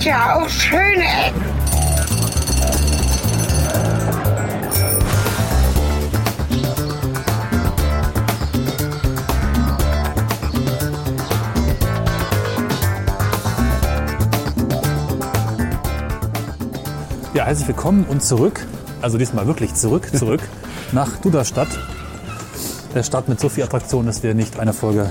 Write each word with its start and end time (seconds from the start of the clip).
gibt 0.00 0.12
ja 0.12 0.40
auch 0.40 0.48
schöne 0.48 1.04
Ecken. 1.04 1.44
Ja, 17.34 17.44
herzlich 17.44 17.68
willkommen 17.68 18.04
und 18.08 18.22
zurück, 18.22 18.66
also 19.02 19.18
diesmal 19.18 19.46
wirklich 19.46 19.74
zurück, 19.74 20.08
zurück 20.16 20.40
nach 20.92 21.18
Duderstadt. 21.18 21.68
Der 22.94 23.02
Stadt 23.02 23.28
mit 23.28 23.38
so 23.38 23.50
viel 23.50 23.64
Attraktion, 23.64 24.06
dass 24.06 24.22
wir 24.22 24.34
nicht 24.34 24.58
eine 24.58 24.72
Folge 24.72 25.10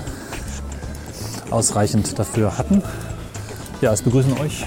ausreichend 1.50 2.18
dafür 2.18 2.58
hatten. 2.58 2.82
Ja, 3.80 3.92
es 3.92 4.02
begrüßen 4.02 4.36
euch. 4.40 4.66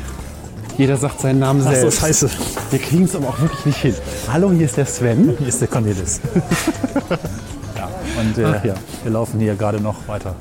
Jeder 0.78 0.98
sagt 0.98 1.22
seinen 1.22 1.40
Namen 1.40 1.62
Ach 1.66 1.74
so, 1.74 1.82
selbst. 1.82 2.00
scheiße. 2.00 2.30
Wir 2.72 2.80
kriegen 2.80 3.04
es 3.04 3.16
aber 3.16 3.28
auch 3.28 3.40
wirklich 3.40 3.66
nicht 3.66 3.78
hin. 3.78 3.96
Hallo, 4.32 4.52
hier 4.52 4.66
ist 4.66 4.78
der 4.78 4.86
Sven. 4.86 5.36
Hier 5.40 5.48
ist 5.48 5.62
der 5.62 5.68
Cornelis. 5.68 6.20
ja, 7.78 7.90
und 8.20 8.38
äh, 8.38 8.46
Ach 8.46 8.66
ja. 8.66 8.74
wir 9.04 9.12
laufen 9.12 9.40
hier 9.40 9.56
gerade 9.56 9.80
noch 9.80 10.08
weiter. 10.08 10.36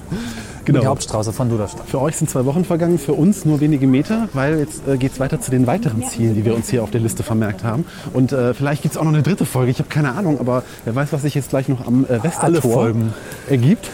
Genau. 0.65 0.81
Die 0.81 0.87
Hauptstraße 0.87 1.33
von 1.33 1.49
Duderstadt. 1.51 1.89
Für 1.89 2.01
euch 2.01 2.17
sind 2.17 2.31
zwei 2.31 2.45
Wochen 2.45 2.65
vergangen, 2.65 2.99
für 2.99 3.15
uns 3.15 3.45
nur 3.45 3.61
wenige 3.61 3.87
Meter, 3.87 4.29
weil 4.33 4.61
jetzt 4.61 4.87
äh, 4.87 4.97
geht 4.97 5.13
es 5.13 5.21
weiter 5.21 5.41
zu 5.41 5.51
den 5.51 5.67
weiteren 5.67 6.03
Zielen, 6.09 6.35
die 6.35 6.45
wir 6.45 6.55
uns 6.55 6.71
hier 6.71 6.83
auf 6.85 6.91
der 6.91 7.01
Liste 7.01 7.23
vermerkt 7.25 7.65
haben. 7.65 7.85
Und 8.13 8.33
äh, 8.33 8.55
vielleicht 8.55 8.83
gibt 8.83 8.95
es 8.95 8.99
auch 8.99 9.05
noch 9.05 9.13
eine 9.13 9.23
dritte 9.23 9.45
Folge, 9.45 9.73
ich 9.73 9.81
habe 9.81 9.89
keine 9.89 10.13
Ahnung, 10.13 10.39
aber 10.39 10.63
wer 10.85 10.95
weiß, 10.95 11.13
was 11.13 11.23
sich 11.23 11.35
jetzt 11.35 11.51
gleich 11.51 11.69
noch 11.69 11.85
am 11.87 12.05
äh, 12.05 12.23
Westertor 12.23 12.45
Alle 12.45 12.61
Folgen. 12.63 13.15
ergibt. 13.51 13.91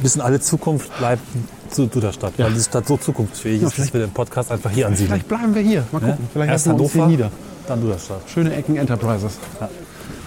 Bis 0.00 0.14
in 0.16 0.20
alle 0.20 0.40
Zukunft 0.40 0.96
bleibt 0.98 1.22
zu 1.72 1.86
Duderstadt, 1.86 2.34
weil 2.38 2.52
die 2.52 2.60
Stadt 2.60 2.86
so 2.86 2.96
zukunftsfähig 2.96 3.62
ist, 3.62 3.78
dass 3.78 3.92
wir 3.92 4.00
den 4.00 4.10
Podcast 4.12 4.50
einfach 4.52 4.70
hier 4.70 4.86
ansiedeln. 4.86 5.08
Vielleicht 5.08 5.28
bleiben 5.28 5.54
wir 5.54 5.62
hier. 5.62 5.84
Mal 5.92 6.00
gucken. 6.00 6.08
Ja? 6.08 6.28
Vielleicht 6.32 6.50
Erst 6.52 6.66
uns 6.66 6.92
hier 6.92 7.02
Hannover, 7.02 7.10
nieder. 7.10 7.30
dann 7.66 7.80
Duderstadt. 7.80 8.22
Schöne 8.32 8.54
Ecken 8.54 8.76
Enterprises. 8.76 9.38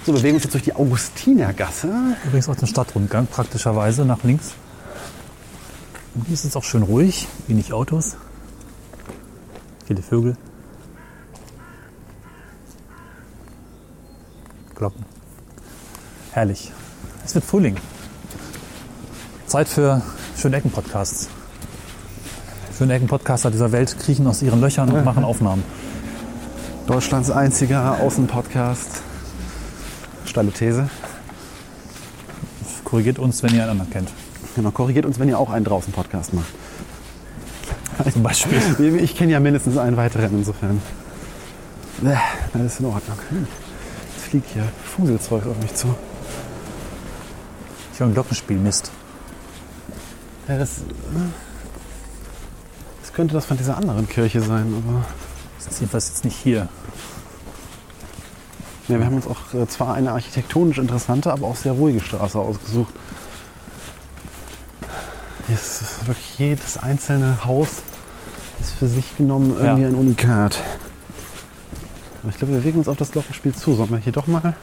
So, 0.06 0.14
wir 0.14 0.20
bewegen 0.20 0.36
uns 0.36 0.44
jetzt 0.44 0.54
durch 0.54 0.64
die 0.64 0.74
Augustinergasse. 0.74 1.90
Übrigens 2.26 2.50
auch 2.50 2.56
den 2.56 2.68
Stadtrundgang, 2.68 3.28
praktischerweise 3.28 4.06
nach 4.06 4.24
links. 4.24 4.54
Und 6.16 6.26
hier 6.26 6.34
ist 6.34 6.46
es 6.46 6.56
auch 6.56 6.64
schön 6.64 6.84
ruhig, 6.84 7.28
wenig 7.48 7.74
Autos, 7.74 8.16
viele 9.86 10.02
Vögel. 10.02 10.38
Glocken. 14.76 15.06
Herrlich. 16.32 16.72
Es 17.26 17.34
wird 17.34 17.46
Frühling. 17.46 17.78
Zeit 19.48 19.68
für 19.68 20.02
schöne 20.38 20.62
Ecken-Podcasts. 22.76 22.78
Schöne 22.78 22.94
Ecken-Podcaster 22.94 23.52
dieser 23.52 23.72
Welt 23.72 23.98
kriechen 24.00 24.28
aus 24.28 24.42
ihren 24.42 24.60
Löchern 24.60 24.92
und 24.92 25.06
machen 25.06 25.24
Aufnahmen. 25.24 25.64
Deutschlands 26.88 27.32
einziger 27.32 28.02
Außenpodcast. 28.02 29.02
Steile 30.26 30.52
These. 30.52 30.90
Korrigiert 32.84 33.18
uns, 33.18 33.42
wenn 33.44 33.54
ihr 33.56 33.62
einen 33.62 33.72
anderen 33.72 33.92
kennt. 33.92 34.10
Genau, 34.56 34.72
korrigiert 34.72 35.06
uns, 35.06 35.20
wenn 35.20 35.30
ihr 35.30 35.40
auch 35.40 35.50
einen 35.50 35.66
draußen 35.66 35.94
Podcast 35.94 36.34
macht. 36.34 36.48
Zum 38.12 38.24
Beispiel. 38.24 39.00
Ich 39.02 39.16
kenne 39.16 39.32
ja 39.32 39.40
mindestens 39.40 39.78
einen 39.78 39.98
weiteren 39.98 40.32
insofern. 40.32 40.82
Das 42.02 42.62
ist 42.62 42.80
in 42.82 42.86
Ordnung. 42.88 43.18
Hm. 43.30 43.48
Jetzt 44.16 44.26
fliegt 44.28 44.50
hier 44.54 44.64
Fuselzeug 44.84 45.46
auf 45.48 45.58
mich 45.62 45.74
zu. 45.74 45.96
Ich 47.94 48.00
höre 48.00 48.08
ein 48.08 48.14
Glockenspiel, 48.14 48.58
Mist. 48.58 48.92
Ja, 50.48 50.58
das 50.58 50.82
könnte 53.16 53.34
das 53.34 53.46
von 53.46 53.58
dieser 53.58 53.78
anderen 53.78 54.08
Kirche 54.08 54.42
sein, 54.42 54.74
aber 54.86 55.06
Das 55.58 55.68
ist 55.74 55.80
jedenfalls 55.80 56.10
jetzt 56.10 56.26
nicht 56.26 56.36
hier. 56.38 56.68
ja, 58.88 59.00
wir 59.00 59.06
haben 59.06 59.16
uns 59.16 59.26
auch 59.28 59.54
äh, 59.54 59.68
zwar 59.68 59.94
eine 59.96 60.12
architektonisch 60.12 60.78
interessante, 60.78 61.32
aber 61.32 61.48
auch 61.48 61.56
sehr 61.56 61.72
ruhige 61.72 62.02
Straße 62.02 62.38
ausgesucht. 62.38 62.94
Hier 65.48 65.56
ist 65.56 66.08
wirklich 66.08 66.40
jedes 66.40 66.78
einzelne 66.78 67.46
Haus 67.46 67.70
ist 68.60 68.72
für 68.72 68.88
sich 68.88 69.16
genommen 69.18 69.56
irgendwie 69.58 69.84
Ja. 69.84 69.88
ein 69.90 69.96
Unikat. 69.96 70.60
Aber 72.24 72.32
ich 72.32 72.38
glaube, 72.38 72.54
wir 72.54 72.60
bewegen 72.60 72.80
uns 72.80 72.88
auf 72.88 72.98
das 72.98 73.12
Glockenspiel 73.12 73.54
zu. 73.54 73.76
Sollen 73.76 73.92
wir 73.92 73.98
hier 73.98 74.14
doch 74.14 74.28
mal. 74.28 74.56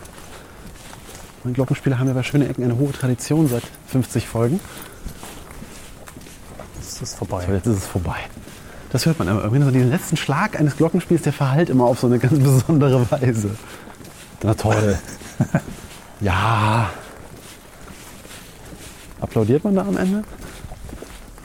Glockenspiele 1.53 1.99
haben 1.99 2.09
ja 2.09 2.15
bei 2.15 2.23
Schöne 2.23 2.49
Ecken 2.49 2.65
eine 2.65 2.77
hohe 2.79 2.93
Tradition 2.93 3.49
seit 3.49 3.63
50 3.89 4.27
Folgen. 4.29 4.61
Das 7.03 7.11
ist 7.11 7.19
vorbei. 7.19 7.43
Aber 7.43 7.55
jetzt 7.55 7.67
ist 7.67 7.79
es 7.79 7.87
vorbei. 7.87 8.15
Das 8.91 9.07
hört 9.07 9.19
man 9.19 9.29
aber 9.29 9.43
irgendwie. 9.43 9.65
So 9.65 9.73
den 9.73 9.91
letzten 9.91 10.17
Schlag 10.17 10.61
eines 10.61 10.77
Glockenspiels, 10.77 11.23
der 11.23 11.33
verhallt 11.33 11.69
immer 11.69 11.85
auf 11.85 11.99
so 11.99 12.07
eine 12.07 12.21
ganz 12.21 12.39
besondere 12.39 13.11
Weise. 13.11 13.57
Na 14.45 14.55
toll. 14.55 14.97
ja. 16.21 16.91
Applaudiert 19.21 19.65
man 19.65 19.75
da 19.75 19.83
am 19.83 19.97
Ende? 19.97 20.23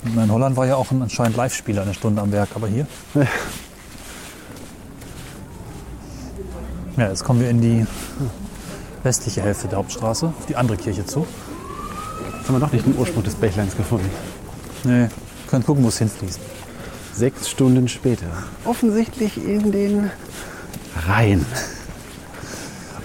In 0.03 0.31
Holland 0.31 0.55
war 0.57 0.67
ja 0.67 0.75
auch 0.75 0.91
ein 0.91 1.01
anscheinend 1.01 1.35
Live-Spieler 1.37 1.81
eine 1.81 1.95
Stunde 1.95 2.21
am 2.21 2.31
Werk, 2.31 2.49
aber 2.53 2.67
hier? 2.67 2.85
Ja, 6.97 7.09
jetzt 7.09 7.23
kommen 7.23 7.39
wir 7.39 7.49
in 7.49 7.61
die 7.61 7.87
westliche 9.01 9.41
Hälfte 9.41 9.67
der 9.69 9.79
Hauptstraße, 9.79 10.27
auf 10.27 10.45
die 10.47 10.55
andere 10.55 10.77
Kirche 10.77 11.03
zu. 11.07 11.25
Jetzt 12.37 12.47
haben 12.47 12.55
wir 12.55 12.59
doch 12.59 12.71
nicht 12.71 12.85
den 12.85 12.95
Ursprung 12.95 13.23
des 13.23 13.33
Bächleins 13.33 13.75
gefunden. 13.75 14.09
Nee, 14.83 15.07
können 15.47 15.65
gucken, 15.65 15.83
wo 15.83 15.87
es 15.89 15.97
hinfließt. 15.97 16.39
Sechs 17.13 17.49
Stunden 17.49 17.87
später. 17.87 18.27
Offensichtlich 18.65 19.37
in 19.43 19.71
den 19.71 20.11
Rhein. 21.07 21.45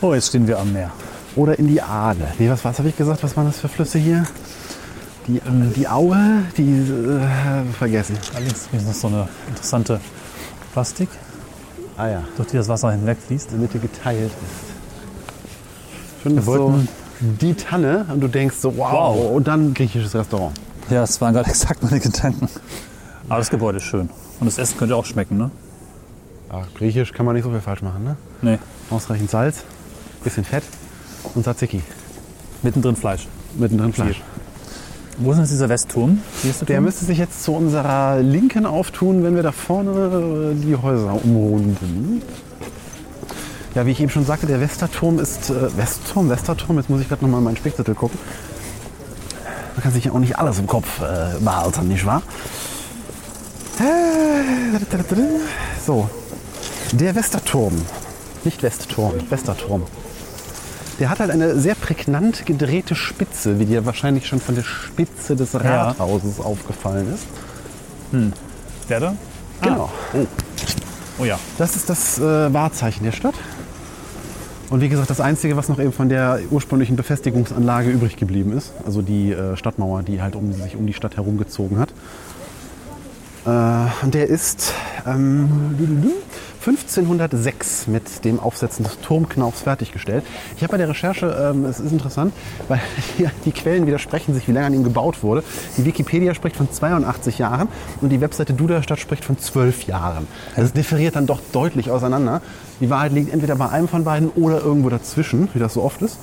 Oh, 0.01 0.15
jetzt 0.15 0.29
stehen 0.29 0.47
wir 0.47 0.59
am 0.59 0.73
Meer. 0.73 0.91
Oder 1.37 1.59
in 1.59 1.69
die 1.69 1.81
Aale. 1.81 2.27
Nee, 2.39 2.51
was, 2.51 2.65
was 2.65 2.79
habe 2.79 2.89
ich 2.89 2.97
gesagt? 2.97 3.23
Was 3.23 3.37
waren 3.37 3.47
das 3.47 3.59
für 3.61 3.69
Flüsse 3.69 3.99
hier? 3.99 4.25
Die, 5.29 5.41
ähm, 5.47 5.73
die 5.75 5.89
Aue, 5.89 6.43
die 6.59 6.73
äh, 6.73 7.73
vergessen. 7.79 8.19
Allerdings 8.35 8.69
ist 8.73 8.87
noch 8.87 8.93
so 8.95 9.07
eine 9.09 9.29
interessante 9.49 10.01
Plastik, 10.73 11.09
Ah 11.97 12.09
ja, 12.09 12.25
durch 12.37 12.49
die 12.49 12.57
das 12.57 12.69
Wasser 12.69 12.91
hinwegfließt. 12.91 13.53
in 13.53 13.59
der 13.59 13.61
Mitte 13.61 13.79
geteilt 13.79 14.31
ist. 14.33 16.23
Schon 16.23 16.35
Wir 16.37 16.43
so 16.43 16.75
die 17.21 17.55
Tanne 17.55 18.07
und 18.11 18.21
du 18.21 18.29
denkst 18.29 18.57
so, 18.61 18.77
wow, 18.77 18.93
Wow. 19.17 19.37
und 19.37 19.47
dann 19.47 19.75
griechisches 19.75 20.15
Restaurant. 20.15 20.53
Ja, 20.93 21.01
das 21.01 21.21
waren 21.23 21.33
gerade 21.33 21.49
exakt 21.51 21.83
meine 21.83 22.01
Gedanken. 22.01 22.49
Aber 23.29 23.39
das 23.39 23.49
Gebäude 23.49 23.79
ist 23.79 23.85
schön. 23.85 24.11
Und 24.41 24.47
das 24.47 24.59
Essen 24.59 24.77
könnte 24.77 24.95
auch 24.95 25.07
schmecken, 25.07 25.39
ne? 25.39 25.51
Ja, 26.51 26.65
griechisch 26.77 27.13
kann 27.15 27.25
man 27.25 27.35
nicht 27.35 27.45
so 27.45 27.51
viel 27.51 27.61
falsch 27.61 27.81
machen, 27.81 28.05
ne? 28.05 28.17
Nee, 28.43 28.59
Ausreichend 28.91 29.31
Salz, 29.31 29.65
bisschen 30.23 30.45
Fett 30.45 30.65
und 31.35 31.45
Tzatziki. 31.45 31.83
mittendrin 32.63 32.95
Fleisch. 32.95 33.27
Mittendrin 33.57 33.93
Fleisch. 33.95 34.21
Wo 35.17 35.31
ist 35.31 35.37
denn 35.37 35.45
jetzt 35.45 35.53
dieser 35.53 35.69
Westturm? 35.71 36.21
Der 36.69 36.81
müsste 36.83 37.07
sich 37.07 37.17
jetzt 37.17 37.43
zu 37.43 37.55
unserer 37.55 38.21
Linken 38.21 38.67
auftun, 38.67 39.25
wenn 39.25 39.35
wir 39.35 39.43
da 39.43 39.53
vorne 39.53 40.55
die 40.55 40.77
Häuser 40.77 41.15
umrunden. 41.25 42.23
Ja, 43.75 43.87
wie 43.87 43.93
ich 43.93 44.01
eben 44.01 44.11
schon 44.11 44.27
sagte, 44.27 44.47
der 44.47 44.61
Westerturm 44.61 45.19
ist 45.19 45.49
äh, 45.49 45.75
Westturm, 45.77 46.29
Westerturm. 46.29 46.77
Jetzt 46.77 46.91
muss 46.91 47.01
ich 47.01 47.09
gerade 47.09 47.25
noch 47.25 47.31
mal 47.31 47.39
in 47.39 47.45
meinen 47.45 47.57
Spickzettel 47.57 47.95
gucken. 47.95 48.19
Man 49.75 49.83
kann 49.83 49.93
sich 49.93 50.05
ja 50.05 50.13
auch 50.13 50.19
nicht 50.19 50.39
alles 50.39 50.59
im 50.59 50.67
Kopf 50.67 51.01
äh, 51.01 51.39
behalten, 51.41 51.89
nicht 51.89 52.05
wahr? 52.05 52.23
Äh, 53.79 54.79
So, 55.85 56.09
der 56.93 57.15
Westerturm, 57.15 57.75
nicht 58.45 58.63
Westturm, 58.63 59.15
Westerturm. 59.31 59.85
Der 61.01 61.09
hat 61.09 61.21
halt 61.21 61.31
eine 61.31 61.59
sehr 61.59 61.75
prägnant 61.75 62.45
gedrehte 62.45 62.95
Spitze, 62.95 63.59
wie 63.59 63.65
dir 63.65 63.87
wahrscheinlich 63.87 64.27
schon 64.27 64.41
von 64.41 64.55
der 64.55 64.63
Spitze 64.63 65.35
des 65.37 65.55
Rathauses 65.55 66.39
aufgefallen 66.39 67.15
ist. 67.15 67.25
Der 68.89 69.01
da? 69.01 69.17
Genau. 69.63 69.91
Oh. 70.13 70.27
oh 71.19 71.25
ja. 71.25 71.39
Das 71.57 71.77
ist 71.77 71.89
das 71.89 72.19
äh, 72.19 72.53
Wahrzeichen 72.53 73.05
der 73.05 73.13
Stadt. 73.13 73.35
Und 74.73 74.81
wie 74.81 74.89
gesagt, 74.89 75.11
das 75.11 75.21
Einzige, 75.21 75.55
was 75.59 75.69
noch 75.69 75.79
eben 75.79 75.93
von 75.93 76.09
der 76.09 76.41
ursprünglichen 76.51 76.97
Befestigungsanlage 76.97 77.91
übrig 77.91 78.17
geblieben 78.17 78.57
ist, 78.57 78.73
also 78.87 79.03
die 79.03 79.31
äh, 79.31 79.55
Stadtmauer, 79.55 80.03
die 80.03 80.23
halt 80.23 80.35
um, 80.35 80.51
sich 80.51 80.77
um 80.77 80.87
die 80.87 80.95
Stadt 80.95 81.15
herumgezogen 81.19 81.79
hat. 81.79 81.91
Äh, 83.45 84.09
der 84.09 84.29
ist 84.29 84.73
ähm, 85.07 85.77
1506 86.65 87.89
mit 87.89 88.25
dem 88.25 88.39
Aufsetzen 88.39 88.85
des 88.85 89.01
Turmknaufs 89.01 89.63
fertiggestellt. 89.63 90.25
Ich 90.57 90.63
habe 90.63 90.73
bei 90.73 90.77
der 90.77 90.89
Recherche, 90.89 91.53
ähm, 91.53 91.65
es 91.65 91.81
ist 91.81 91.91
interessant, 91.91 92.33
weil 92.69 92.81
hier 93.17 93.33
die 93.45 93.51
Quellen 93.51 93.87
widersprechen 93.87 94.33
sich, 94.33 94.47
wie 94.47 94.53
lange 94.53 94.67
an 94.67 94.75
ihm 94.75 94.85
gebaut 94.85 95.25
wurde. 95.25 95.43
Die 95.77 95.85
Wikipedia 95.85 96.35
spricht 96.35 96.55
von 96.55 96.71
82 96.71 97.39
Jahren 97.39 97.69
und 98.01 98.11
die 98.11 98.21
Webseite 98.21 98.55
Duderstadt 98.55 99.01
spricht 99.01 99.25
von 99.25 99.39
12 99.39 99.85
Jahren. 99.85 100.29
Das 100.55 100.73
differiert 100.73 101.17
dann 101.17 101.27
doch 101.27 101.41
deutlich 101.53 101.91
auseinander. 101.91 102.43
Die 102.81 102.91
Wahrheit 102.91 103.13
liegt 103.13 103.33
entweder 103.33 103.57
bei 103.57 103.69
einem 103.69 103.89
von 103.89 104.05
beiden 104.05 104.29
oder 104.31 104.61
irgendwo 104.61 104.89
dazwischen, 104.89 105.49
wie 105.55 105.59
das 105.59 105.75
so 105.75 105.83
oft 105.83 106.01
ist. 106.01 106.19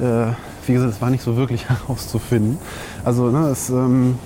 Äh, 0.00 0.26
wie 0.66 0.74
gesagt, 0.74 0.92
es 0.92 1.00
war 1.00 1.10
nicht 1.10 1.24
so 1.24 1.36
wirklich 1.36 1.68
herauszufinden. 1.68 2.58
Also 3.04 3.30
ne, 3.30 3.48
es, 3.48 3.68
ähm, 3.70 4.18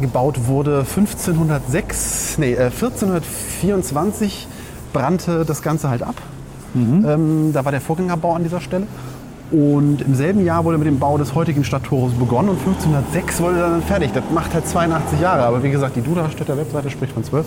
gebaut 0.00 0.46
wurde 0.46 0.78
1506, 0.80 2.38
nee, 2.38 2.52
äh, 2.54 2.70
1424 2.70 4.48
brannte 4.92 5.44
das 5.44 5.62
Ganze 5.62 5.88
halt 5.90 6.02
ab. 6.02 6.16
Ähm, 6.74 7.50
da 7.52 7.64
war 7.66 7.72
der 7.72 7.82
Vorgängerbau 7.82 8.34
an 8.34 8.42
dieser 8.44 8.60
Stelle. 8.60 8.86
Und 9.50 10.00
im 10.00 10.14
selben 10.14 10.42
Jahr 10.44 10.64
wurde 10.64 10.78
mit 10.78 10.86
dem 10.86 10.98
Bau 10.98 11.18
des 11.18 11.34
heutigen 11.34 11.62
Stadttores 11.64 12.14
begonnen 12.14 12.48
und 12.48 12.58
1506 12.60 13.40
wurde 13.42 13.58
dann 13.58 13.82
fertig. 13.82 14.12
Das 14.14 14.24
macht 14.32 14.54
halt 14.54 14.66
82 14.66 15.20
Jahre. 15.20 15.42
Aber 15.42 15.62
wie 15.62 15.70
gesagt, 15.70 15.96
die 15.96 16.00
Duderstädter 16.00 16.56
Webseite 16.56 16.88
spricht 16.88 17.12
von 17.12 17.22
12. 17.24 17.44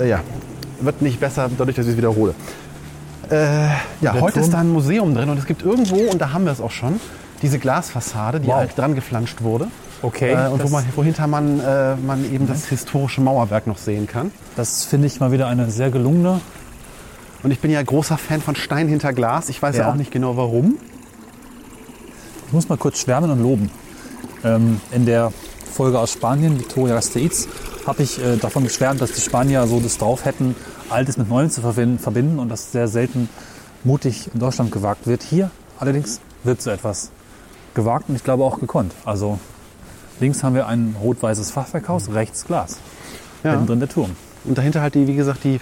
Äh, 0.00 0.10
ja, 0.10 0.20
wird 0.80 1.00
nicht 1.00 1.20
besser 1.20 1.48
dadurch, 1.56 1.76
dass 1.76 1.86
ich 1.86 1.92
es 1.92 1.96
wiederhole. 1.96 2.34
Äh, 3.30 3.68
ja, 4.02 4.20
heute 4.20 4.40
ist 4.40 4.52
da 4.52 4.58
ein 4.58 4.70
Museum 4.70 5.14
drin 5.14 5.30
und 5.30 5.38
es 5.38 5.46
gibt 5.46 5.62
irgendwo, 5.62 5.96
und 5.96 6.20
da 6.20 6.34
haben 6.34 6.44
wir 6.44 6.52
es 6.52 6.60
auch 6.60 6.70
schon, 6.70 7.00
diese 7.40 7.58
Glasfassade, 7.58 8.38
die 8.40 8.48
Wow. 8.48 8.56
halt 8.56 8.76
dran 8.76 8.94
geflanscht 8.94 9.40
wurde. 9.42 9.68
Okay, 10.04 10.32
Äh, 10.34 10.48
und 10.48 10.62
wo 10.62 10.68
man, 10.68 10.84
wohinter 10.96 11.26
man, 11.26 11.60
äh, 11.60 11.96
man 11.96 12.30
eben 12.30 12.46
das 12.46 12.66
historische 12.66 13.22
Mauerwerk 13.22 13.66
noch 13.66 13.78
sehen 13.78 14.06
kann. 14.06 14.30
Das 14.54 14.84
finde 14.84 15.06
ich 15.06 15.18
mal 15.18 15.32
wieder 15.32 15.46
eine 15.46 15.70
sehr 15.70 15.90
gelungene. 15.90 16.40
Und 17.42 17.50
ich 17.50 17.60
bin 17.60 17.70
ja 17.70 17.82
großer 17.82 18.18
Fan 18.18 18.42
von 18.42 18.54
Stein 18.54 18.86
hinter 18.88 19.12
Glas. 19.14 19.48
Ich 19.48 19.62
weiß 19.62 19.76
ja, 19.76 19.84
Ja. 19.84 19.90
auch 19.90 19.94
nicht 19.96 20.10
genau 20.10 20.36
warum. 20.36 20.76
Ich 22.46 22.52
muss 22.52 22.68
mal 22.68 22.76
kurz 22.76 22.98
schwärmen 23.00 23.30
und 23.30 23.40
loben. 23.42 23.70
Ähm, 24.44 24.80
in 24.92 25.06
der 25.06 25.32
Folge 25.72 25.98
aus 25.98 26.12
Spanien, 26.12 26.58
Victoria 26.58 26.94
Gasteiz, 26.94 27.48
habe 27.86 28.02
ich 28.02 28.22
äh, 28.22 28.36
davon 28.36 28.64
geschwärmt, 28.64 29.00
dass 29.00 29.12
die 29.12 29.20
Spanier 29.22 29.66
so 29.66 29.80
das 29.80 29.96
drauf 29.98 30.24
hätten, 30.26 30.54
Altes 30.90 31.16
mit 31.16 31.28
Neuem 31.30 31.48
zu 31.50 31.62
verbinden, 31.62 31.98
verbinden 31.98 32.38
und 32.38 32.50
das 32.50 32.72
sehr 32.72 32.88
selten 32.88 33.28
mutig 33.84 34.30
in 34.34 34.40
Deutschland 34.40 34.70
gewagt 34.70 35.06
wird. 35.06 35.22
Hier 35.22 35.50
allerdings 35.78 36.20
wird 36.44 36.60
so 36.62 36.70
etwas 36.70 37.10
gewagt 37.74 38.08
und 38.08 38.16
ich 38.16 38.22
glaube 38.24 38.44
auch 38.44 38.60
gekonnt. 38.60 38.92
Also 39.04 39.38
links 40.20 40.42
haben 40.42 40.54
wir 40.54 40.66
ein 40.66 40.96
rot-weißes 41.00 41.50
Fachwerkhaus, 41.50 42.12
rechts 42.12 42.44
Glas. 42.44 42.78
Ja. 43.42 43.52
Hinten 43.52 43.66
drin 43.66 43.80
der 43.80 43.88
Turm. 43.88 44.10
Und 44.44 44.58
dahinter 44.58 44.80
halt 44.80 44.94
die, 44.94 45.06
wie 45.06 45.14
gesagt, 45.16 45.44
die, 45.44 45.60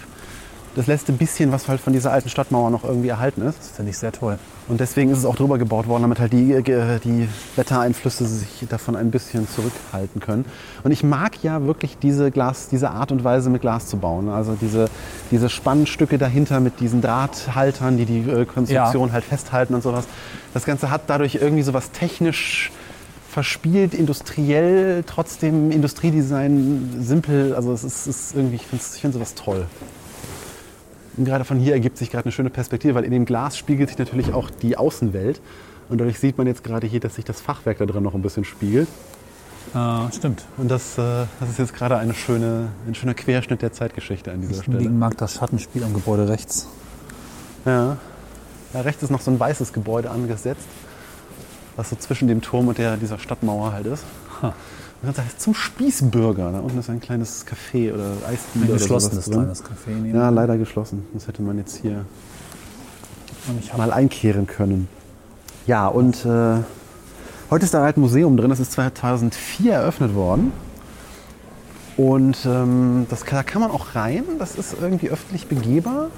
das 0.75 0.87
letzte 0.87 1.13
bisschen, 1.13 1.53
was 1.53 1.69
halt 1.69 1.81
von 1.81 1.93
dieser 1.93 2.13
alten 2.13 2.29
Stadtmauer 2.29 2.71
noch 2.71 2.85
irgendwie 2.85 3.09
erhalten 3.09 3.43
ist. 3.43 3.59
Das 3.59 3.71
finde 3.71 3.91
ich 3.91 3.99
sehr 3.99 4.13
toll. 4.13 4.39
Und 4.69 4.81
deswegen 4.81 5.11
ist 5.11 5.19
es 5.19 5.25
auch 5.25 5.37
drüber 5.37 5.59
gebaut 5.59 5.87
worden, 5.89 6.03
damit 6.03 6.21
halt 6.21 6.33
die, 6.33 6.53
äh, 6.53 6.99
die 7.01 7.29
Wettereinflüsse 7.57 8.25
sich 8.25 8.65
davon 8.69 8.97
ein 8.97 9.11
bisschen 9.11 9.49
zurückhalten 9.49 10.21
können. 10.21 10.45
Und 10.85 10.93
ich 10.93 11.03
mag 11.03 11.43
ja 11.43 11.65
wirklich 11.67 11.99
diese 11.99 12.31
Glas, 12.31 12.69
diese 12.69 12.91
Art 12.91 13.13
und 13.13 13.25
Weise 13.25 13.51
mit 13.51 13.61
Glas 13.61 13.89
zu 13.89 13.97
bauen. 13.97 14.29
Also 14.29 14.57
diese, 14.61 14.87
diese 15.31 15.49
Spannstücke 15.49 16.17
dahinter 16.17 16.61
mit 16.61 16.81
diesen 16.81 17.03
Drahthaltern, 17.03 17.97
die 17.97 18.07
die 18.07 18.21
äh, 18.21 18.45
Konstruktion 18.45 19.13
halt 19.13 19.25
festhalten 19.25 19.75
und 19.75 19.83
sowas. 19.83 20.05
Das 20.55 20.65
Ganze 20.65 20.91
hat 20.91 21.03
dadurch 21.09 21.37
irgendwie 21.37 21.63
sowas 21.63 21.91
technisch 21.91 22.71
verspielt, 23.33 23.95
industriell, 23.95 25.05
trotzdem 25.07 25.71
Industriedesign 25.71 26.99
simpel. 27.01 27.55
Also 27.55 27.73
es 27.73 27.83
ist, 27.83 28.07
ist 28.07 28.37
irgendwie, 28.37 28.57
ich 28.57 28.67
finde 28.67 28.85
ich 28.95 29.01
find 29.01 29.15
sowas 29.15 29.35
toll. 29.35 29.67
Und 31.17 31.25
gerade 31.25 31.45
von 31.45 31.59
hier 31.59 31.73
ergibt 31.73 31.97
sich 31.97 32.11
gerade 32.11 32.27
eine 32.27 32.33
schöne 32.33 32.51
Perspektive, 32.51 32.95
weil 32.95 33.05
in 33.05 33.11
dem 33.11 33.25
Glas 33.25 33.57
spiegelt 33.57 33.89
sich 33.89 33.99
natürlich 33.99 34.35
auch 34.35 34.51
die 34.51 34.77
Außenwelt. 34.77 35.41
Und 35.89 35.99
dadurch 35.99 36.19
sieht 36.19 36.37
man 36.37 36.47
jetzt 36.47 36.63
gerade 36.63 36.87
hier, 36.87 37.01
dass 37.01 37.15
sich 37.15 37.25
das 37.25 37.41
Fachwerk 37.41 37.79
da 37.79 37.87
drin 37.87 38.03
noch 38.03 38.15
ein 38.15 38.21
bisschen 38.21 38.45
spiegelt. 38.45 38.89
Äh, 39.75 40.13
stimmt. 40.13 40.45
Und 40.59 40.71
das, 40.71 40.99
äh, 40.99 41.25
das 41.41 41.49
ist 41.49 41.59
jetzt 41.59 41.75
gerade 41.75 41.97
eine 41.97 42.13
schöne, 42.13 42.69
ein 42.87 42.95
schöner 42.95 43.15
Querschnitt 43.15 43.63
der 43.63 43.73
Zeitgeschichte 43.73 44.31
an 44.31 44.43
dieser 44.43 44.63
Stelle. 44.63 44.77
Hingegen 44.77 44.99
mag 44.99 45.17
das 45.17 45.35
Schattenspiel 45.35 45.85
am 45.85 45.95
Gebäude 45.95 46.29
rechts. 46.29 46.69
Ja. 47.65 47.97
ja. 48.75 48.81
Rechts 48.83 49.03
ist 49.03 49.11
noch 49.11 49.23
so 49.23 49.31
ein 49.31 49.41
weißes 49.41 49.73
Gebäude 49.73 50.11
angesetzt, 50.11 50.67
was 51.77 51.91
so 51.91 51.97
zwischen 51.97 52.29
dem 52.29 52.41
Turm 52.43 52.69
und 52.69 52.79
der, 52.79 52.97
dieser 52.97 53.19
Stadtmauer 53.19 53.73
halt 53.73 53.87
ist. 53.87 54.05
Ha. 54.43 54.49
Und 55.03 55.17
das 55.17 55.25
heißt 55.25 55.41
zum 55.41 55.55
Spießbürger. 55.55 56.53
Da 56.53 56.61
unten 56.61 56.79
ist 56.79 56.89
ein 56.91 57.01
kleines 57.01 57.45
Café 57.47 57.93
oder 57.93 58.13
Eisdiele 58.29 58.65
Ein 58.67 58.71
oder 58.71 58.79
geschlossenes 58.79 59.25
drin. 59.25 59.35
kleines 59.35 59.65
Café. 59.65 59.89
nehmen. 59.91 60.15
Ja, 60.15 60.29
leider 60.29 60.57
geschlossen. 60.59 61.05
Das 61.15 61.27
hätte 61.27 61.43
man 61.43 61.59
jetzt 61.59 61.77
hier 61.77 62.05
mal 63.77 63.93
einkehren 63.93 64.47
können. 64.47 64.89
Ja, 65.67 65.89
und 65.89 66.25
äh, 66.25 66.59
heute 67.51 67.65
ist 67.65 67.75
da 67.75 67.83
halt 67.83 67.97
ein 67.97 68.01
Museum 68.01 68.37
drin. 68.37 68.51
Das 68.51 68.61
ist 68.61 68.73
2004 68.73 69.73
eröffnet 69.73 70.15
worden. 70.15 70.53
Und 71.97 72.39
ähm, 72.47 73.07
das, 73.11 73.25
da 73.25 73.43
kann 73.43 73.61
man 73.61 73.71
auch 73.71 73.95
rein. 73.95 74.25
Das 74.39 74.55
ist 74.55 74.77
irgendwie 74.81 75.11
öffentlich 75.11 75.47
begehbar. 75.49 76.09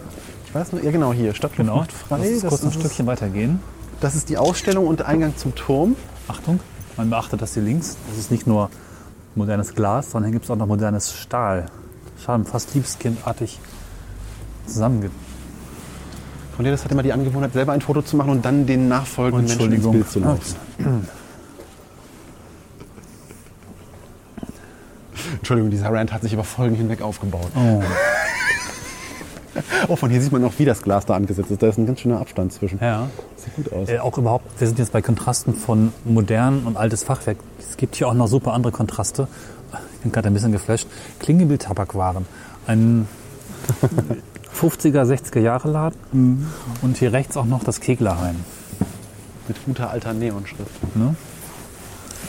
Ich 0.47 0.55
weiß 0.55 0.73
nur, 0.73 0.83
ja 0.85 0.91
genau, 0.91 1.13
hier, 1.13 1.35
Stadtluft 1.35 1.57
Genau, 1.69 1.85
frei. 2.09 2.19
Lass 2.19 2.29
uns 2.29 2.41
Das, 2.43 2.49
kurz 2.51 2.65
ein 2.65 2.73
Stückchen 2.73 3.07
weitergehen. 3.07 3.61
Das 4.01 4.15
ist 4.15 4.29
die 4.29 4.39
Ausstellung 4.39 4.87
und 4.87 5.03
Eingang 5.03 5.37
zum 5.37 5.55
Turm. 5.55 5.97
Achtung, 6.29 6.61
man 6.97 7.11
beachtet 7.11 7.43
das 7.43 7.55
hier 7.55 7.63
links. 7.63 7.97
Das 8.09 8.19
ist 8.19 8.31
nicht 8.31 8.47
nur 8.47 8.71
modernes 9.35 9.75
Glas, 9.75 10.11
sondern 10.11 10.31
hier 10.31 10.35
gibt 10.35 10.45
es 10.45 10.51
auch 10.51 10.57
noch 10.57 10.67
modernes 10.67 11.13
Stahl. 11.13 11.67
Schade, 12.25 12.45
fast 12.45 12.75
liebeskindartig 12.75 13.59
zusammenge... 14.67 15.11
Cornelis 16.57 16.85
hat 16.85 16.93
immer 16.93 17.03
die 17.03 17.13
Angewohnheit, 17.13 17.53
selber 17.53 17.73
ein 17.73 17.81
Foto 17.81 18.01
zu 18.01 18.17
machen 18.17 18.31
und 18.31 18.45
dann 18.45 18.65
den 18.65 18.87
nachfolgenden 18.87 19.47
Menschen 19.49 19.73
ins. 19.73 19.91
Bild 19.91 20.09
zu 20.09 20.21
laufen. 20.21 20.55
Entschuldigung, 25.39 25.71
dieser 25.71 25.93
Rant 25.93 26.13
hat 26.13 26.23
sich 26.23 26.33
über 26.33 26.45
Folgen 26.45 26.77
hinweg 26.77 27.03
aufgebaut. 27.03 27.51
Oh, 27.57 27.83
Oh, 29.89 29.97
von 29.97 30.11
hier 30.11 30.21
sieht 30.21 30.33
man 30.33 30.45
auch, 30.45 30.53
wie 30.59 30.65
das 30.65 30.83
Glas 30.83 31.07
da 31.07 31.15
angesetzt 31.15 31.51
ist. 31.51 31.63
Da 31.63 31.69
ist 31.69 31.79
ein 31.79 31.87
ganz 31.87 32.01
schöner 32.01 32.21
Abstand 32.21 32.53
zwischen. 32.53 32.79
ja. 32.81 33.09
Sieht 33.37 33.55
gut 33.57 33.73
aus. 33.73 33.89
Äh, 33.89 33.99
auch 33.99 34.17
überhaupt, 34.19 34.47
wir 34.61 34.67
sind 34.67 34.79
jetzt 34.79 34.93
bei 34.93 35.03
Kontrasten 35.03 35.55
von 35.55 35.93
modern 36.05 36.63
und 36.65 36.77
altes 36.77 37.05
Fachwerk. 37.05 37.37
Es 37.59 37.77
gibt 37.77 37.97
hier 37.97 38.09
auch 38.09 38.15
noch 38.15 38.29
super 38.29 38.53
andere 38.53 38.73
Kontraste. 38.73 39.29
Ich 39.97 40.01
bin 40.01 40.13
gerade 40.13 40.29
ein 40.29 40.35
bisschen 40.35 40.53
geflasht. 40.53 40.87
Klingelbild-Tabakwaren. 41.21 42.27
Ein 42.67 43.07
50er, 44.55 45.03
60er 45.05 45.41
Jahre 45.41 45.71
Laden. 45.71 46.47
Und 46.83 46.97
hier 46.97 47.13
rechts 47.13 47.37
auch 47.37 47.45
noch 47.47 47.65
das 47.65 47.81
Keglerheim. 47.81 48.37
Mit 49.49 49.65
guter 49.67 49.91
alter 49.91 50.13
Neonschrift. 50.13 50.97
Ne? 50.97 51.15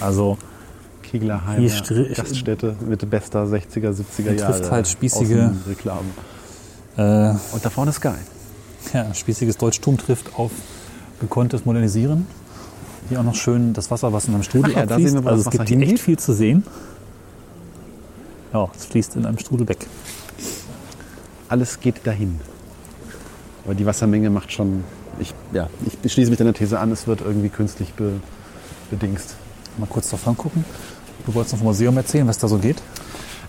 Also 0.01 0.37
Keglerheim, 1.03 1.63
Gaststätte 2.15 2.75
mit 2.85 3.07
bester 3.09 3.43
60er, 3.45 3.91
70er 3.91 4.03
Hier 4.23 4.33
Jahre. 4.33 4.53
trifft 4.53 4.71
halt 4.71 4.87
spießige- 4.87 5.51
Reklamen. 5.67 6.11
Äh, 6.97 7.29
Und 7.29 7.63
da 7.63 7.69
vorne 7.69 7.89
ist 7.91 7.97
Sky. 7.97 8.13
ja, 8.93 9.13
spießiges 9.13 9.57
Deutschtum 9.57 9.97
trifft 9.97 10.35
auf 10.37 10.51
gekonntes 11.19 11.65
Modernisieren. 11.65 12.27
Hier 13.09 13.19
auch 13.19 13.23
noch 13.23 13.35
schön 13.35 13.73
das 13.73 13.91
Wasser, 13.91 14.11
was 14.13 14.27
in 14.27 14.33
einem 14.33 14.43
Strudel 14.43 14.71
Ach 14.73 14.79
ja, 14.79 14.85
da 14.85 14.95
abfließt. 14.95 15.13
sehen 15.13 15.23
wir, 15.23 15.31
also 15.31 15.41
es 15.43 15.49
gibt 15.51 15.67
hier 15.67 15.77
hingeht. 15.77 15.99
viel 15.99 16.17
zu 16.17 16.33
sehen. 16.33 16.63
Ja, 18.53 18.67
es 18.75 18.85
fließt 18.85 19.15
in 19.15 19.25
einem 19.25 19.37
Strudel 19.37 19.67
weg. 19.67 19.85
Alles 21.49 21.79
geht 21.79 22.05
dahin. 22.05 22.39
Aber 23.63 23.75
die 23.75 23.85
Wassermenge 23.85 24.29
macht 24.29 24.51
schon. 24.51 24.83
Ich, 25.19 25.33
ja, 25.53 25.69
ich 26.03 26.11
schließe 26.11 26.29
mich 26.29 26.37
deiner 26.39 26.53
These 26.53 26.79
an, 26.79 26.91
es 26.91 27.07
wird 27.07 27.21
irgendwie 27.21 27.49
künstlich 27.49 27.93
be, 27.93 28.13
bedingst. 28.89 29.35
Mal 29.77 29.85
kurz 29.87 30.09
davon 30.09 30.35
gucken. 30.35 30.65
Du 31.25 31.33
wolltest 31.33 31.53
noch 31.53 31.59
vom 31.59 31.67
Museum 31.67 31.95
erzählen, 31.97 32.27
was 32.27 32.37
da 32.37 32.47
so 32.47 32.57
geht? 32.57 32.81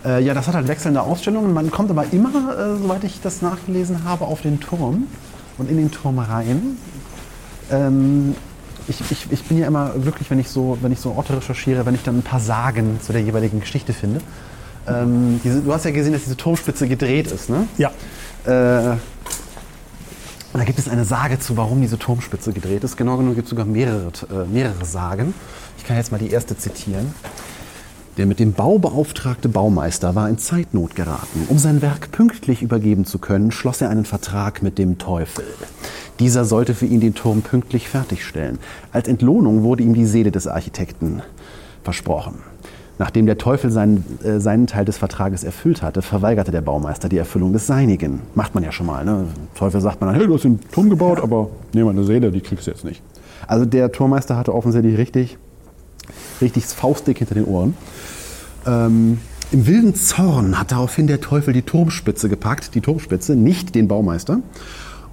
Äh, 0.07 0.23
ja, 0.23 0.35
das 0.35 0.47
hat 0.47 0.55
halt 0.55 0.69
wechselnde 0.69 1.03
Ausstellungen. 1.03 1.53
Man 1.53 1.71
kommt 1.71 1.91
aber 1.91 2.05
immer, 2.13 2.57
äh, 2.57 2.79
soweit 2.79 3.03
ich 3.05 3.21
das 3.21 3.43
nachgelesen 3.43 4.05
habe, 4.05 4.25
auf 4.25 4.43
den 4.43 4.61
Turm 4.61 5.09
und 5.59 5.69
in 5.69 5.77
den 5.77 5.91
Turm 5.91 6.19
rein. 6.19 6.77
Ähm, 7.71 8.35
ich, 8.89 9.01
ich, 9.11 9.27
ich 9.31 9.43
bin 9.45 9.59
ja 9.59 9.67
immer 9.67 9.91
glücklich, 10.01 10.31
wenn 10.31 10.39
ich, 10.39 10.49
so, 10.49 10.79
wenn 10.81 10.93
ich 10.93 11.01
so 11.01 11.13
Orte 11.13 11.37
recherchiere, 11.37 11.85
wenn 11.87 11.97
ich 11.97 12.05
dann 12.05 12.19
ein 12.19 12.23
paar 12.23 12.39
Sagen 12.39 13.01
zu 13.03 13.13
der 13.13 13.23
jeweiligen 13.23 13.59
Geschichte 13.59 13.93
finde. 13.93 14.21
Ähm, 14.87 15.41
diese, 15.43 15.63
du 15.63 15.73
hast 15.73 15.85
ja 15.85 15.91
gesehen, 15.91 16.13
dass 16.13 16.23
diese 16.23 16.37
Turmspitze 16.37 16.87
gedreht 16.87 17.33
ist, 17.33 17.51
ne? 17.51 17.67
Ja. 17.77 17.91
Äh, 18.45 18.97
und 20.53 20.61
da 20.61 20.65
gibt 20.65 20.79
es 20.79 20.89
eine 20.89 21.05
Sage 21.05 21.41
zu, 21.41 21.57
warum 21.57 21.81
diese 21.81 21.99
Turmspitze 21.99 22.53
gedreht 22.53 22.85
ist. 22.85 22.97
Genau 22.97 23.17
genommen 23.17 23.35
gibt 23.35 23.47
es 23.47 23.51
sogar 23.51 23.67
mehrere, 23.67 24.13
äh, 24.31 24.47
mehrere 24.51 24.85
Sagen. 24.85 25.35
Ich 25.77 25.85
kann 25.85 25.97
jetzt 25.97 26.13
mal 26.13 26.19
die 26.19 26.31
erste 26.31 26.57
zitieren. 26.57 27.13
Der 28.17 28.25
mit 28.25 28.41
dem 28.41 28.55
Bau 28.55 28.79
beauftragte 28.79 29.51
Baumeister 29.51 30.15
war 30.15 30.29
in 30.31 30.39
Zeitnot 30.39 30.95
geraten. 30.95 31.47
Um 31.49 31.59
sein 31.59 31.83
Werk 31.83 32.13
pünktlich 32.13 32.63
übergeben 32.63 33.05
zu 33.05 33.19
können, 33.19 33.51
schloss 33.51 33.83
er 33.83 33.91
einen 33.91 34.07
Vertrag 34.07 34.63
mit 34.63 34.79
dem 34.79 34.97
Teufel. 34.97 35.45
Dieser 36.19 36.47
sollte 36.47 36.75
für 36.75 36.87
ihn 36.87 37.01
den 37.01 37.15
Turm 37.15 37.43
pünktlich 37.43 37.91
fertigstellen. 37.91 38.59
Als 38.91 39.07
Entlohnung 39.07 39.65
wurde 39.65 39.83
ihm 39.83 39.93
die 39.93 40.07
Seele 40.07 40.31
des 40.31 40.47
Architekten 40.47 41.21
versprochen. 41.85 42.37
Nachdem 42.99 43.27
der 43.27 43.37
Teufel 43.37 43.71
seinen, 43.71 44.03
äh, 44.25 44.41
seinen 44.41 44.67
Teil 44.67 44.87
des 44.87 44.97
Vertrages 44.97 45.45
erfüllt 45.45 45.83
hatte, 45.83 46.01
verweigerte 46.01 46.51
der 46.51 46.63
Baumeister 46.63 47.11
die 47.11 47.19
Erfüllung 47.19 47.53
des 47.53 47.67
Seinigen. 47.67 48.23
Macht 48.35 48.55
man 48.55 48.65
ja 48.65 48.73
schon 48.73 48.87
mal. 48.87 49.05
Ne? 49.05 49.27
Teufel 49.55 49.83
sagt 49.83 50.01
man 50.01 50.09
dann, 50.09 50.19
hey, 50.19 50.27
du 50.27 50.33
hast 50.33 50.45
den 50.45 50.59
Turm 50.73 50.89
gebaut, 50.89 51.21
aber 51.21 51.51
nee, 51.75 51.85
meine 51.85 52.05
Seele, 52.05 52.31
die 52.31 52.41
kriegst 52.41 52.67
du 52.67 52.71
jetzt 52.71 52.87
nicht. 52.87 53.03
Also 53.47 53.67
der 53.67 53.93
Turmeister 53.93 54.39
hatte 54.39 54.55
offensichtlich 54.55 54.97
richtig, 54.97 55.37
richtig 56.41 56.67
faustdick 56.67 57.19
hinter 57.19 57.35
den 57.35 57.45
Ohren. 57.45 57.77
Ähm, 58.67 59.19
Im 59.53 59.67
wilden 59.67 59.95
Zorn 59.95 60.59
hat 60.59 60.73
daraufhin 60.73 61.07
der 61.07 61.21
Teufel 61.21 61.53
die 61.53 61.63
Turmspitze 61.63 62.29
gepackt, 62.29 62.75
die 62.75 62.81
Turmspitze, 62.81 63.37
nicht 63.37 63.75
den 63.75 63.89
Baumeister, 63.89 64.41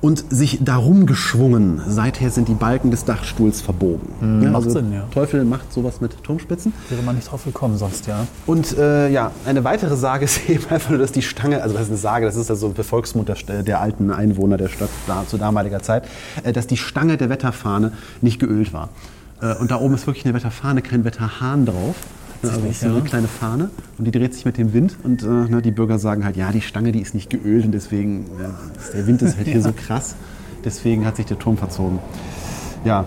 und 0.03 0.25
sich 0.34 0.60
darum 0.62 1.06
geschwungen. 1.06 1.82
Seither 1.88 2.30
sind 2.30 2.50
die 2.50 2.56
Balken 2.56 2.92
des 2.92 3.06
Dachstuhls 3.06 3.62
verbogen. 3.62 4.42
Ja, 4.44 4.50
macht 4.50 4.70
Sinn, 4.70 4.92
ja. 4.92 5.08
Teufel 5.13 5.46
macht 5.46 5.72
sowas 5.72 6.01
mit 6.01 6.22
Turmspitzen. 6.24 6.74
Wäre 6.89 7.01
man 7.03 7.15
nicht 7.15 7.32
drauf 7.32 7.46
gekommen 7.46 7.77
sonst, 7.77 8.06
ja. 8.08 8.27
Und 8.46 8.77
äh, 8.77 9.08
ja, 9.10 9.32
eine 9.46 9.63
weitere 9.63 9.96
Sage 9.96 10.25
ist 10.25 10.50
eben 10.50 10.65
einfach 10.70 10.89
nur, 10.89 11.00
dass 11.00 11.13
die 11.13 11.22
Stange, 11.22 11.63
also 11.63 11.74
das 11.74 11.84
ist 11.84 11.89
eine 11.89 11.98
Sage, 11.98 12.25
das 12.25 12.36
ist 12.36 12.50
ja 12.50 12.56
so 12.56 12.70
der 12.70 12.84
Volksmund 12.84 13.30
der, 13.30 13.63
der 13.63 13.80
alten 13.80 14.12
Einwohner 14.12 14.58
der 14.58 14.68
Stadt 14.68 14.89
da, 15.08 15.24
zu 15.25 15.38
damaliger 15.38 15.82
Zeit, 15.82 16.03
äh, 16.44 16.51
dass 16.51 16.68
die 16.68 16.77
Stange 16.77 17.15
der 17.15 17.30
Wetterfahne 17.30 17.94
nicht 18.20 18.39
geölt 18.39 18.74
war. 18.74 18.89
Äh, 19.44 19.56
und 19.60 19.70
da 19.72 19.76
oben 19.80 19.94
ist 19.94 20.08
wirklich 20.08 20.26
eine 20.26 20.34
Wetterfahne, 20.34 20.82
kein 20.82 21.04
Wetterhahn 21.04 21.66
drauf. 21.66 21.96
Also 22.42 22.60
das 22.60 22.72
ist 22.72 22.84
eine 22.84 23.00
kleine 23.02 23.28
Fahne 23.30 23.70
und 23.98 24.04
die 24.06 24.12
dreht 24.12 24.34
sich 24.34 24.44
mit 24.44 24.58
dem 24.58 24.74
Wind 24.74 24.98
und 25.04 25.24
äh, 25.24 25.28
ne, 25.28 25.62
die 25.62 25.72
Bürger 25.72 25.98
sagen 25.98 26.26
halt, 26.26 26.36
ja, 26.36 26.52
die 26.52 26.60
Stange, 26.60 26.92
die 26.92 27.00
ist 27.00 27.14
nicht 27.14 27.30
geölt 27.30 27.64
und 27.64 27.72
deswegen, 27.72 28.26
ist- 28.78 28.94
der 28.94 29.08
Wind 29.08 29.22
ist 29.22 29.38
halt 29.38 29.48
hier 29.48 29.62
so 29.62 29.72
krass, 29.72 30.16
deswegen 30.66 31.06
hat 31.06 31.16
sich 31.16 31.26
der 31.26 31.40
Turm 31.40 31.56
verzogen. 31.56 32.00
Ja, 32.84 33.06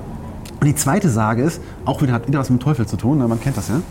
und 0.59 0.67
die 0.67 0.75
zweite 0.75 1.11
Sage 1.11 1.43
ist, 1.43 1.61
auch 1.85 2.01
wieder 2.01 2.15
hat 2.15 2.27
wieder 2.29 2.39
was 2.39 2.49
mit 2.49 2.63
dem 2.63 2.65
Teufel 2.65 2.87
zu 2.87 2.97
tun, 2.97 3.19
ne, 3.19 3.29
man 3.29 3.39
kennt 3.39 3.59
das 3.59 3.69
ja. 3.69 3.83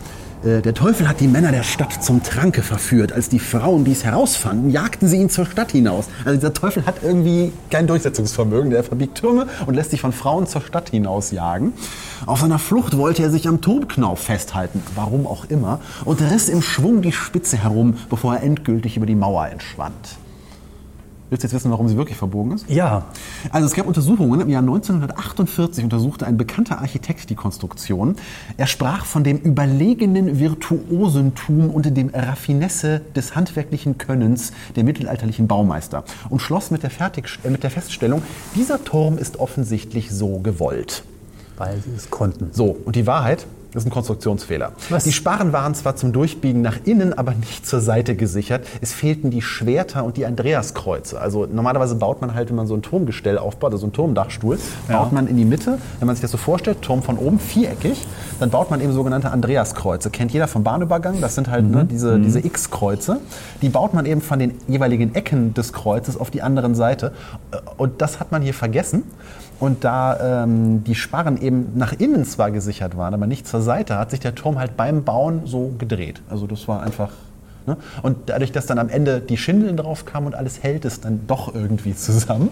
Äh, 0.44 0.60
Der 0.62 0.74
Teufel 0.74 1.08
hat 1.08 1.20
die 1.20 1.28
Männer 1.28 1.52
der 1.52 1.62
Stadt 1.62 2.02
zum 2.04 2.22
Tranke 2.22 2.62
verführt. 2.62 3.12
Als 3.12 3.28
die 3.28 3.38
Frauen 3.38 3.84
dies 3.84 4.04
herausfanden, 4.04 4.70
jagten 4.70 5.08
sie 5.08 5.16
ihn 5.16 5.30
zur 5.30 5.46
Stadt 5.46 5.72
hinaus. 5.72 6.06
Also 6.24 6.36
dieser 6.38 6.54
Teufel 6.54 6.86
hat 6.86 6.96
irgendwie 7.02 7.52
kein 7.70 7.86
Durchsetzungsvermögen. 7.86 8.70
Der 8.70 8.84
verbiegt 8.84 9.16
Türme 9.18 9.46
und 9.66 9.74
lässt 9.74 9.90
sich 9.90 10.00
von 10.00 10.12
Frauen 10.12 10.46
zur 10.46 10.60
Stadt 10.60 10.90
hinaus 10.90 11.30
jagen. 11.30 11.72
Auf 12.26 12.40
seiner 12.40 12.58
Flucht 12.58 12.96
wollte 12.96 13.22
er 13.22 13.30
sich 13.30 13.48
am 13.48 13.60
Turmknauf 13.60 14.20
festhalten, 14.20 14.82
warum 14.94 15.26
auch 15.26 15.44
immer, 15.48 15.80
und 16.04 16.20
riss 16.20 16.48
im 16.48 16.62
Schwung 16.62 17.02
die 17.02 17.12
Spitze 17.12 17.56
herum, 17.56 17.96
bevor 18.10 18.34
er 18.36 18.42
endgültig 18.42 18.96
über 18.96 19.06
die 19.06 19.14
Mauer 19.14 19.48
entschwand. 19.48 19.94
Willst 21.28 21.42
du 21.42 21.46
jetzt 21.48 21.54
wissen, 21.54 21.72
warum 21.72 21.88
sie 21.88 21.96
wirklich 21.96 22.16
verbogen 22.16 22.52
ist? 22.52 22.70
Ja, 22.70 23.06
Also 23.50 23.66
es 23.66 23.74
gab 23.74 23.86
Untersuchungen. 23.88 24.40
Im 24.40 24.48
Jahr 24.48 24.62
1948 24.62 25.82
untersuchte 25.82 26.24
ein 26.24 26.36
bekannter 26.36 26.78
Architekt 26.78 27.30
die 27.30 27.34
Konstruktion. 27.34 28.14
Er 28.56 28.68
sprach 28.68 29.04
von 29.04 29.24
dem 29.24 29.38
überlegenen 29.38 30.38
Virtuosentum 30.38 31.70
und 31.70 31.96
dem 31.96 32.10
Raffinesse 32.10 33.00
des 33.16 33.34
handwerklichen 33.34 33.98
Könnens 33.98 34.52
der 34.76 34.84
mittelalterlichen 34.84 35.48
Baumeister 35.48 36.04
und 36.30 36.40
schloss 36.42 36.70
mit 36.70 36.84
der, 36.84 36.90
Fertig 36.90 37.28
äh, 37.44 37.50
mit 37.50 37.64
der 37.64 37.70
Feststellung, 37.70 38.22
dieser 38.54 38.84
Turm 38.84 39.18
ist 39.18 39.40
offensichtlich 39.40 40.10
so 40.12 40.38
gewollt. 40.38 41.02
weil 41.56 41.80
sie 41.80 41.90
es 41.96 42.10
konnten. 42.10 42.50
So, 42.52 42.76
und 42.84 42.96
die 42.96 43.06
Wahrheit, 43.06 43.46
das 43.76 43.82
ist 43.82 43.88
ein 43.88 43.92
Konstruktionsfehler. 43.92 44.72
Was? 44.88 45.04
Die 45.04 45.12
Sparren 45.12 45.52
waren 45.52 45.74
zwar 45.74 45.96
zum 45.96 46.10
Durchbiegen 46.10 46.62
nach 46.62 46.78
innen, 46.84 47.12
aber 47.12 47.34
nicht 47.34 47.66
zur 47.66 47.82
Seite 47.82 48.16
gesichert. 48.16 48.66
Es 48.80 48.94
fehlten 48.94 49.30
die 49.30 49.42
Schwerter 49.42 50.02
und 50.02 50.16
die 50.16 50.24
Andreaskreuze. 50.24 51.20
Also 51.20 51.44
normalerweise 51.44 51.94
baut 51.96 52.22
man 52.22 52.32
halt, 52.34 52.48
wenn 52.48 52.56
man 52.56 52.66
so 52.66 52.74
ein 52.74 52.80
Turmgestell 52.80 53.36
aufbaut, 53.36 53.72
also 53.72 53.82
so 53.82 53.86
einen 53.88 53.92
Turmdachstuhl, 53.92 54.58
Ja. 54.88 55.02
baut 55.02 55.12
man 55.12 55.26
in 55.26 55.36
die 55.36 55.44
Mitte, 55.44 55.78
wenn 55.98 56.06
man 56.06 56.16
sich 56.16 56.22
das 56.22 56.30
so 56.30 56.38
vorstellt, 56.38 56.80
Turm 56.80 57.02
von 57.02 57.18
oben 57.18 57.38
viereckig, 57.38 58.06
dann 58.40 58.48
baut 58.48 58.70
man 58.70 58.80
eben 58.80 58.94
sogenannte 58.94 59.30
Andreaskreuze. 59.30 60.08
Kennt 60.08 60.32
jeder 60.32 60.48
vom 60.48 60.64
Bahnübergang, 60.64 61.20
das 61.20 61.34
sind 61.34 61.50
halt 61.50 61.66
ne, 61.70 61.84
diese, 61.84 62.18
diese 62.18 62.38
X-Kreuze. 62.38 63.18
Die 63.60 63.68
baut 63.68 63.92
man 63.92 64.06
eben 64.06 64.22
von 64.22 64.38
den 64.38 64.52
jeweiligen 64.68 65.14
Ecken 65.14 65.52
des 65.52 65.74
Kreuzes 65.74 66.16
auf 66.16 66.30
die 66.30 66.40
anderen 66.40 66.74
Seite. 66.74 67.12
Und 67.76 68.00
das 68.00 68.20
hat 68.20 68.32
man 68.32 68.40
hier 68.40 68.54
vergessen. 68.54 69.02
Und 69.58 69.84
da 69.84 70.42
ähm, 70.44 70.84
die 70.84 70.94
Sparren 70.94 71.40
eben 71.40 71.72
nach 71.76 71.92
innen 71.92 72.24
zwar 72.24 72.50
gesichert 72.50 72.96
waren, 72.96 73.14
aber 73.14 73.26
nicht 73.26 73.46
zur 73.46 73.62
Seite, 73.62 73.96
hat 73.96 74.10
sich 74.10 74.20
der 74.20 74.34
Turm 74.34 74.58
halt 74.58 74.76
beim 74.76 75.04
Bauen 75.04 75.42
so 75.46 75.72
gedreht. 75.78 76.20
Also 76.28 76.46
das 76.46 76.68
war 76.68 76.82
einfach. 76.82 77.10
Ne? 77.66 77.76
Und 78.02 78.28
dadurch, 78.28 78.52
dass 78.52 78.66
dann 78.66 78.78
am 78.78 78.88
Ende 78.88 79.20
die 79.20 79.36
Schindeln 79.36 79.76
drauf 79.76 80.04
kamen 80.04 80.26
und 80.26 80.34
alles 80.34 80.62
hält 80.62 80.84
es 80.84 81.00
dann 81.00 81.26
doch 81.26 81.54
irgendwie 81.54 81.94
zusammen. 81.96 82.50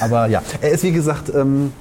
Aber 0.00 0.26
ja, 0.26 0.42
er 0.60 0.70
ist 0.70 0.84
wie 0.84 0.92
gesagt 0.92 1.32
ähm, 1.34 1.72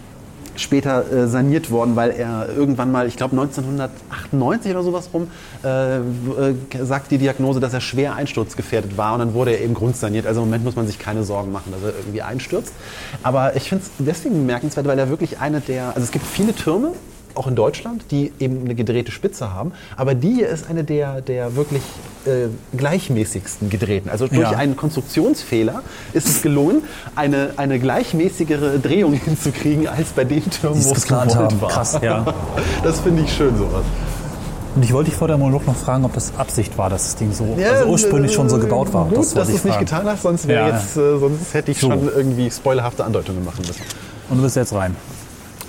später 0.55 1.12
äh, 1.12 1.27
saniert 1.27 1.72
worden, 1.72 1.95
weil 1.95 2.12
er 2.12 2.50
irgendwann 2.55 2.91
mal, 2.91 3.07
ich 3.07 3.17
glaube 3.17 3.31
1998 3.39 4.72
oder 4.72 4.83
sowas 4.83 5.10
rum, 5.13 5.27
äh, 5.63 5.98
äh, 5.98 6.01
sagt 6.81 7.12
die 7.12 7.17
Diagnose, 7.17 7.60
dass 7.60 7.74
er 7.74 7.81
schwer 7.81 8.15
einsturzgefährdet 8.15 8.98
war 8.98 9.13
und 9.13 9.19
dann 9.19 9.33
wurde 9.33 9.51
er 9.51 9.62
eben 9.62 9.74
grundsaniert. 9.74 10.27
Also 10.27 10.41
im 10.41 10.48
Moment 10.48 10.63
muss 10.63 10.75
man 10.75 10.88
sich 10.88 11.00
keine 11.00 11.24
Sorgen 11.24 11.51
machen, 11.51 11.72
dass 11.72 11.81
er 11.81 11.98
irgendwie 11.98 12.22
einstürzt. 12.22 12.74
Aber 13.24 13.55
ich 13.55 13.69
finde 13.69 13.83
es 13.86 13.91
deswegen 14.05 14.36
bemerkenswert, 14.36 14.86
weil 14.86 15.00
er 15.00 15.10
wirklich 15.10 15.39
eine 15.39 15.62
der, 15.62 15.89
also 15.89 16.01
es 16.01 16.12
gibt 16.12 16.25
viele 16.25 16.53
Türme, 16.53 16.93
auch 17.35 17.47
in 17.47 17.55
Deutschland, 17.55 18.05
die 18.11 18.31
eben 18.39 18.61
eine 18.65 18.75
gedrehte 18.75 19.11
Spitze 19.11 19.53
haben. 19.53 19.71
Aber 19.97 20.15
die 20.15 20.33
hier 20.35 20.49
ist 20.49 20.69
eine 20.69 20.83
der, 20.83 21.21
der 21.21 21.55
wirklich 21.55 21.81
äh, 22.25 22.47
gleichmäßigsten 22.77 23.69
gedrehten. 23.69 24.09
Also 24.09 24.27
durch 24.27 24.39
Ja. 24.51 24.57
einen 24.57 24.75
Konstruktionsfehler 24.75 25.81
ist 26.13 26.27
es 26.27 26.41
gelungen, 26.41 26.83
eine, 27.15 27.51
eine 27.57 27.79
gleichmäßigere 27.79 28.79
Drehung 28.79 29.13
hinzukriegen 29.25 29.87
als 29.87 30.09
bei 30.09 30.23
den 30.23 30.49
Türmen, 30.49 30.83
wo 30.83 30.91
es 30.91 31.01
geplant 31.01 31.31
gewollt 31.31 31.51
haben. 31.51 31.61
war. 31.61 31.69
Krass, 31.69 31.99
ja. 32.01 32.25
Das 32.83 32.99
finde 32.99 33.23
ich 33.23 33.33
schön, 33.33 33.57
sowas. 33.57 33.83
Und 34.75 34.83
ich 34.83 34.91
wollte 34.91 35.11
dich 35.11 35.17
vor 35.19 35.27
der 35.27 35.37
Monolog 35.37 35.67
noch 35.67 35.75
fragen, 35.75 36.03
ob 36.03 36.13
das 36.13 36.33
Absicht 36.35 36.75
war, 36.79 36.89
dass 36.89 37.03
das 37.03 37.15
Ding 37.17 37.31
so 37.31 37.43
also 37.63 37.85
ursprünglich 37.89 38.33
schon 38.33 38.49
so 38.49 38.57
gebaut 38.57 38.91
war. 38.91 39.05
Gut, 39.05 39.19
das 39.19 39.33
dass 39.35 39.49
du 39.49 39.55
es 39.55 39.63
nicht 39.63 39.77
getan 39.79 40.05
hast, 40.07 40.23
sonst, 40.23 40.45
Ja, 40.49 40.69
jetzt, 40.69 40.97
äh, 40.97 41.19
sonst 41.19 41.53
hätte 41.53 41.71
ich 41.71 41.79
So. 41.79 41.89
schon 41.91 42.07
irgendwie 42.07 42.49
spoilerhafte 42.49 43.03
Andeutungen 43.05 43.45
machen 43.45 43.63
müssen. 43.67 43.81
Und 44.29 44.37
du 44.37 44.43
bist 44.43 44.55
jetzt 44.55 44.73
rein. 44.73 44.95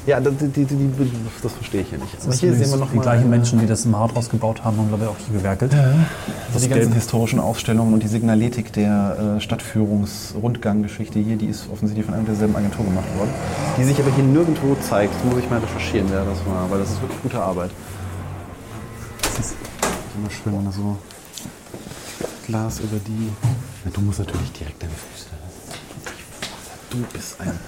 Ja, 0.07 0.21
das, 0.21 0.35
die, 0.39 0.49
die, 0.49 0.65
die, 0.67 1.11
das 1.43 1.53
verstehe 1.53 1.81
ich 1.81 1.89
hier 1.89 1.99
nicht. 1.99 2.15
Aber 2.21 2.27
Das 2.27 2.41
hier 2.41 2.53
sehen 2.55 2.71
wir 2.71 2.77
noch 2.77 2.91
die 2.91 2.97
mal, 2.97 3.03
gleichen 3.03 3.31
Menschen, 3.31 3.59
die 3.59 3.67
das 3.67 3.87
im 3.87 3.95
Rathaus 3.95 4.29
gebaut 4.29 4.63
haben, 4.63 4.77
haben 4.77 4.89
glaube 4.89 5.05
ich 5.05 5.11
auch 5.11 5.17
hier 5.17 5.39
gewerkelt. 5.39 5.73
Das 6.53 6.63
die 6.63 6.69
ganzen 6.69 6.93
historischen 6.93 7.41
Ausstellungen 7.41 7.95
und 7.95 8.03
die 8.03 8.09
Signaletik 8.09 8.73
der 8.75 9.37
äh, 9.37 9.41
Stadtführungs-Rundganggeschichte 9.41 11.19
hier, 11.19 11.37
die 11.37 11.47
ist 11.47 11.71
offensichtlich 11.73 12.05
von 12.05 12.15
einer 12.15 12.21
und 12.21 12.29
derselben 12.29 12.55
Agentur 12.55 12.85
gemacht 12.85 13.07
worden. 13.17 13.31
Die 13.79 13.85
sich 13.85 13.99
aber 13.99 14.11
hier 14.15 14.25
nirgendwo 14.25 14.77
zeigt. 14.87 15.15
Das 15.15 15.25
muss 15.25 15.43
ich 15.43 15.49
mal 15.49 15.59
recherchieren, 15.61 16.07
wer 16.11 16.25
das 16.25 16.39
war, 16.47 16.71
weil 16.71 16.81
das 16.81 16.91
ist 16.91 17.01
wirklich 17.01 17.23
gute 17.23 17.41
Arbeit. 17.41 17.71
Das 19.23 19.39
ist 19.39 19.55
immer 20.19 20.31
schön, 20.31 20.57
wenn 20.59 20.65
da 20.67 20.73
so 20.73 20.99
Glas 22.47 22.81
über 22.81 22.99
die. 23.07 23.31
Ja, 23.85 23.91
du 23.91 24.03
musst 24.03 24.19
natürlich 24.19 24.53
direkt 24.53 24.83
deine 24.83 24.93
Füße. 24.93 25.31
Du 26.91 26.99
bist 27.13 27.41
ein. 27.41 27.59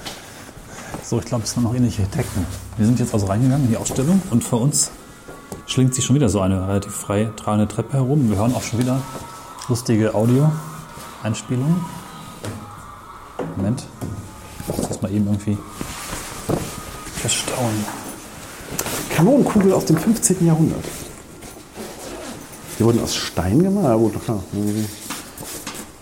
So, 1.02 1.18
ich 1.18 1.24
glaube, 1.24 1.44
es 1.44 1.52
sind 1.52 1.62
noch 1.62 1.74
ähnliche 1.74 2.02
Architekten. 2.02 2.46
Wir 2.76 2.86
sind 2.86 2.98
jetzt 2.98 3.14
also 3.14 3.26
reingegangen 3.26 3.64
in 3.64 3.70
die 3.70 3.76
Ausstellung 3.76 4.20
und 4.30 4.42
vor 4.42 4.60
uns 4.60 4.90
schlingt 5.66 5.94
sich 5.94 6.04
schon 6.04 6.16
wieder 6.16 6.28
so 6.28 6.40
eine 6.40 6.68
relativ 6.68 6.92
frei 6.92 7.30
tragende 7.36 7.68
Treppe 7.68 7.94
herum. 7.94 8.28
Wir 8.28 8.38
hören 8.38 8.54
auch 8.54 8.62
schon 8.62 8.78
wieder 8.78 9.00
lustige 9.68 10.14
Audio-Einspielungen. 10.14 11.84
Moment. 13.56 13.84
Ich 14.68 14.88
muss 14.88 15.02
mal 15.02 15.12
eben 15.12 15.26
irgendwie 15.26 15.58
verstauen. 17.14 17.84
Kanonenkugel 19.10 19.72
aus 19.72 19.86
dem 19.86 19.96
15. 19.96 20.46
Jahrhundert. 20.46 20.84
Die 22.78 22.84
wurden 22.84 23.00
aus 23.02 23.14
Stein 23.14 23.62
gemacht? 23.62 23.84
Ja, 23.84 23.94
gut, 23.94 24.22
klar. 24.24 24.42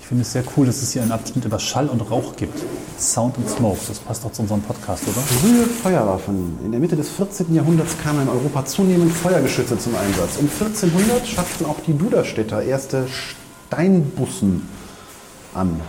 Ich 0.05 0.09
finde 0.09 0.21
es 0.21 0.33
sehr 0.33 0.45
cool, 0.55 0.67
dass 0.67 0.83
es 0.83 0.93
hier 0.93 1.01
einen 1.01 1.13
Abschnitt 1.13 1.47
über 1.47 1.59
Schall 1.59 1.89
und 1.89 1.99
Rauch 2.03 2.37
gibt. 2.37 2.63
Sound 2.99 3.39
and 3.39 3.49
Smoke. 3.49 3.79
Das 3.89 3.99
passt 4.01 4.23
doch 4.23 4.33
zu 4.33 4.43
unserem 4.43 4.61
Podcast, 4.61 5.03
oder? 5.05 5.17
Frühe 5.17 5.65
Feuerwaffen. 5.65 6.59
In 6.63 6.73
der 6.73 6.81
Mitte 6.81 6.95
des 6.95 7.09
14. 7.09 7.55
Jahrhunderts 7.55 7.97
kamen 8.03 8.21
in 8.21 8.29
Europa 8.29 8.67
zunehmend 8.67 9.11
Feuergeschütze 9.11 9.79
zum 9.79 9.95
Einsatz. 9.97 10.37
Um 10.37 10.51
1400 10.51 11.27
schafften 11.27 11.65
auch 11.65 11.81
die 11.87 11.97
Duderstädter 11.97 12.63
erste 12.63 13.07
Steinbussen 13.09 14.69
an. 15.55 15.81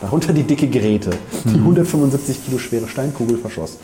Darunter 0.00 0.32
die 0.32 0.44
dicke 0.44 0.70
Grete, 0.70 1.10
die 1.44 1.58
175 1.58 2.46
Kilo 2.46 2.56
schwere 2.56 2.88
Steinkugel 2.88 3.36
verschoss. 3.36 3.76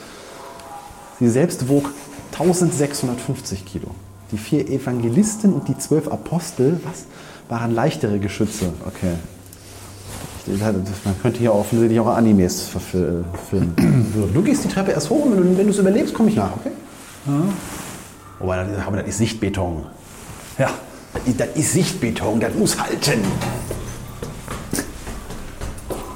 Sie 1.18 1.28
selbst 1.28 1.68
wog 1.68 1.92
1650 2.32 3.66
Kilo. 3.66 3.88
Die 4.32 4.38
vier 4.38 4.70
Evangelisten 4.70 5.52
und 5.52 5.68
die 5.68 5.76
zwölf 5.76 6.08
Apostel, 6.08 6.80
was, 6.82 7.04
waren 7.50 7.74
leichtere 7.74 8.20
Geschütze. 8.20 8.72
Okay. 8.86 9.16
Man 10.58 11.20
könnte 11.22 11.38
hier 11.38 11.54
offensichtlich 11.54 12.00
auch 12.00 12.06
Animes 12.08 12.68
verfil- 12.68 13.24
filmen. 13.48 13.74
So, 14.14 14.26
Du 14.32 14.42
gehst 14.42 14.64
die 14.64 14.68
Treppe 14.68 14.90
erst 14.92 15.10
hoch 15.10 15.24
und 15.26 15.56
wenn 15.56 15.64
du, 15.66 15.70
es 15.70 15.78
überlebst, 15.78 16.14
komme 16.14 16.30
ich 16.30 16.36
nach, 16.36 16.50
okay? 16.56 16.70
Wobei, 18.38 18.64
das, 18.64 18.86
aber 18.86 18.96
das 18.98 19.08
ist 19.08 19.18
Sichtbeton. 19.18 19.84
Ja. 20.58 20.70
Das 21.12 21.22
ist, 21.26 21.40
das 21.40 21.48
ist 21.54 21.72
Sichtbeton, 21.72 22.40
das 22.40 22.54
muss 22.54 22.78
halten. 22.80 23.20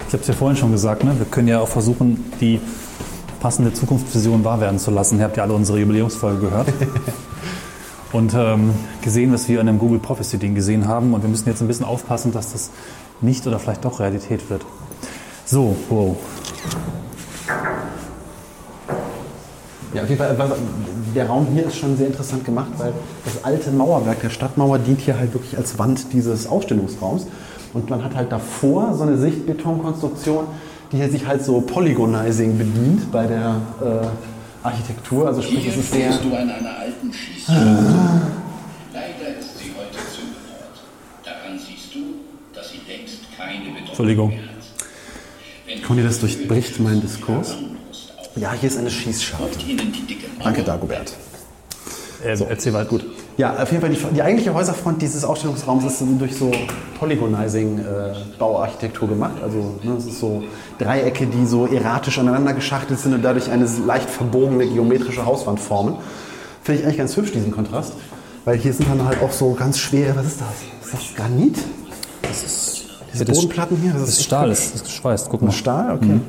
Ich 0.07 0.13
habe 0.13 0.23
es 0.23 0.29
ja 0.29 0.35
vorhin 0.35 0.57
schon 0.57 0.71
gesagt, 0.73 1.03
ne? 1.05 1.15
wir 1.19 1.27
können 1.27 1.49
ja 1.49 1.61
auch 1.61 1.69
versuchen, 1.69 2.25
die 2.41 2.61
passende 3.41 3.73
Zukunftsvision 3.73 4.45
wahr 4.45 4.61
werden 4.61 4.79
zu 4.79 4.91
lassen. 4.91 5.19
Ihr 5.19 5.25
habt 5.25 5.37
ja 5.37 5.43
alle 5.43 5.55
unsere 5.55 5.79
Jubiläumsfolge 5.81 6.41
gehört. 6.41 6.69
und 8.13 8.33
ähm, 8.35 8.71
gesehen, 9.03 9.33
was 9.33 9.49
wir 9.49 9.61
in 9.61 9.69
einem 9.69 9.79
Google 9.79 9.99
Prophecy 9.99 10.39
Ding 10.39 10.55
gesehen 10.55 10.87
haben. 10.87 11.13
Und 11.15 11.23
wir 11.23 11.29
müssen 11.29 11.49
jetzt 11.49 11.61
ein 11.61 11.67
bisschen 11.67 11.85
aufpassen, 11.85 12.33
dass 12.33 12.53
das 12.53 12.71
nicht 13.21 13.47
oder 13.47 13.59
vielleicht 13.59 13.85
doch 13.85 14.01
Realität 14.01 14.49
wird. 14.51 14.63
So, 15.45 15.77
wow. 15.89 16.17
Ja, 19.95 20.03
auf 20.03 20.09
jeden 20.09 20.19
Fall, 20.19 20.37
der 21.15 21.29
Raum 21.29 21.47
hier 21.53 21.67
ist 21.67 21.77
schon 21.77 21.97
sehr 21.97 22.09
interessant 22.09 22.45
gemacht, 22.45 22.71
weil 22.79 22.93
das 23.25 23.45
alte 23.45 23.71
Mauerwerk 23.71 24.21
der 24.23 24.31
Stadtmauer 24.31 24.79
dient 24.79 25.01
hier 25.01 25.17
halt 25.19 25.33
wirklich 25.35 25.57
als 25.57 25.79
Wand 25.79 26.13
dieses 26.13 26.49
Ausstellungsraums. 26.49 27.29
Und 27.73 27.91
man 27.91 28.03
hat 28.03 28.15
halt 28.17 28.33
davor 28.33 28.95
so 28.95 29.05
eine 29.05 29.17
Sichtbetonkonstruktion, 29.17 30.47
die 30.91 31.03
sich 31.09 31.27
halt 31.27 31.45
so 31.45 31.61
Polygonizing 31.61 32.59
bedient 32.59 33.13
bei 33.13 33.27
der 33.27 33.61
äh, 33.81 34.67
Architektur. 34.67 35.27
Also 35.29 35.43
sprich, 35.43 35.67
es 35.69 35.77
ist 35.77 35.93
sehr... 35.93 36.11
Du 36.11 36.35
an 36.35 36.51
einer 36.51 36.79
alten 36.79 37.13
Schießscharte. 37.13 37.61
Leider 38.93 39.39
ist 39.39 39.59
sie 39.59 39.73
heute 39.77 39.99
zugehört. 40.11 40.83
Daran 41.25 41.59
siehst 41.59 41.95
du, 41.95 42.01
dass 42.53 42.71
sie 42.71 42.81
längst 42.89 43.21
keine 43.37 43.65
Bedeutung 43.65 43.84
Entschuldigung. 43.95 44.35
Conny, 45.87 46.03
das 46.03 46.19
durchbricht 46.19 46.81
meinen 46.81 47.01
Diskurs. 47.01 47.55
Ja, 48.35 48.53
hier 48.53 48.69
ist 48.69 48.77
eine 48.77 48.91
Schießscharte. 48.91 49.57
Danke, 50.43 50.65
Dagobert. 50.65 51.13
Äh, 52.25 52.31
Erzähl 52.31 52.73
weiter. 52.73 52.89
Gut. 52.89 53.05
Ja, 53.37 53.55
auf 53.55 53.71
jeden 53.71 53.83
Fall, 53.83 53.91
die, 53.91 53.99
die 54.13 54.21
eigentliche 54.21 54.53
Häuserfront 54.53 55.01
dieses 55.01 55.23
Ausstellungsraums 55.23 55.85
ist 55.85 56.03
durch 56.19 56.35
so 56.35 56.51
Polygonizing-Bauarchitektur 56.99 59.09
gemacht. 59.09 59.37
Also 59.41 59.79
ne, 59.85 59.93
es 59.97 60.07
ist 60.07 60.19
so 60.19 60.43
Dreiecke, 60.81 61.29
die 61.29 61.47
so 61.47 61.69
erratisch 61.69 62.19
aneinander 62.19 62.53
geschachtelt 62.53 62.99
sind 62.99 63.15
und 63.15 63.23
dadurch 63.23 63.49
eine 63.49 63.69
leicht 63.87 64.11
verbogene 64.11 64.67
geometrische 64.67 65.25
Hauswand 65.25 65.61
formen. 65.61 65.99
Finde 66.65 66.81
ich 66.81 66.87
eigentlich 66.87 66.99
ganz 66.99 67.17
hübsch, 67.17 67.31
diesen 67.31 67.53
Kontrast. 67.53 67.93
Weil 68.45 68.59
hier 68.59 68.73
sind 68.73 68.91
dann 68.91 69.07
halt 69.07 69.23
auch 69.23 69.31
so 69.31 69.53
ganz 69.53 69.79
schwere, 69.79 70.17
was 70.17 70.27
ist 70.27 70.41
das? 70.41 70.49
Ist 70.85 70.95
das 70.95 71.15
Granit? 71.15 71.59
Diese 73.15 73.25
Das- 73.25 73.37
Bodenplatten 73.39 73.77
hier? 73.79 73.93
Das 73.93 74.09
ist 74.09 74.23
Stahl, 74.25 74.49
das 74.51 74.75
ist 74.75 74.85
geschweißt. 74.85 75.29
Guck 75.31 75.41
mal. 75.43 75.51
Stahl, 75.53 75.95
okay. 75.97 76.21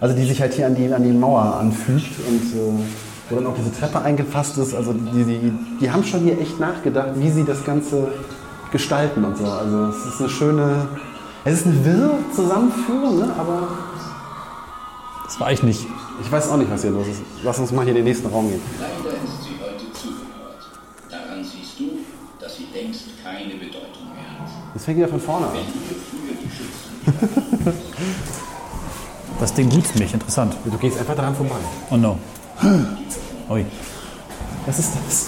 Also 0.00 0.16
die 0.16 0.24
sich 0.26 0.40
halt 0.40 0.54
hier 0.54 0.66
an 0.66 0.74
die, 0.74 0.92
an 0.92 1.02
die 1.04 1.12
Mauer 1.12 1.42
anfügt 1.60 2.06
und 2.26 2.42
äh, 2.58 2.84
wo 3.28 3.36
dann 3.36 3.46
auch 3.46 3.54
diese 3.56 3.72
Treppe 3.78 4.00
eingefasst 4.00 4.56
ist. 4.58 4.74
Also 4.74 4.92
die, 4.94 5.24
die, 5.24 5.52
die 5.80 5.90
haben 5.90 6.02
schon 6.02 6.20
hier 6.20 6.40
echt 6.40 6.58
nachgedacht, 6.58 7.10
wie 7.16 7.30
sie 7.30 7.44
das 7.44 7.62
Ganze 7.64 8.08
gestalten 8.72 9.24
und 9.24 9.36
so. 9.36 9.44
Also 9.44 9.86
es 9.88 10.06
ist 10.14 10.20
eine 10.20 10.28
schöne, 10.30 10.88
es 11.44 11.60
ist 11.60 11.66
eine 11.66 11.84
wirre 11.84 12.12
Zusammenführung, 12.34 13.18
ne? 13.18 13.34
aber 13.38 13.68
Das 15.24 15.38
war 15.38 15.52
ich 15.52 15.62
nicht. 15.62 15.86
ich 16.22 16.32
weiß 16.32 16.48
auch 16.50 16.56
nicht, 16.56 16.70
was 16.70 16.80
hier 16.82 16.90
los 16.92 17.06
ist. 17.06 17.20
Lass 17.44 17.58
uns 17.58 17.70
mal 17.72 17.82
hier 17.82 17.90
in 17.90 17.96
den 17.96 18.04
nächsten 18.04 18.28
Raum 18.28 18.48
gehen. 18.48 18.60
Leider 18.80 19.14
ist 19.16 19.44
sie 19.44 19.50
heute 19.62 19.92
zugehört. 19.92 20.64
Daran 21.10 21.44
siehst 21.44 21.78
du, 21.78 21.84
dass 22.40 22.56
sie 22.56 22.66
längst 22.72 23.02
keine 23.22 23.52
Bedeutung 23.54 24.14
mehr 24.14 24.40
hat. 24.40 24.48
Jetzt 24.74 24.84
fängt 24.86 24.96
wieder 24.98 25.08
von 25.08 25.20
vorne 25.20 25.46
an. 25.46 25.52
Das 29.40 29.54
Ding 29.54 29.70
duzt 29.70 29.98
mich. 29.98 30.12
Interessant. 30.12 30.54
Du 30.66 30.76
gehst 30.76 30.98
einfach 30.98 31.16
daran 31.16 31.34
vorbei. 31.34 31.54
Oh 31.90 31.96
no. 31.96 32.18
Ui. 33.48 33.64
Was 34.66 34.78
ist 34.78 34.92
das? 34.94 35.26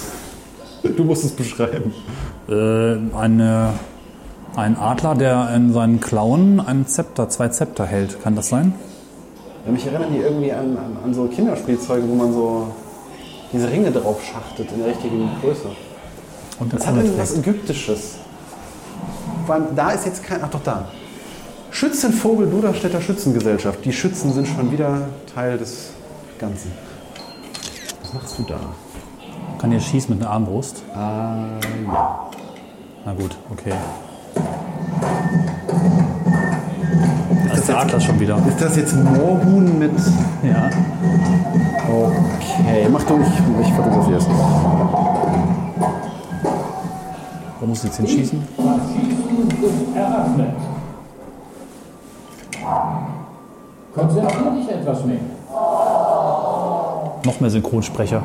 Du 0.94 1.04
musst 1.04 1.24
es 1.24 1.32
beschreiben. 1.32 1.94
Äh, 2.46 3.16
eine, 3.16 3.72
ein 4.54 4.76
Adler, 4.76 5.14
der 5.14 5.54
in 5.54 5.72
seinen 5.72 6.00
Klauen 6.00 6.60
ein 6.60 6.86
Zepter, 6.86 7.30
zwei 7.30 7.48
Zepter 7.48 7.86
hält. 7.86 8.22
Kann 8.22 8.36
das 8.36 8.50
sein? 8.50 8.74
Ja, 9.64 9.72
mich 9.72 9.86
erinnern 9.86 10.12
die 10.12 10.18
irgendwie 10.18 10.52
an, 10.52 10.76
an, 10.76 10.96
an 11.02 11.14
so 11.14 11.24
Kinderspielzeuge, 11.24 12.06
wo 12.06 12.14
man 12.14 12.32
so 12.34 12.66
diese 13.50 13.70
Ringe 13.70 13.92
drauf 13.92 14.22
schachtet 14.22 14.70
in 14.72 14.78
der 14.78 14.88
richtigen 14.88 15.30
Größe. 15.40 15.68
Und 16.58 16.72
Das 16.74 16.86
hat 16.86 16.96
irgendwas 16.96 17.38
Ägyptisches. 17.38 18.16
Vor 19.46 19.54
allem, 19.54 19.74
da 19.74 19.92
ist 19.92 20.04
jetzt 20.04 20.22
kein. 20.22 20.40
Ach 20.42 20.50
doch, 20.50 20.62
da. 20.62 20.88
Schützenvogel 21.72 22.48
Duderstädter 22.50 23.00
Schützengesellschaft. 23.00 23.84
Die 23.84 23.92
Schützen 23.92 24.32
sind 24.32 24.46
schon 24.46 24.70
wieder 24.70 25.08
Teil 25.34 25.56
des 25.56 25.90
Ganzen. 26.38 26.70
Was 28.02 28.12
machst 28.12 28.38
du 28.38 28.42
da? 28.42 28.60
Kann 29.58 29.70
hier 29.70 29.80
schießen 29.80 30.14
mit 30.14 30.22
einer 30.22 30.34
Armbrust? 30.34 30.82
Ah, 30.94 31.46
ja. 31.86 32.30
Na 33.06 33.14
gut, 33.14 33.36
okay. 33.50 33.72
Das 37.48 37.58
ist 37.58 37.68
der 37.68 37.78
Adler 37.78 38.00
schon 38.00 38.20
wieder. 38.20 38.38
Ist 38.46 38.60
das 38.60 38.76
jetzt 38.76 38.94
Moorhuhn 38.94 39.78
mit. 39.78 39.92
Ja. 40.42 40.70
Okay, 41.88 42.86
mach 42.92 43.02
du, 43.04 43.18
ich, 43.20 43.66
ich 43.66 43.72
fotografiere 43.72 44.18
es. 44.18 44.26
Wo 47.60 47.66
muss 47.66 47.78
ich 47.78 47.84
jetzt 47.84 47.96
hinschießen? 47.96 48.46
eröffnet. 49.94 50.71
Konzentrier 53.94 54.50
dich 54.52 54.70
etwas 54.70 55.04
mehr. 55.04 55.18
Noch 57.24 57.40
mehr 57.40 57.50
Synchronsprecher. 57.50 58.22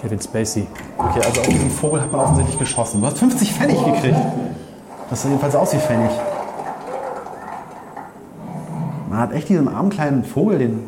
Kevin 0.00 0.20
Spacey. 0.20 0.66
Okay, 0.98 1.20
also 1.24 1.40
auf 1.40 1.48
diesen 1.48 1.70
Vogel 1.70 2.00
hat 2.00 2.12
man 2.12 2.20
offensichtlich 2.22 2.58
geschossen. 2.58 3.00
Du 3.00 3.06
hast 3.06 3.18
50 3.18 3.52
Pfennig 3.52 3.84
gekriegt. 3.84 4.18
Das 5.08 5.22
sah 5.22 5.28
jedenfalls 5.28 5.54
aus 5.54 5.72
wie 5.72 5.78
Pfennig. 5.78 6.10
Man 9.08 9.18
hat 9.18 9.32
echt 9.32 9.48
diesem 9.48 9.68
armen 9.68 9.90
kleinen 9.90 10.24
Vogel 10.24 10.58
den. 10.58 10.80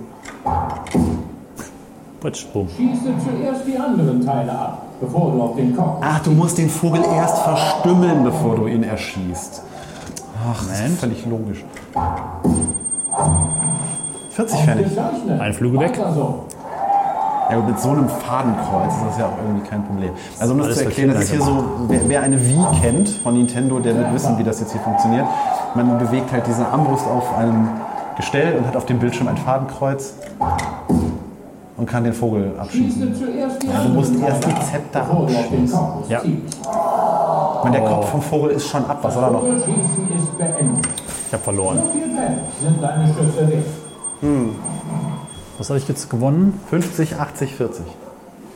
Putsch, 2.20 2.46
bumm. 2.52 2.68
Schieße 2.74 3.12
zuerst 3.22 3.66
die 3.66 3.76
anderen 3.76 4.24
Teile 4.24 4.50
ab, 4.50 4.86
bevor 5.00 5.30
du 5.32 5.42
auf 5.42 5.56
den 5.56 5.76
Kopf. 5.76 5.98
Ach, 6.00 6.20
du 6.20 6.30
musst 6.30 6.56
den 6.56 6.70
Vogel 6.70 7.02
erst 7.04 7.38
verstümmeln, 7.38 8.24
bevor 8.24 8.56
du 8.56 8.66
ihn 8.66 8.82
erschießt. 8.82 9.62
Ach, 10.50 10.56
das 10.56 10.72
ist 10.72 10.80
Moment. 10.82 10.98
völlig 11.00 11.26
logisch. 11.26 11.64
40 14.30 14.60
Pfennig. 14.60 14.88
Bezeichnet. 14.88 15.40
Ein 15.40 15.52
Flügel 15.52 15.80
weg. 15.80 15.98
Ja, 17.50 17.56
gut, 17.56 17.68
mit 17.68 17.78
so 17.78 17.90
einem 17.90 18.08
Fadenkreuz 18.08 18.94
ist 18.94 19.04
das 19.10 19.18
ja 19.18 19.26
auch 19.26 19.38
irgendwie 19.44 19.68
kein 19.68 19.84
Problem. 19.84 20.10
Also 20.40 20.54
um 20.54 20.58
das 20.58 20.68
Alles 20.68 20.78
zu 20.78 20.84
erklären, 20.86 21.12
das 21.12 21.24
ist 21.24 21.30
hier 21.30 21.38
Kinder 21.40 21.60
so, 21.60 21.64
wer, 21.88 22.00
wer 22.08 22.22
eine 22.22 22.40
Wii 22.40 22.66
kennt 22.80 23.08
von 23.08 23.34
Nintendo, 23.34 23.78
der 23.78 23.96
wird 23.96 24.14
wissen, 24.14 24.38
wie 24.38 24.44
das 24.44 24.60
jetzt 24.60 24.72
hier 24.72 24.80
funktioniert. 24.80 25.26
Man 25.74 25.98
bewegt 25.98 26.32
halt 26.32 26.46
diese 26.46 26.66
Armbrust 26.66 27.06
auf 27.06 27.36
einem 27.36 27.68
Gestell 28.16 28.56
und 28.56 28.66
hat 28.66 28.76
auf 28.76 28.86
dem 28.86 28.98
Bildschirm 28.98 29.28
ein 29.28 29.36
Fadenkreuz 29.36 30.14
und 31.76 31.86
kann 31.86 32.04
den 32.04 32.12
Vogel 32.12 32.54
abschießen. 32.58 33.12
Die 33.12 33.88
Du 33.88 33.88
musst 33.92 34.14
erst 34.20 34.46
die 34.46 34.54
Zepter 34.54 35.02
abschießen. 35.02 35.78
Ja. 36.08 36.22
meine, 37.62 37.80
der 37.80 37.88
Kopf 37.88 38.10
vom 38.10 38.22
Vogel 38.22 38.50
ist 38.52 38.66
schon 38.68 38.84
ab. 38.86 38.98
Was 39.02 39.14
soll 39.14 39.24
er 39.24 39.30
noch? 39.30 39.42
Ist 41.34 41.46
habe 41.46 41.56
verloren. 41.56 41.78
Wert. 43.42 43.64
Was 45.58 45.68
habe 45.68 45.78
ich 45.78 45.88
jetzt 45.88 46.08
gewonnen? 46.08 46.60
50, 46.70 47.16
80, 47.16 47.54
40. 47.56 47.84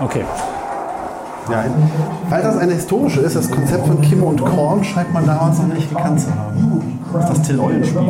Okay. 0.00 0.24
Ja, 1.50 1.64
weil 2.28 2.42
das 2.42 2.58
eine 2.58 2.72
historische 2.74 3.20
ist, 3.20 3.34
das 3.34 3.50
Konzept 3.50 3.86
von 3.86 4.00
Kim 4.02 4.22
und 4.22 4.44
Korn 4.44 4.84
scheint 4.84 5.12
man 5.12 5.26
damals 5.26 5.58
noch 5.58 5.74
nicht 5.74 5.88
gekannt 5.88 6.20
zu 6.20 6.28
haben. 6.30 7.00
Das 7.12 7.24
ist 7.24 7.30
das 7.30 7.42
Till 7.42 7.58
Eulenspiegel. 7.58 8.08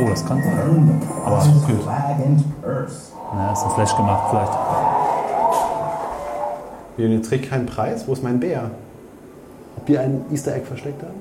Oh, 0.00 0.08
das 0.08 0.24
kann 0.24 0.42
sein. 0.42 1.02
Aber 1.26 1.38
es 1.38 1.48
ruckelt. 1.48 1.84
Ja, 1.84 3.52
ist 3.52 3.64
ein 3.64 3.70
Flash 3.70 3.96
gemacht 3.96 4.30
vielleicht. 4.30 4.52
Ihr 6.96 7.22
trägt 7.22 7.50
keinen 7.50 7.66
Preis? 7.66 8.06
Wo 8.06 8.12
ist 8.12 8.22
mein 8.22 8.38
Bär? 8.38 8.70
Ob 9.76 9.88
wir 9.88 10.00
ein 10.00 10.24
Easter 10.30 10.54
Egg 10.54 10.66
versteckt 10.66 11.02
haben? 11.02 11.14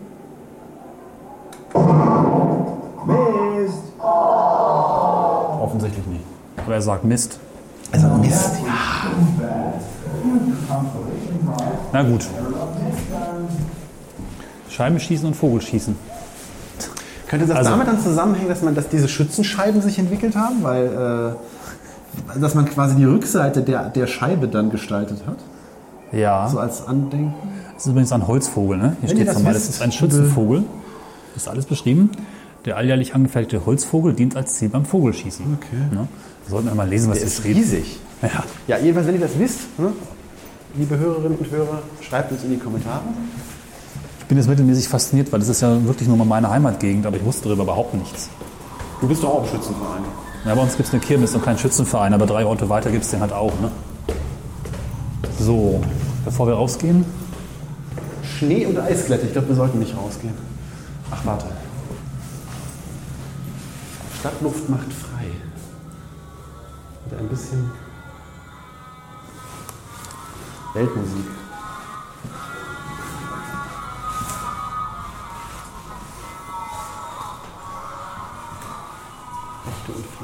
Missed. 3.08 3.84
Offensichtlich 5.62 6.06
nicht. 6.08 6.24
Aber 6.66 6.76
er 6.76 6.82
sagt 6.82 7.04
Mist. 7.04 7.40
Also 7.92 8.08
Mist. 8.16 8.52
Na 11.92 12.04
gut. 12.04 12.26
Scheibenschießen 14.70 15.28
und 15.28 15.36
Vogelschießen. 15.36 15.96
Könnte 17.28 17.48
das 17.48 17.58
Also- 17.58 17.72
damit 17.72 17.88
dann 17.88 18.00
zusammenhängen, 18.00 18.50
dass 18.50 18.62
man, 18.62 18.76
dass 18.76 18.88
diese 18.90 19.08
Schützenscheiben 19.08 19.82
sich 19.82 20.00
entwickelt 20.00 20.36
haben, 20.36 20.64
weil 20.64 21.36
äh, 22.36 22.40
dass 22.40 22.54
man 22.56 22.66
quasi 22.66 22.96
die 22.96 23.06
Rückseite 23.06 23.62
der, 23.62 23.90
der 23.90 24.08
Scheibe 24.08 24.48
dann 24.48 24.70
gestaltet 24.72 25.22
hat, 25.28 25.38
Ja. 26.12 26.48
so 26.48 26.60
als 26.60 26.88
Andenken? 26.88 27.34
Das 27.84 27.88
ist 27.88 27.92
übrigens 27.92 28.14
ein 28.14 28.28
Holzvogel, 28.28 28.78
ne? 28.78 28.96
Hier 29.02 29.10
steht 29.10 29.28
das 29.28 29.36
nochmal, 29.36 29.52
das 29.52 29.68
ist 29.68 29.82
ein 29.82 29.92
Schützenvogel. 29.92 30.64
Das 31.34 31.44
ist 31.44 31.50
alles 31.50 31.66
beschrieben. 31.66 32.12
Der 32.64 32.78
alljährlich 32.78 33.14
angefertigte 33.14 33.66
Holzvogel 33.66 34.14
dient 34.14 34.38
als 34.38 34.54
Ziel 34.54 34.70
beim 34.70 34.86
Vogelschießen. 34.86 35.46
Okay. 35.60 35.94
Ne? 35.94 36.08
Wir 36.46 36.50
sollten 36.50 36.70
einmal 36.70 36.88
lesen, 36.88 37.12
was 37.12 37.18
Der 37.18 37.28
ist 37.28 37.40
steht. 37.42 37.58
riesig. 37.58 38.00
Ja. 38.22 38.30
Ja, 38.70 38.78
jedenfalls, 38.78 39.08
wenn 39.08 39.16
ihr 39.16 39.20
das 39.20 39.38
wisst, 39.38 39.78
ne, 39.78 39.92
liebe 40.76 40.98
Hörerinnen 40.98 41.38
und 41.38 41.52
Hörer, 41.52 41.82
schreibt 42.00 42.32
uns 42.32 42.46
in 42.46 42.52
die 42.52 42.58
Kommentare. 42.58 43.02
Ich 44.20 44.26
bin 44.28 44.38
jetzt 44.38 44.48
mittelmäßig 44.48 44.88
fasziniert, 44.88 45.30
weil 45.34 45.42
das 45.42 45.50
ist 45.50 45.62
ja 45.62 45.86
wirklich 45.86 46.08
nur 46.08 46.16
mal 46.16 46.24
meine 46.24 46.50
Heimatgegend, 46.50 47.06
aber 47.06 47.18
ich 47.18 47.26
wusste 47.26 47.50
darüber 47.50 47.64
überhaupt 47.64 47.96
nichts. 47.96 48.30
Du 49.02 49.10
bist 49.10 49.22
doch 49.24 49.30
auch 49.30 49.44
im 49.44 49.50
Schützenverein. 49.50 50.04
Ja, 50.46 50.56
bei 50.56 50.62
uns 50.62 50.78
gibt 50.78 50.88
es 50.88 50.94
eine 50.94 51.02
Kirmes 51.04 51.36
und 51.36 51.44
keinen 51.44 51.58
Schützenverein, 51.58 52.14
aber 52.14 52.28
drei 52.28 52.46
Orte 52.46 52.70
weiter 52.70 52.92
gibt 52.92 53.04
es 53.04 53.12
den 53.12 53.20
halt 53.20 53.34
auch. 53.34 53.52
Ne? 53.60 53.70
So, 55.38 55.82
bevor 56.24 56.48
wir 56.48 56.54
rausgehen, 56.54 57.04
Schnee 58.44 58.66
und 58.66 58.78
Eisglätte. 58.78 59.26
Ich 59.26 59.32
glaube, 59.32 59.50
wir 59.50 59.56
sollten 59.56 59.80
nicht 59.80 59.96
rausgehen. 59.96 60.34
Ach, 61.10 61.26
warte. 61.26 61.46
Stadtluft 64.20 64.70
macht 64.70 64.92
frei. 64.92 65.32
Und 67.06 67.20
ein 67.20 67.30
bisschen 67.30 67.72
Weltmusik. 70.74 71.26
Rechte 79.66 79.92
und 79.94 80.06
Pflichten. 80.06 80.23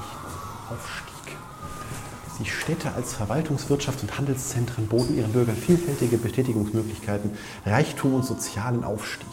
Die 2.39 2.49
Städte 2.49 2.93
als 2.93 3.13
Verwaltungswirtschafts- 3.13 4.01
und 4.01 4.17
Handelszentren 4.17 4.87
boten 4.87 5.17
ihren 5.17 5.33
Bürgern 5.33 5.57
vielfältige 5.57 6.17
Betätigungsmöglichkeiten, 6.17 7.31
Reichtum 7.65 8.13
und 8.15 8.25
sozialen 8.25 8.85
Aufstieg. 8.85 9.27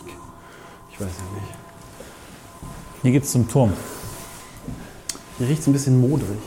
Ich 0.90 1.00
weiß 1.00 1.08
ja 1.08 1.40
nicht. 1.40 1.54
hier 3.02 3.12
geht's 3.12 3.30
zum 3.30 3.48
Turm. 3.48 3.72
Hier 5.38 5.48
riecht 5.48 5.60
es 5.60 5.66
ein 5.68 5.72
bisschen 5.72 6.00
modrig. 6.00 6.38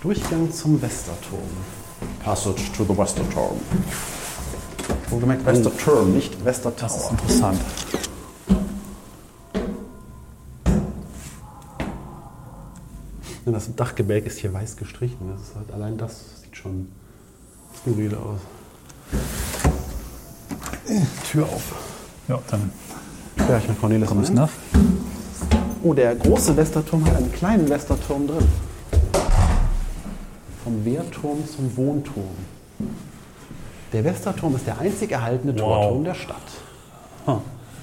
Durchgang 0.00 0.50
zum 0.52 0.80
Westerturm. 0.80 1.40
Passage 2.24 2.72
to 2.76 2.84
the 2.84 2.96
Westerturm. 2.96 3.60
Wohlgemerkt 5.10 5.44
Westerturm, 5.44 6.14
nicht 6.14 6.44
Westertower. 6.44 6.88
Das 6.88 7.04
ist 7.04 7.10
interessant. 7.10 7.60
Das 13.52 13.72
Dachgebälk 13.76 14.26
ist 14.26 14.38
hier 14.38 14.52
weiß 14.52 14.76
gestrichen. 14.76 15.30
Das 15.32 15.40
ist 15.40 15.54
halt, 15.54 15.70
allein 15.72 15.96
das 15.96 16.42
sieht 16.42 16.56
schon 16.56 16.88
skurril 17.78 18.12
aus. 18.16 18.40
Tür 21.30 21.44
auf. 21.44 21.62
Ja, 22.26 22.40
dann 22.50 22.72
Ja, 23.48 23.58
ich 23.58 23.68
mit 23.68 23.80
Cornelis 23.80 24.10
rein. 24.10 24.34
nach. 24.34 24.50
Oh, 25.84 25.94
der 25.94 26.16
große 26.16 26.56
Westerturm 26.56 27.04
hat 27.06 27.16
einen 27.16 27.30
kleinen 27.30 27.68
Westerturm 27.68 28.26
drin. 28.26 28.48
Vom 30.64 30.84
Wehrturm 30.84 31.38
zum 31.46 31.76
Wohnturm. 31.76 32.34
Der 33.92 34.02
Westerturm 34.02 34.56
ist 34.56 34.66
der 34.66 34.80
einzig 34.80 35.12
erhaltene 35.12 35.54
Torturm 35.54 36.02
der 36.02 36.14
Stadt. 36.14 36.36
Ah. 37.26 37.38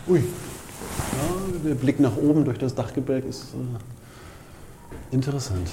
Ui. 0.10 0.20
Ja, 0.20 1.60
der 1.70 1.76
Blick 1.76 2.02
nach 2.02 2.18
oben 2.18 2.44
durch 2.44 2.58
das 2.58 2.76
Dachgebälk 2.76 3.24
ist 3.26 3.54
äh, 3.54 4.03
interessant. 5.14 5.68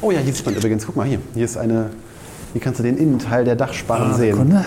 Oh 0.00 0.10
ja, 0.10 0.20
hier 0.20 0.32
sieht 0.32 0.46
man 0.46 0.54
übrigens, 0.54 0.86
guck 0.86 0.96
mal 0.96 1.06
hier. 1.06 1.18
Hier 1.34 1.44
ist 1.44 1.56
eine, 1.56 1.90
hier 2.52 2.60
kannst 2.60 2.78
du 2.80 2.84
den 2.84 2.96
Innenteil 2.96 3.44
der 3.44 3.56
Dachsparren 3.56 4.14
sehen. 4.14 4.32
Sekunde. 4.34 4.64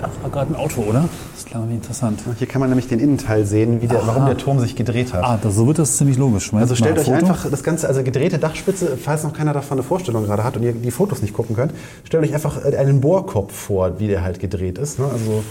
Das 0.00 0.10
war 0.22 0.30
gerade 0.30 0.52
ein 0.52 0.56
Auto, 0.56 0.80
oder? 0.82 1.08
Das 1.34 1.44
klang 1.44 1.62
irgendwie 1.62 1.76
interessant. 1.76 2.20
Hier 2.38 2.46
kann 2.46 2.60
man 2.60 2.70
nämlich 2.70 2.88
den 2.88 3.00
Innenteil 3.00 3.44
sehen, 3.44 3.82
wie 3.82 3.86
der, 3.86 4.06
warum 4.06 4.24
der 4.24 4.38
Turm 4.38 4.58
sich 4.58 4.74
gedreht 4.74 5.12
hat. 5.12 5.24
Ah, 5.24 5.38
da, 5.42 5.50
so 5.50 5.66
wird 5.66 5.78
das 5.78 5.96
ziemlich 5.98 6.16
logisch. 6.16 6.52
Moment, 6.52 6.64
Also 6.70 6.74
stellt 6.74 6.96
mal 6.96 7.02
euch 7.02 7.08
ein 7.08 7.20
Foto. 7.20 7.32
einfach 7.32 7.50
das 7.50 7.62
Ganze, 7.62 7.86
also 7.86 8.02
gedrehte 8.02 8.38
Dachspitze, 8.38 8.96
falls 8.96 9.24
noch 9.24 9.34
keiner 9.34 9.52
davon 9.52 9.78
eine 9.78 9.82
Vorstellung 9.82 10.24
gerade 10.24 10.42
hat 10.42 10.56
und 10.56 10.62
ihr 10.62 10.72
die 10.72 10.90
Fotos 10.90 11.20
nicht 11.20 11.34
gucken 11.34 11.54
könnt, 11.54 11.72
stellt 12.04 12.24
euch 12.24 12.32
einfach 12.32 12.64
einen 12.64 13.00
Bohrkopf 13.02 13.54
vor, 13.54 13.98
wie 14.00 14.08
der 14.08 14.22
halt 14.22 14.40
gedreht 14.40 14.78
ist. 14.78 14.98
Ne? 14.98 15.04
Also 15.12 15.42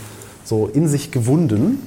so 0.46 0.68
in 0.74 0.88
sich 0.88 1.12
gewunden. 1.12 1.80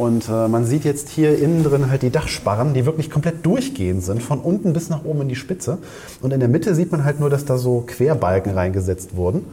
Und 0.00 0.30
äh, 0.30 0.48
man 0.48 0.64
sieht 0.64 0.84
jetzt 0.86 1.10
hier 1.10 1.38
innen 1.38 1.62
drin 1.62 1.90
halt 1.90 2.00
die 2.00 2.08
Dachsparren, 2.08 2.72
die 2.72 2.86
wirklich 2.86 3.10
komplett 3.10 3.44
durchgehend 3.44 4.02
sind, 4.02 4.22
von 4.22 4.40
unten 4.40 4.72
bis 4.72 4.88
nach 4.88 5.04
oben 5.04 5.20
in 5.20 5.28
die 5.28 5.36
Spitze. 5.36 5.76
Und 6.22 6.32
in 6.32 6.40
der 6.40 6.48
Mitte 6.48 6.74
sieht 6.74 6.90
man 6.90 7.04
halt 7.04 7.20
nur, 7.20 7.28
dass 7.28 7.44
da 7.44 7.58
so 7.58 7.84
Querbalken 7.86 8.54
reingesetzt 8.54 9.14
wurden. 9.14 9.44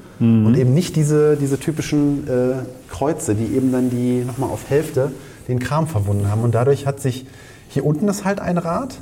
Und 0.46 0.58
eben 0.58 0.74
nicht 0.74 0.96
diese, 0.96 1.36
diese 1.36 1.60
typischen 1.60 2.26
äh, 2.30 2.54
Kreuze, 2.90 3.36
die 3.36 3.58
eben 3.58 3.74
dann 3.74 3.90
die 3.90 4.24
nochmal 4.26 4.50
auf 4.50 4.70
Hälfte 4.70 5.12
den 5.50 5.60
Kram 5.60 5.86
verbunden 5.86 6.32
haben. 6.32 6.44
Und 6.44 6.56
dadurch 6.56 6.88
hat 6.88 7.02
sich, 7.02 7.26
hier 7.68 7.86
unten 7.86 8.08
ist 8.08 8.24
halt 8.24 8.40
ein 8.40 8.58
Rad, 8.58 9.00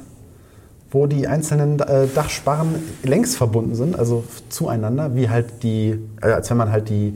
wo 0.89 1.05
die 1.05 1.27
einzelnen 1.27 1.79
äh, 1.79 2.08
Dachsparren 2.08 2.73
längs 3.03 3.36
verbunden 3.36 3.75
sind, 3.75 3.99
also 3.99 4.23
zueinander, 4.49 5.13
wie 5.13 5.29
halt 5.29 5.62
die, 5.62 5.99
äh, 6.23 6.31
als 6.31 6.49
wenn 6.49 6.58
man 6.58 6.71
halt 6.71 6.89
die 6.89 7.13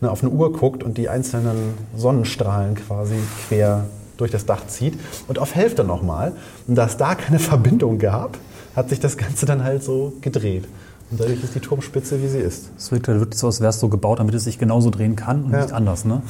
ne, 0.00 0.10
auf 0.10 0.22
eine 0.22 0.30
Uhr 0.32 0.52
guckt 0.52 0.82
und 0.82 0.98
die 0.98 1.08
einzelnen 1.08 1.74
Sonnenstrahlen 1.96 2.74
quasi 2.74 3.16
quer 3.48 3.84
durch 4.16 4.30
das 4.30 4.44
Dach 4.46 4.66
zieht. 4.66 4.98
Und 5.28 5.38
auf 5.38 5.54
Hälfte 5.54 5.84
nochmal. 5.84 6.32
Und 6.66 6.74
da 6.74 6.86
es 6.86 6.96
da 6.96 7.14
keine 7.14 7.38
Verbindung 7.38 7.98
gab, 7.98 8.36
hat 8.76 8.88
sich 8.90 9.00
das 9.00 9.16
Ganze 9.16 9.46
dann 9.46 9.64
halt 9.64 9.82
so 9.82 10.12
gedreht. 10.20 10.68
Und 11.10 11.18
dadurch 11.20 11.42
ist 11.42 11.54
die 11.54 11.60
Turmspitze, 11.60 12.22
wie 12.22 12.28
sie 12.28 12.38
ist. 12.38 12.70
Es 12.78 12.92
wirkt 12.92 13.08
halt 13.08 13.18
wirklich 13.18 13.38
so, 13.40 13.46
als 13.48 13.60
wäre 13.60 13.70
es 13.70 13.80
so 13.80 13.88
gebaut, 13.88 14.18
damit 14.20 14.34
es 14.34 14.44
sich 14.44 14.58
genauso 14.58 14.90
drehen 14.90 15.16
kann 15.16 15.44
und 15.44 15.52
Ja. 15.52 15.62
nicht 15.62 15.72
anders. 15.72 16.04
Ne? 16.04 16.22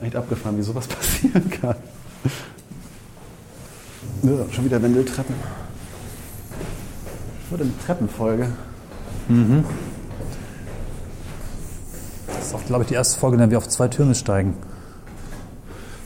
Echt 0.00 0.16
abgefahren, 0.16 0.58
wie 0.58 0.62
sowas 0.62 0.86
passieren 0.88 1.48
kann. 1.50 1.76
Ja, 4.22 4.32
schon 4.50 4.64
wieder 4.64 4.82
Wendeltreppen. 4.82 5.34
Schon 7.48 7.60
eine 7.60 7.70
Treppenfolge. 7.86 8.48
Das 12.46 12.54
ist 12.54 12.60
auch, 12.62 12.66
glaube 12.66 12.82
ich, 12.84 12.88
die 12.90 12.94
erste 12.94 13.18
Folge, 13.18 13.34
in 13.34 13.38
der 13.40 13.50
wir 13.50 13.58
auf 13.58 13.66
zwei 13.68 13.88
Türme 13.88 14.14
steigen. 14.14 14.54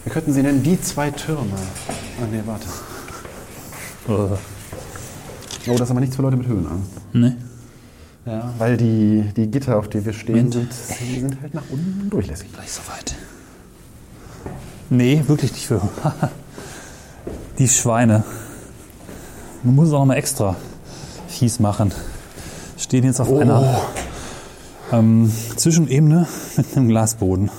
Wir 0.05 0.13
könnten 0.13 0.33
sie 0.33 0.43
nennen, 0.43 0.63
die 0.63 0.81
zwei 0.81 1.11
Türme. 1.11 1.53
Ah, 2.19 2.25
nee, 2.33 2.41
warte. 2.47 2.67
Äh, 4.09 4.37
Oh, 5.69 5.73
das 5.73 5.83
ist 5.83 5.91
aber 5.91 6.01
nichts 6.01 6.17
für 6.17 6.23
Leute 6.23 6.39
mit 6.39 6.47
Höhenangst. 6.47 6.89
ne? 7.13 7.37
Ja, 8.25 8.55
weil 8.57 8.79
die, 8.79 9.31
die 9.37 9.51
Gitter, 9.51 9.77
auf 9.79 9.89
die 9.89 10.03
wir 10.03 10.15
stehen, 10.15 10.51
sind, 10.51 10.73
die 11.01 11.21
sind 11.21 11.39
halt 11.43 11.53
nach 11.53 11.65
unten 11.69 12.09
durchlässig. 12.09 12.51
Gleich 12.55 12.73
soweit. 12.73 13.15
Nee, 14.89 15.23
wirklich 15.27 15.53
nicht 15.53 15.67
für. 15.67 15.83
Die 17.59 17.69
Schweine. 17.69 18.25
Man 19.63 19.75
muss 19.75 19.89
es 19.89 19.93
auch 19.95 19.99
nochmal 19.99 20.17
extra 20.17 20.57
fies 21.29 21.61
machen. 21.61 21.93
Stehen 22.79 23.05
jetzt 23.05 23.21
auf 23.21 23.31
einer 23.31 23.83
ähm, 24.93 25.33
Zwischenebene 25.57 26.27
mit 26.57 26.77
einem 26.77 26.89
Glasboden. 26.89 27.51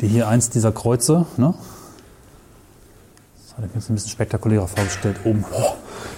Die 0.00 0.08
hier 0.08 0.28
eins 0.28 0.50
dieser 0.50 0.72
Kreuze, 0.72 1.26
ne? 1.36 1.54
Das 3.36 3.56
hatte 3.56 3.66
ich 3.66 3.74
mir 3.74 3.80
jetzt 3.80 3.90
ein 3.90 3.94
bisschen 3.94 4.10
spektakulärer 4.10 4.68
vorgestellt. 4.68 5.16
Oben. 5.24 5.44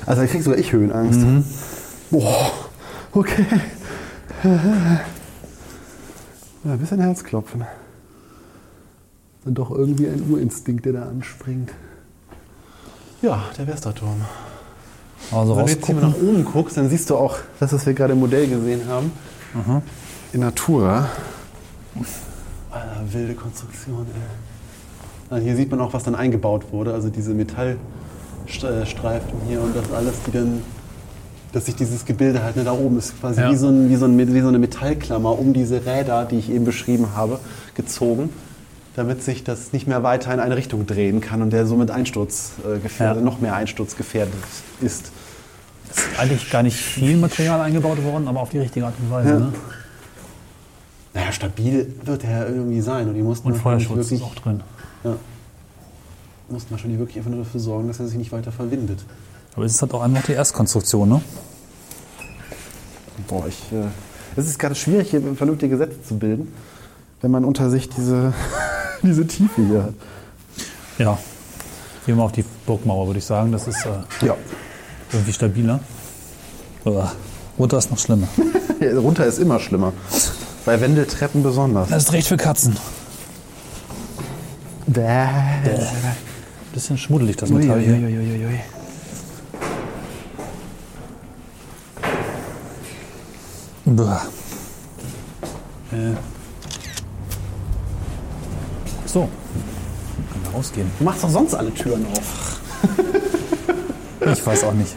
Also 0.05 0.23
da 0.23 0.29
krieg 0.29 0.43
sogar 0.43 0.59
ich 0.59 0.73
Höhenangst. 0.73 1.21
Boah, 2.11 2.51
okay. 3.13 3.47
Ja, 6.65 6.73
ein 6.73 6.79
bisschen 6.79 7.01
Herzklopfen. 7.01 7.65
Dann 9.45 9.55
doch 9.55 9.71
irgendwie 9.71 10.09
ein 10.09 10.31
Urinstinkt, 10.31 10.85
der 10.85 10.93
da 10.93 11.03
anspringt. 11.03 11.71
Ja, 13.23 13.45
der 13.57 13.67
Westerturm. 13.67 14.21
Also 15.31 15.57
Wenn 15.57 15.67
du 15.67 15.73
jetzt 15.73 15.87
hier 15.87 15.95
nach 15.95 16.15
oben 16.15 16.45
guckst, 16.45 16.77
dann 16.77 16.91
siehst 16.91 17.09
du 17.11 17.17
auch 17.17 17.39
das, 17.59 17.73
was 17.73 17.87
wir 17.87 17.95
gerade 17.95 18.13
im 18.13 18.21
Modell 18.21 18.49
gesehen 18.49 18.89
haben. 18.89 19.13
In 20.33 20.41
Natura. 20.41 21.09
Alter, 22.71 23.01
wilde 23.13 23.35
Konstruktion, 23.35 24.07
ey. 24.15 25.35
Also 25.35 25.47
hier 25.47 25.57
sieht 25.57 25.71
man 25.71 25.81
auch, 25.81 25.93
was 25.93 26.05
dann 26.05 26.15
eingebaut 26.15 26.73
wurde. 26.73 26.93
Also 26.95 27.09
diese 27.09 27.35
Metallstreifen 27.35 27.81
hier 29.49 29.61
und 29.61 29.75
das 29.77 29.93
alles, 29.93 30.15
die 30.27 30.31
dann, 30.33 30.63
dass 31.53 31.67
sich 31.67 31.77
dieses 31.77 32.05
Gebilde 32.05 32.43
halt 32.43 32.57
ne, 32.57 32.65
da 32.65 32.73
oben 32.73 32.99
ist 32.99 33.19
quasi 33.21 33.41
Ja. 33.41 33.51
wie, 33.51 33.57
so 33.57 33.69
ein, 33.69 33.91
wie, 33.91 33.97
so 33.97 34.07
ein, 34.07 34.17
wie 34.19 34.41
so 34.41 34.49
eine 34.49 34.59
Metallklammer 34.59 35.39
um 35.39 35.53
diese 35.53 35.85
Räder, 35.85 36.25
die 36.25 36.39
ich 36.39 36.51
eben 36.51 36.65
beschrieben 36.65 37.09
habe, 37.17 37.39
gezogen, 37.75 38.31
damit 38.97 39.23
sich 39.23 39.45
das 39.45 39.73
nicht 39.73 39.87
mehr 39.89 40.03
weiter 40.03 40.33
in 40.35 40.41
eine 40.41 40.57
Richtung 40.57 40.87
drehen 40.87 41.21
kann 41.21 41.43
und 41.43 41.53
der 41.53 41.67
somit 41.67 41.91
einsturzgefährdet, 41.91 43.19
Ja. 43.19 43.25
noch 43.25 43.41
mehr 43.41 43.55
einsturzgefährdet 43.55 44.35
ist. 44.81 45.11
Eigentlich 46.19 46.51
gar 46.51 46.63
nicht 46.63 46.77
viel 46.77 47.17
Material 47.17 47.61
eingebaut 47.61 48.03
worden, 48.05 48.29
aber 48.29 48.41
auf 48.41 48.51
die 48.51 48.59
richtige 48.59 48.87
Art 48.87 48.95
und 49.01 49.11
Weise. 49.11 49.29
Ja. 49.31 49.39
Ne? 49.39 49.53
Naja, 51.15 51.33
stabil 51.33 51.95
wird 52.05 52.25
er 52.25 52.49
irgendwie 52.49 52.81
sein. 52.81 53.09
Und 53.09 53.15
die 53.15 53.23
mussten 53.23 53.49
Und 53.49 53.57
Feuerschutz 53.57 53.99
ist 53.99 54.11
wirklich, 54.11 54.23
auch 54.23 54.35
drin. 54.37 54.61
ja, 55.05 55.17
mussten 56.49 56.71
wahrscheinlich 56.71 56.99
wirklich 56.99 57.19
einfach 57.19 57.31
nur 57.31 57.45
dafür 57.45 57.61
sorgen, 57.61 57.89
dass 57.89 58.01
er 58.01 58.07
sich 58.07 58.19
nicht 58.19 58.33
weiter 58.33 58.53
verwindet. 58.53 59.01
Aber 59.57 59.65
es 59.65 59.75
ist 59.75 59.83
halt 59.83 59.93
auch 59.95 60.03
einfach 60.03 60.25
die 60.25 60.33
Erstkonstruktion, 60.33 61.09
ne? 61.09 61.21
Boah, 63.27 63.47
ich. 63.49 63.73
Äh, 63.73 63.85
es 64.37 64.47
ist 64.47 64.59
gerade 64.59 64.75
schwierig, 64.75 65.11
hier 65.11 65.21
vernünftige 65.35 65.77
Sätze 65.77 66.03
zu 66.03 66.17
bilden, 66.19 66.53
wenn 67.21 67.31
man 67.31 67.45
unter 67.45 67.69
sich 67.71 67.89
diese, 67.89 68.33
diese 69.03 69.27
Tiefe 69.27 69.63
hier 69.67 69.83
hat. 69.85 69.95
Ja. 70.99 71.19
Gehen 72.07 72.17
wir 72.17 72.23
auf 72.25 72.33
die 72.33 72.45
Burgmauer, 72.67 73.07
würde 73.07 73.19
ich 73.19 73.25
sagen. 73.25 73.53
Das 73.53 73.67
ist 73.67 73.85
äh, 73.87 74.27
Ja. 74.27 74.37
Irgendwie 75.13 75.33
stabiler. 75.33 75.81
Uah. 76.85 77.13
Runter 77.59 77.79
ist 77.79 77.91
noch 77.91 77.99
schlimmer. 77.99 78.29
Runter 78.81 79.27
ist 79.27 79.39
immer 79.39 79.61
schlimmer. 79.61 79.93
Bei 80.65 80.81
Wendeltreppen 80.81 81.43
besonders. 81.43 81.89
Das 81.89 82.05
ist 82.05 82.13
recht 82.13 82.29
für 82.29 82.37
Katzen. 82.37 82.77
Bäh. 84.87 85.27
Bisschen 86.73 86.97
schmuddelig, 86.97 87.37
das 87.37 87.51
Metall 87.51 87.81
hier. 87.81 87.95
Uiuiuiui. 87.95 88.61
Uah. 93.87 94.23
Äh. 95.93 96.15
So. 99.07 99.29
Können 100.33 100.45
wir 100.45 100.51
rausgehen. 100.53 100.91
Du 100.99 101.05
machst 101.05 101.25
doch 101.25 101.31
sonst 101.31 101.55
alle 101.55 101.75
Türen 101.75 102.07
auf. 102.07 102.50
Ich 104.21 104.47
weiß 104.47 104.65
auch 104.65 104.75
nicht. 104.75 104.95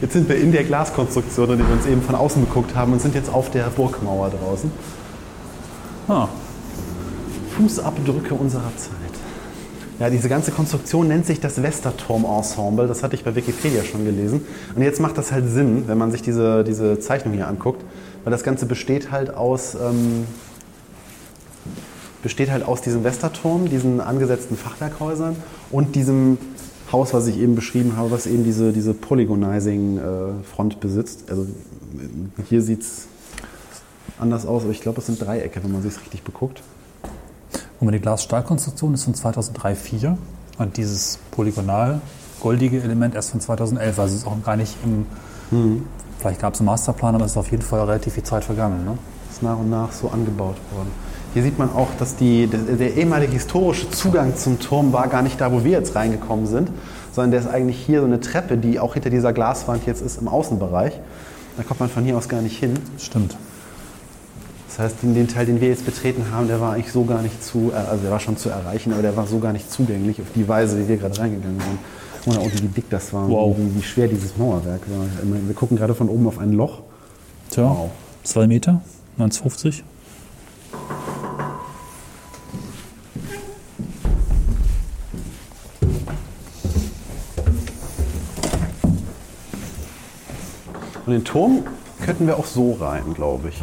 Jetzt 0.00 0.12
sind 0.12 0.28
wir 0.28 0.36
in 0.36 0.52
der 0.52 0.64
Glaskonstruktion, 0.64 1.50
in 1.50 1.58
die 1.58 1.66
wir 1.66 1.74
uns 1.74 1.86
eben 1.86 2.02
von 2.02 2.14
außen 2.14 2.44
geguckt 2.44 2.74
haben 2.74 2.92
und 2.92 3.00
sind 3.00 3.14
jetzt 3.14 3.32
auf 3.32 3.50
der 3.50 3.64
Burgmauer 3.64 4.30
draußen. 4.30 4.70
Ah, 6.08 6.28
Fußabdrücke 7.56 8.34
unserer 8.34 8.72
Zeit. 8.76 8.90
Ja, 9.98 10.08
diese 10.08 10.30
ganze 10.30 10.50
Konstruktion 10.50 11.08
nennt 11.08 11.26
sich 11.26 11.40
das 11.40 11.62
Westerturm-Ensemble. 11.62 12.88
Das 12.88 13.02
hatte 13.02 13.14
ich 13.14 13.22
bei 13.22 13.34
Wikipedia 13.34 13.84
schon 13.84 14.06
gelesen. 14.06 14.46
Und 14.74 14.82
jetzt 14.82 14.98
macht 14.98 15.18
das 15.18 15.30
halt 15.30 15.50
Sinn, 15.50 15.84
wenn 15.88 15.98
man 15.98 16.10
sich 16.10 16.22
diese, 16.22 16.64
diese 16.64 16.98
Zeichnung 17.00 17.34
hier 17.34 17.46
anguckt. 17.46 17.84
Weil 18.24 18.30
das 18.30 18.42
Ganze 18.42 18.64
besteht 18.64 19.10
halt 19.10 19.34
aus, 19.34 19.74
ähm, 19.74 20.26
besteht 22.22 22.50
halt 22.50 22.64
aus 22.64 22.80
diesem 22.80 23.04
Westerturm, 23.04 23.68
diesen 23.68 24.00
angesetzten 24.00 24.56
Fachwerkhäusern 24.56 25.36
und 25.70 25.94
diesem 25.94 26.38
Haus, 26.92 27.14
was 27.14 27.26
ich 27.26 27.38
eben 27.38 27.54
beschrieben 27.54 27.96
habe, 27.96 28.10
was 28.10 28.26
eben 28.26 28.44
diese, 28.44 28.72
diese 28.72 28.94
Polygonizing-Front 28.94 30.80
besitzt. 30.80 31.30
Also 31.30 31.42
äh, 31.42 32.42
hier 32.48 32.62
sieht 32.62 32.82
es 32.82 33.06
anders 34.18 34.46
aus, 34.46 34.62
aber 34.62 34.72
ich 34.72 34.80
glaube, 34.80 34.98
es 34.98 35.06
sind 35.06 35.20
Dreiecke, 35.20 35.62
wenn 35.62 35.72
man 35.72 35.82
sich 35.82 35.98
richtig 36.00 36.22
beguckt. 36.22 36.62
Guck 37.78 37.86
mal, 37.86 37.92
die 37.92 38.00
Glas-Stahl-Konstruktion 38.00 38.94
ist 38.94 39.04
von 39.04 39.14
2003 39.14 39.74
4 39.74 40.18
und 40.58 40.76
dieses 40.76 41.18
polygonal 41.30 42.00
goldige 42.40 42.82
Element 42.82 43.14
erst 43.14 43.30
von 43.30 43.40
2011. 43.40 43.98
Also 43.98 44.14
es 44.14 44.20
ist 44.22 44.26
auch 44.26 44.42
gar 44.44 44.56
nicht 44.56 44.76
im. 44.84 45.06
Vielleicht 46.18 46.40
gab 46.40 46.54
es 46.54 46.60
einen 46.60 46.66
Masterplan, 46.66 47.14
aber 47.14 47.24
es 47.24 47.32
ist 47.32 47.38
auf 47.38 47.50
jeden 47.50 47.62
Fall 47.62 47.80
relativ 47.80 48.12
viel 48.14 48.22
Zeit 48.22 48.44
vergangen. 48.44 48.84
Ne? 48.84 48.98
ist 49.30 49.42
nach 49.42 49.58
und 49.58 49.70
nach 49.70 49.92
so 49.92 50.08
angebaut 50.08 50.56
worden. 50.72 50.90
Hier 51.34 51.42
sieht 51.44 51.58
man 51.58 51.72
auch, 51.72 51.88
dass 51.98 52.16
die, 52.16 52.46
der, 52.48 52.60
der 52.76 52.96
ehemalige 52.96 53.32
historische 53.32 53.88
Zugang 53.90 54.36
zum 54.36 54.58
Turm 54.58 54.92
war 54.92 55.06
gar 55.08 55.22
nicht 55.22 55.40
da, 55.40 55.52
wo 55.52 55.62
wir 55.64 55.72
jetzt 55.72 55.94
reingekommen 55.94 56.46
sind, 56.46 56.70
sondern 57.12 57.30
der 57.30 57.40
ist 57.40 57.46
eigentlich 57.46 57.78
hier 57.78 58.00
so 58.00 58.06
eine 58.06 58.20
Treppe, 58.20 58.56
die 58.56 58.80
auch 58.80 58.94
hinter 58.94 59.10
dieser 59.10 59.32
Glaswand 59.32 59.86
jetzt 59.86 60.02
ist 60.02 60.20
im 60.20 60.26
Außenbereich. 60.28 60.94
Da 61.56 61.62
kommt 61.62 61.80
man 61.80 61.88
von 61.88 62.04
hier 62.04 62.16
aus 62.16 62.28
gar 62.28 62.42
nicht 62.42 62.58
hin. 62.58 62.74
Stimmt. 62.98 63.36
Das 64.68 64.78
heißt, 64.78 65.02
den, 65.02 65.14
den 65.14 65.28
Teil, 65.28 65.46
den 65.46 65.60
wir 65.60 65.68
jetzt 65.68 65.84
betreten 65.84 66.26
haben, 66.32 66.48
der 66.48 66.60
war 66.60 66.72
eigentlich 66.74 66.92
so 66.92 67.04
gar 67.04 67.22
nicht 67.22 67.42
zu, 67.44 67.70
äh, 67.72 67.76
also 67.76 68.02
der 68.02 68.10
war 68.10 68.20
schon 68.20 68.36
zu 68.36 68.48
erreichen, 68.50 68.92
aber 68.92 69.02
der 69.02 69.16
war 69.16 69.26
so 69.26 69.38
gar 69.38 69.52
nicht 69.52 69.70
zugänglich 69.70 70.20
auf 70.20 70.28
die 70.34 70.48
Weise, 70.48 70.78
wie 70.78 70.88
wir 70.88 70.96
gerade 70.96 71.18
reingegangen 71.18 71.60
sind. 71.60 71.78
Und 72.26 72.38
auch 72.38 72.52
wie 72.52 72.66
dick 72.68 72.88
das 72.90 73.12
war 73.12 73.28
Wow. 73.28 73.56
und 73.56 73.74
wie, 73.74 73.78
wie 73.78 73.82
schwer 73.82 74.06
dieses 74.08 74.36
Mauerwerk 74.36 74.80
war. 74.88 75.06
Wir 75.46 75.54
gucken 75.54 75.76
gerade 75.76 75.94
von 75.94 76.08
oben 76.08 76.26
auf 76.26 76.38
ein 76.38 76.52
Loch. 76.52 76.80
Tja, 77.50 77.64
Wow. 77.64 77.90
zwei 78.24 78.46
Meter, 78.46 78.80
1,50. 79.18 79.82
Und 91.10 91.16
den 91.16 91.24
Turm 91.24 91.64
könnten 92.04 92.28
wir 92.28 92.38
auch 92.38 92.46
so 92.46 92.74
rein, 92.74 93.14
glaube 93.14 93.48
ich. 93.48 93.60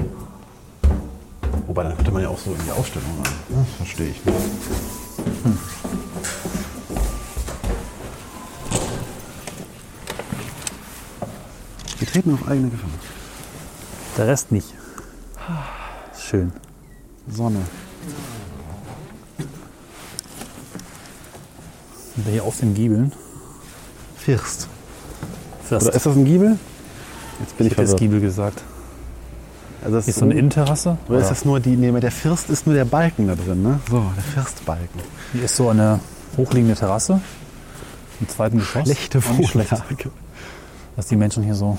Wobei, 1.66 1.84
dann 1.84 1.96
könnte 1.96 2.12
man 2.12 2.22
ja 2.22 2.28
auch 2.28 2.38
so 2.38 2.52
in 2.52 2.62
die 2.66 2.72
Ausstellung 2.72 3.08
rein. 3.24 3.34
Das 3.48 3.76
verstehe 3.78 4.10
ich 4.10 4.26
nicht. 4.26 4.38
Hm. 5.46 5.58
Wir 12.00 12.08
treten 12.10 12.34
auf 12.34 12.46
eigene 12.50 12.70
Gefahr. 12.70 12.90
Der 14.18 14.28
Rest 14.28 14.52
nicht. 14.52 14.74
Schön. 16.20 16.52
Sonne. 17.30 17.62
Sind 22.14 22.26
wir 22.26 22.34
hier 22.34 22.44
auf 22.44 22.60
den 22.60 22.74
Giebeln? 22.74 23.14
First. 24.18 24.68
Fürst. 25.64 25.88
Oder 25.88 25.96
ist 25.96 26.06
das 26.06 26.14
ein 26.14 26.26
Giebel? 26.26 26.60
Jetzt 27.40 27.58
bin 27.58 27.68
ich 27.68 27.74
ich 27.74 27.78
hätte. 27.78 27.96
Giebel 27.96 28.20
gesagt. 28.20 28.62
Also 29.84 29.98
das 29.98 30.08
Ist 30.08 30.20
so 30.20 30.26
eine 30.26 30.34
Innenterrasse? 30.34 30.98
Oder 31.08 31.20
ist 31.20 31.30
das 31.30 31.46
nur 31.46 31.60
die, 31.60 31.78
nee, 31.78 31.92
der 32.00 32.12
First 32.12 32.50
ist 32.50 32.66
nur 32.66 32.76
der 32.76 32.86
Balken 32.86 33.28
da 33.28 33.36
drin, 33.36 33.62
ne? 33.62 33.80
So, 33.90 34.12
der 34.16 34.24
Firstbalken. 34.24 35.02
Hier 35.34 35.44
ist 35.44 35.56
so 35.56 35.70
eine 35.70 36.00
hochliegende 36.36 36.76
Terrasse 36.76 37.22
im 38.20 38.28
zweiten 38.28 38.58
Geschoss. 38.58 38.84
Schlechte 38.84 39.24
Wohnlage. 39.24 40.12
dass 40.96 41.06
die 41.08 41.16
Menschen 41.16 41.44
hier 41.44 41.56
so. 41.56 41.78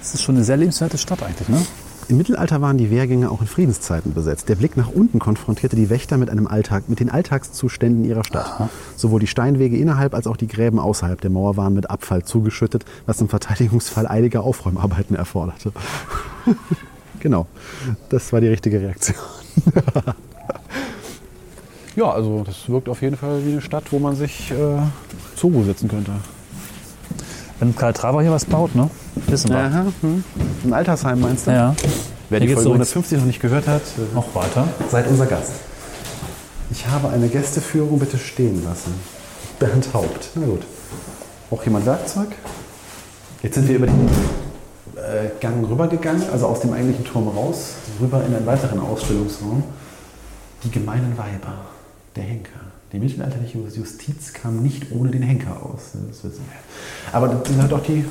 Es 0.00 0.14
ist 0.14 0.22
schon 0.22 0.36
eine 0.36 0.44
sehr 0.44 0.56
lebenswerte 0.56 0.96
Stadt 0.96 1.22
eigentlich, 1.22 1.48
ne? 1.48 1.64
Im 2.08 2.16
Mittelalter 2.16 2.62
waren 2.62 2.78
die 2.78 2.90
Wehrgänge 2.90 3.30
auch 3.30 3.42
in 3.42 3.46
Friedenszeiten 3.46 4.14
besetzt. 4.14 4.48
Der 4.48 4.54
Blick 4.54 4.78
nach 4.78 4.88
unten 4.88 5.18
konfrontierte 5.18 5.76
die 5.76 5.90
Wächter 5.90 6.16
mit 6.16 6.30
einem 6.30 6.46
Alltag, 6.46 6.88
mit 6.88 7.00
den 7.00 7.10
Alltagszuständen 7.10 8.02
ihrer 8.06 8.24
Stadt. 8.24 8.70
Sowohl 8.96 9.20
die 9.20 9.26
Steinwege 9.26 9.76
innerhalb 9.76 10.14
als 10.14 10.26
auch 10.26 10.38
die 10.38 10.46
Gräben 10.46 10.78
außerhalb 10.78 11.20
der 11.20 11.28
Mauer 11.28 11.58
waren 11.58 11.74
mit 11.74 11.90
Abfall 11.90 12.24
zugeschüttet, 12.24 12.86
was 13.04 13.20
im 13.20 13.28
Verteidigungsfall 13.28 14.08
eilige 14.08 14.40
Aufräumarbeiten 14.40 15.16
erforderte. 15.16 15.72
genau, 17.20 17.46
das 18.08 18.32
war 18.32 18.40
die 18.40 18.48
richtige 18.48 18.80
Reaktion. 18.80 19.18
ja, 21.94 22.10
also 22.10 22.42
das 22.42 22.70
wirkt 22.70 22.88
auf 22.88 23.02
jeden 23.02 23.18
Fall 23.18 23.44
wie 23.44 23.52
eine 23.52 23.60
Stadt, 23.60 23.92
wo 23.92 23.98
man 23.98 24.16
sich 24.16 24.50
äh, 24.50 24.78
zur 25.36 25.50
Ruhe 25.50 25.64
setzen 25.64 25.88
könnte. 25.90 26.12
Wenn 27.58 27.76
Karl 27.76 27.92
Traber 27.92 28.22
hier 28.22 28.32
was 28.32 28.46
baut, 28.46 28.74
ne? 28.74 28.88
Wissen 29.26 29.50
wir. 29.50 29.58
Aha, 29.58 29.86
hm. 30.00 30.24
Ein 30.64 30.72
Altersheim 30.72 31.20
meinst 31.20 31.46
du? 31.46 31.50
Ja. 31.50 31.74
Wer 32.30 32.40
Hier 32.40 32.48
die 32.48 32.54
Folge 32.54 32.64
so 32.64 32.72
150 32.72 33.18
noch 33.18 33.26
nicht 33.26 33.40
gehört 33.40 33.66
hat, 33.66 33.82
äh, 33.82 34.14
Noch 34.14 34.34
weiter. 34.34 34.68
Seid 34.90 35.08
unser 35.08 35.26
Gast. 35.26 35.52
Ich 36.70 36.86
habe 36.86 37.08
eine 37.08 37.28
Gästeführung 37.28 37.98
bitte 37.98 38.18
stehen 38.18 38.62
lassen. 38.64 38.92
Bernd 39.58 39.88
Haupt. 39.94 40.30
Na 40.34 40.46
gut. 40.46 40.62
Braucht 41.48 41.64
jemand 41.64 41.86
Werkzeug? 41.86 42.28
Jetzt 43.42 43.54
sind 43.54 43.68
wir 43.68 43.76
über 43.76 43.86
den 43.86 44.08
äh, 44.96 45.30
Gang 45.40 45.66
rübergegangen, 45.68 46.28
also 46.30 46.46
aus 46.46 46.60
dem 46.60 46.72
eigentlichen 46.72 47.04
Turm 47.04 47.28
raus, 47.28 47.74
rüber 48.00 48.22
in 48.26 48.34
einen 48.34 48.46
weiteren 48.46 48.80
Ausstellungsraum. 48.80 49.62
Die 50.64 50.70
gemeinen 50.70 51.16
Weiber, 51.16 51.54
der 52.16 52.24
Henker. 52.24 52.60
Die 52.92 52.98
mittelalterliche 52.98 53.58
Justiz 53.58 54.32
kam 54.32 54.62
nicht 54.62 54.92
ohne 54.92 55.10
den 55.10 55.22
Henker 55.22 55.62
aus. 55.62 55.92
Das 56.08 56.24
wissen 56.24 56.44
wir. 56.50 57.12
Aber 57.14 57.28
das 57.28 57.48
sind 57.48 57.60
halt 57.60 57.72
auch 57.72 57.82
die. 57.82 58.04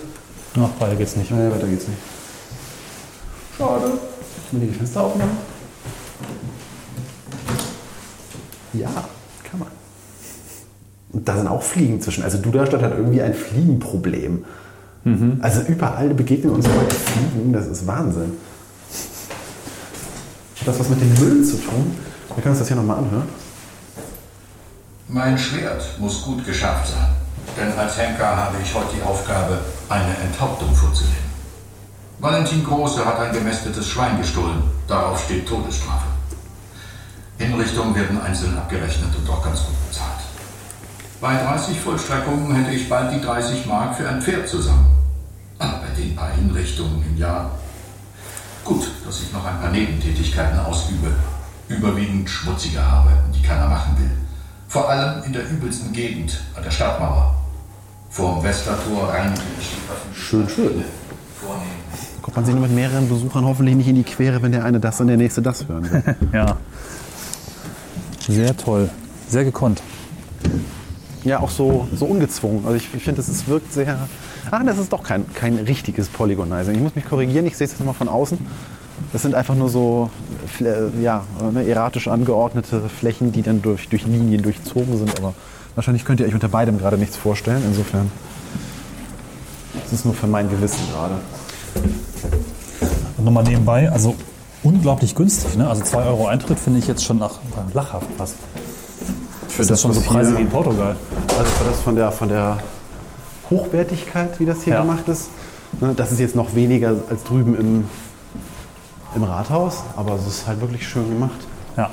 Noch 0.57 0.81
weiter 0.81 0.95
geht's 0.95 1.15
nicht. 1.15 1.31
Naja, 1.31 1.51
weiter 1.51 1.67
geht's 1.67 1.87
nicht. 1.87 1.99
Schade. 3.57 3.85
Kann 3.85 4.59
man 4.59 4.67
die 4.67 4.73
Fenster 4.73 5.01
aufmachen? 5.01 5.37
Ja, 8.73 8.89
kann 9.49 9.59
man. 9.59 9.67
Und 11.13 11.27
da 11.27 11.37
sind 11.37 11.47
auch 11.47 11.61
Fliegen 11.61 12.01
zwischen. 12.01 12.23
Also 12.23 12.39
Duderstadt 12.39 12.81
hat 12.81 12.91
irgendwie 12.91 13.21
ein 13.21 13.33
Fliegenproblem. 13.33 14.45
Also 15.39 15.61
überall 15.61 16.13
begegnen 16.13 16.53
uns 16.53 16.67
heute 16.67 16.93
Fliegen, 16.93 17.53
das 17.53 17.65
ist 17.67 17.87
Wahnsinn. 17.87 18.33
Hat 20.59 20.67
das 20.67 20.79
was 20.81 20.89
mit 20.89 20.99
dem 20.99 21.13
Müll 21.13 21.45
zu 21.45 21.55
tun? 21.55 21.95
Wir 22.35 22.43
können 22.43 22.51
uns 22.51 22.59
das 22.59 22.67
hier 22.67 22.75
nochmal 22.75 22.97
anhören. 22.97 23.29
Mein 25.07 25.37
Schwert 25.37 25.97
muss 25.97 26.23
gut 26.23 26.45
geschafft 26.45 26.89
sein, 26.89 27.07
denn 27.57 27.77
als 27.77 27.97
Henker 27.97 28.35
habe 28.35 28.57
ich 28.61 28.73
heute 28.73 28.95
die 28.95 29.01
Aufgabe, 29.01 29.59
eine 29.89 30.17
Enthauptung 30.17 30.73
vorzunehmen. 30.75 31.27
Valentin 32.19 32.63
Große 32.63 33.05
hat 33.05 33.19
ein 33.19 33.33
gemästetes 33.33 33.87
Schwein 33.87 34.17
gestohlen, 34.17 34.63
darauf 34.87 35.23
steht 35.23 35.47
Todesstrafe. 35.47 36.07
Hinrichtungen 37.37 37.93
werden 37.95 38.19
einzeln 38.21 38.57
abgerechnet 38.57 39.15
und 39.15 39.29
auch 39.29 39.43
ganz 39.43 39.59
gut 39.59 39.75
bezahlt. 39.87 40.17
Bei 41.21 41.35
30 41.35 41.79
Vollstreckungen 41.79 42.55
hätte 42.55 42.75
ich 42.75 42.89
bald 42.89 43.13
die 43.13 43.21
30 43.21 43.65
Mark 43.65 43.95
für 43.95 44.07
ein 44.07 44.21
Pferd 44.21 44.47
zusammen. 44.47 44.95
Aber 45.59 45.79
bei 45.79 45.99
den 45.99 46.15
paar 46.15 46.31
Hinrichtungen 46.31 47.03
im 47.03 47.17
Jahr. 47.17 47.51
Gut, 48.63 48.87
dass 49.05 49.21
ich 49.21 49.31
noch 49.31 49.45
ein 49.45 49.59
paar 49.59 49.71
Nebentätigkeiten 49.71 50.59
ausübe. 50.59 51.11
Überwiegend 51.67 52.29
schmutzige 52.29 52.81
Arbeiten, 52.81 53.31
die 53.31 53.41
keiner 53.41 53.67
machen 53.67 53.97
will. 53.97 54.26
Vor 54.67 54.89
allem 54.89 55.23
in 55.23 55.33
der 55.33 55.49
übelsten 55.49 55.93
Gegend, 55.93 56.39
an 56.55 56.63
der 56.63 56.71
Stadtmauer. 56.71 57.35
Vorm 58.09 58.43
Westertor 58.43 59.09
reinige 59.09 59.41
ich 59.59 59.69
die 59.69 59.91
öffentliche 59.91 60.25
Schön, 60.25 60.49
schön. 60.49 60.83
Vornehmen. 61.39 61.71
Kommt 62.21 62.35
man 62.35 62.45
sich 62.45 62.53
nur 62.53 62.63
mit 62.63 62.73
mehreren 62.75 63.07
Besuchern 63.07 63.45
hoffentlich 63.45 63.75
nicht 63.75 63.87
in 63.87 63.95
die 63.95 64.03
Quere, 64.03 64.41
wenn 64.41 64.51
der 64.51 64.65
eine 64.65 64.79
das 64.79 64.99
und 64.99 65.07
der 65.07 65.17
nächste 65.17 65.41
das 65.41 65.67
hören 65.67 65.89
will. 65.89 66.03
Ja. 66.33 66.57
Sehr 68.27 68.57
toll. 68.57 68.89
Sehr 69.29 69.45
gekonnt. 69.45 69.81
ja, 71.23 71.39
auch 71.39 71.49
so, 71.49 71.87
so 71.95 72.05
ungezwungen. 72.05 72.65
Also 72.65 72.75
ich, 72.75 72.93
ich 72.93 73.03
finde, 73.03 73.21
es 73.21 73.47
wirkt 73.47 73.71
sehr. 73.71 74.07
Ah, 74.51 74.63
das 74.63 74.77
ist 74.77 74.91
doch 74.91 75.03
kein, 75.03 75.31
kein 75.33 75.55
richtiges 75.57 76.09
Polygonizing. 76.09 76.75
Ich 76.75 76.81
muss 76.81 76.95
mich 76.95 77.05
korrigieren, 77.05 77.45
ich 77.45 77.55
sehe 77.55 77.65
es 77.65 77.71
jetzt 77.71 77.85
mal 77.85 77.93
von 77.93 78.09
außen. 78.09 78.37
Das 79.13 79.21
sind 79.21 79.35
einfach 79.35 79.55
nur 79.55 79.69
so 79.69 80.09
Fle- 80.59 80.89
ja, 81.01 81.23
ne, 81.53 81.65
erratisch 81.67 82.07
angeordnete 82.07 82.81
Flächen, 82.89 83.31
die 83.31 83.41
dann 83.41 83.61
durch, 83.61 83.87
durch 83.89 84.05
Linien 84.05 84.41
durchzogen 84.41 84.97
sind. 84.97 85.17
Aber 85.19 85.33
wahrscheinlich 85.75 86.03
könnt 86.05 86.19
ihr 86.19 86.25
euch 86.27 86.33
unter 86.33 86.49
beidem 86.49 86.77
gerade 86.77 86.97
nichts 86.97 87.15
vorstellen. 87.15 87.63
Insofern 87.67 88.11
das 89.83 89.93
ist 89.93 90.05
nur 90.05 90.13
für 90.13 90.27
mein 90.27 90.49
Gewissen 90.49 90.79
gerade. 90.91 91.13
Und 93.17 93.23
nochmal 93.25 93.43
nebenbei, 93.43 93.89
also 93.89 94.15
unglaublich 94.63 95.15
günstig. 95.15 95.55
Ne? 95.55 95.67
Also 95.69 95.83
2 95.83 96.03
Euro 96.05 96.27
Eintritt 96.27 96.59
finde 96.59 96.79
ich 96.79 96.87
jetzt 96.87 97.03
schon 97.05 97.17
nach, 97.19 97.35
lachhaft 97.73 98.07
fast. 98.17 98.35
Für 99.47 99.61
Das 99.61 99.71
ist 99.71 99.81
schon 99.81 99.93
so 99.93 100.01
Preise 100.01 100.31
hier- 100.31 100.39
wie 100.39 100.41
in 100.43 100.49
Portugal. 100.49 100.95
Also 101.37 101.51
für 101.51 101.63
das 101.69 101.79
von 101.79 101.95
der, 101.95 102.11
von 102.11 102.27
der 102.29 102.57
Hochwertigkeit, 103.49 104.39
wie 104.39 104.45
das 104.45 104.63
hier 104.63 104.73
Ja. 104.73 104.81
gemacht 104.81 105.07
ist. 105.07 105.29
Ne, 105.79 105.93
das 105.95 106.11
ist 106.11 106.19
jetzt 106.19 106.35
noch 106.35 106.53
weniger 106.55 106.95
als 107.09 107.23
drüben 107.23 107.55
im, 107.57 107.85
im 109.15 109.23
Rathaus, 109.23 109.83
aber 109.95 110.15
es 110.15 110.27
ist 110.27 110.47
halt 110.47 110.61
wirklich 110.61 110.87
schön 110.87 111.09
gemacht. 111.09 111.39
Ja. 111.75 111.89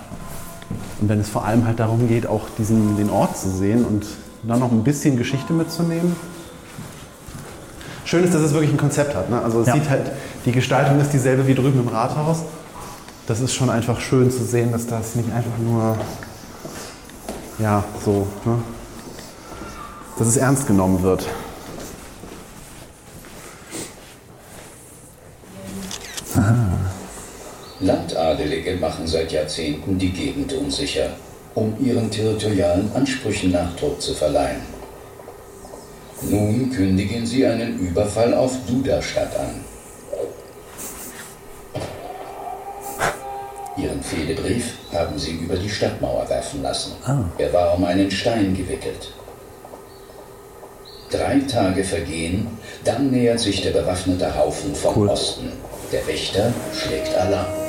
Und 1.00 1.08
wenn 1.08 1.20
es 1.20 1.28
vor 1.28 1.44
allem 1.44 1.66
halt 1.66 1.78
darum 1.80 2.08
geht, 2.08 2.26
auch 2.26 2.42
diesen, 2.58 2.96
den 2.96 3.10
Ort 3.10 3.36
zu 3.36 3.50
sehen 3.50 3.84
und 3.84 4.06
dann 4.42 4.60
noch 4.60 4.70
ein 4.72 4.84
bisschen 4.84 5.16
Geschichte 5.16 5.52
mitzunehmen. 5.52 6.16
Schön 8.04 8.24
ist, 8.24 8.34
dass 8.34 8.42
es 8.42 8.52
wirklich 8.52 8.70
ein 8.72 8.76
Konzept 8.76 9.14
hat. 9.14 9.30
Ne? 9.30 9.40
Also 9.40 9.60
es 9.60 9.66
Ja. 9.68 9.74
sieht 9.74 9.88
halt, 9.88 10.12
die 10.44 10.52
Gestaltung 10.52 11.00
ist 11.00 11.12
dieselbe 11.12 11.46
wie 11.46 11.54
drüben 11.54 11.80
im 11.80 11.88
Rathaus. 11.88 12.40
Das 13.26 13.40
ist 13.40 13.54
schon 13.54 13.70
einfach 13.70 14.00
schön 14.00 14.30
zu 14.30 14.44
sehen, 14.44 14.72
dass 14.72 14.86
das 14.86 15.14
nicht 15.14 15.32
einfach 15.32 15.56
nur, 15.58 15.96
ja, 17.58 17.82
so, 18.04 18.26
ne? 18.44 18.58
dass 20.18 20.28
es 20.28 20.36
ernst 20.36 20.66
genommen 20.66 21.02
wird. 21.02 21.26
Landadelige 27.84 28.76
machen 28.76 29.06
seit 29.06 29.30
Jahrzehnten 29.32 29.98
die 29.98 30.10
Gegend 30.10 30.52
unsicher, 30.54 31.10
um 31.54 31.76
ihren 31.84 32.10
territorialen 32.10 32.90
Ansprüchen 32.94 33.52
Nachdruck 33.52 34.00
zu 34.00 34.14
verleihen. 34.14 34.62
Nun 36.22 36.70
kündigen 36.70 37.26
sie 37.26 37.46
einen 37.46 37.78
Überfall 37.78 38.32
auf 38.32 38.52
Duderstadt 38.66 39.36
an. 39.36 39.64
Ihren 43.76 44.02
Fehdebrief 44.02 44.74
haben 44.92 45.18
sie 45.18 45.32
über 45.32 45.56
die 45.56 45.68
Stadtmauer 45.68 46.28
werfen 46.28 46.62
lassen. 46.62 46.92
Er 47.38 47.52
war 47.52 47.74
um 47.76 47.84
einen 47.84 48.10
Stein 48.10 48.56
gewickelt. 48.56 49.12
Drei 51.10 51.40
Tage 51.40 51.84
vergehen, 51.84 52.46
dann 52.84 53.10
nähert 53.10 53.40
sich 53.40 53.62
der 53.62 53.72
bewaffnete 53.72 54.36
Haufen 54.36 54.74
vom 54.74 55.08
Osten. 55.08 55.52
Der 55.92 56.06
Wächter 56.06 56.52
schlägt 56.72 57.14
Alarm. 57.16 57.63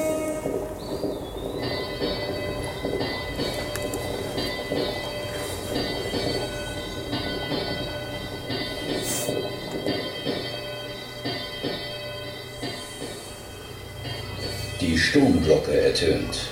Sturmglocke 15.45 15.79
ertönt. 15.79 16.49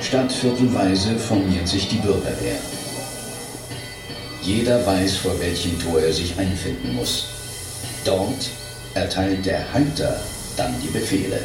Stadtviertelweise 0.00 1.18
formiert 1.18 1.66
sich 1.66 1.88
die 1.88 1.96
Bürgerwehr. 1.96 2.58
Jeder 4.42 4.86
weiß, 4.86 5.16
vor 5.16 5.38
welchem 5.40 5.80
Tor 5.80 6.00
er 6.00 6.12
sich 6.12 6.38
einfinden 6.38 6.94
muss. 6.94 7.26
Dort 8.04 8.50
erteilt 8.94 9.44
der 9.46 9.72
Halter 9.72 10.20
dann 10.56 10.74
die 10.82 10.88
Befehle. 10.88 11.40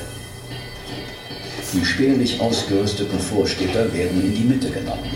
Die 1.73 1.85
spärlich 1.85 2.39
ausgerüsteten 2.39 3.19
Vorsteher 3.19 3.91
werden 3.93 4.21
in 4.21 4.35
die 4.35 4.43
Mitte 4.43 4.69
genommen. 4.69 5.15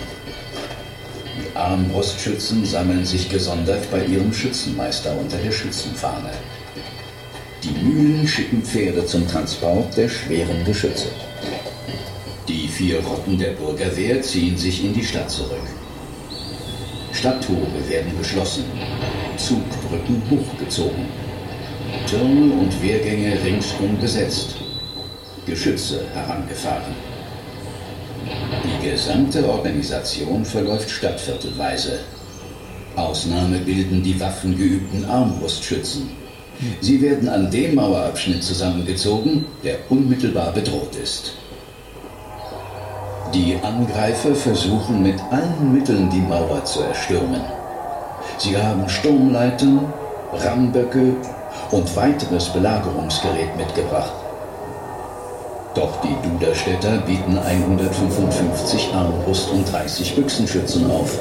Die 1.37 1.55
Armbrustschützen 1.55 2.65
sammeln 2.65 3.05
sich 3.05 3.29
gesondert 3.29 3.89
bei 3.91 4.03
ihrem 4.05 4.33
Schützenmeister 4.33 5.15
unter 5.17 5.37
der 5.37 5.51
Schützenfahne. 5.51 6.31
Die 7.63 7.71
Mühlen 7.83 8.27
schicken 8.27 8.61
Pferde 8.61 9.05
zum 9.05 9.27
Transport 9.27 9.97
der 9.97 10.07
schweren 10.07 10.63
Geschütze. 10.63 11.07
Die 12.47 12.67
vier 12.67 13.03
Rotten 13.03 13.37
der 13.39 13.53
Bürgerwehr 13.53 14.21
ziehen 14.21 14.55
sich 14.55 14.85
in 14.85 14.93
die 14.93 15.03
Stadt 15.03 15.29
zurück. 15.31 15.67
Stadttore 17.11 17.89
werden 17.89 18.15
geschlossen, 18.17 18.65
Zugbrücken 19.37 20.21
hochgezogen, 20.29 21.07
Türme 22.05 22.53
und 22.53 22.81
Wehrgänge 22.83 23.43
ringsum 23.43 23.99
besetzt, 23.99 24.55
Geschütze 25.47 26.05
herangefahren. 26.13 26.93
Die 28.63 28.89
gesamte 28.89 29.49
Organisation 29.49 30.45
verläuft 30.45 30.91
stadtviertelweise. 30.91 32.01
Ausnahme 32.95 33.57
bilden 33.59 34.03
die 34.03 34.19
waffengeübten 34.19 35.05
Armbrustschützen. 35.05 36.26
Sie 36.81 37.01
werden 37.01 37.29
an 37.29 37.51
dem 37.51 37.75
Mauerabschnitt 37.75 38.43
zusammengezogen, 38.43 39.45
der 39.63 39.75
unmittelbar 39.89 40.51
bedroht 40.51 40.95
ist. 41.01 41.33
Die 43.33 43.57
Angreifer 43.61 44.33
versuchen 44.33 45.03
mit 45.03 45.19
allen 45.31 45.73
Mitteln 45.73 46.09
die 46.09 46.21
Mauer 46.21 46.63
zu 46.65 46.81
erstürmen. 46.81 47.41
Sie 48.37 48.57
haben 48.57 48.87
Sturmleitern, 48.87 49.93
Rammböcke 50.33 51.15
und 51.71 51.95
weiteres 51.95 52.45
Belagerungsgerät 52.49 53.55
mitgebracht. 53.57 54.13
Doch 55.75 56.01
die 56.01 56.15
Duderstädter 56.27 56.97
bieten 57.05 57.37
155 57.37 58.93
Armbrust 58.93 59.51
und 59.51 59.71
30 59.71 60.15
Büchsenschützen 60.15 60.89
auf, 60.89 61.19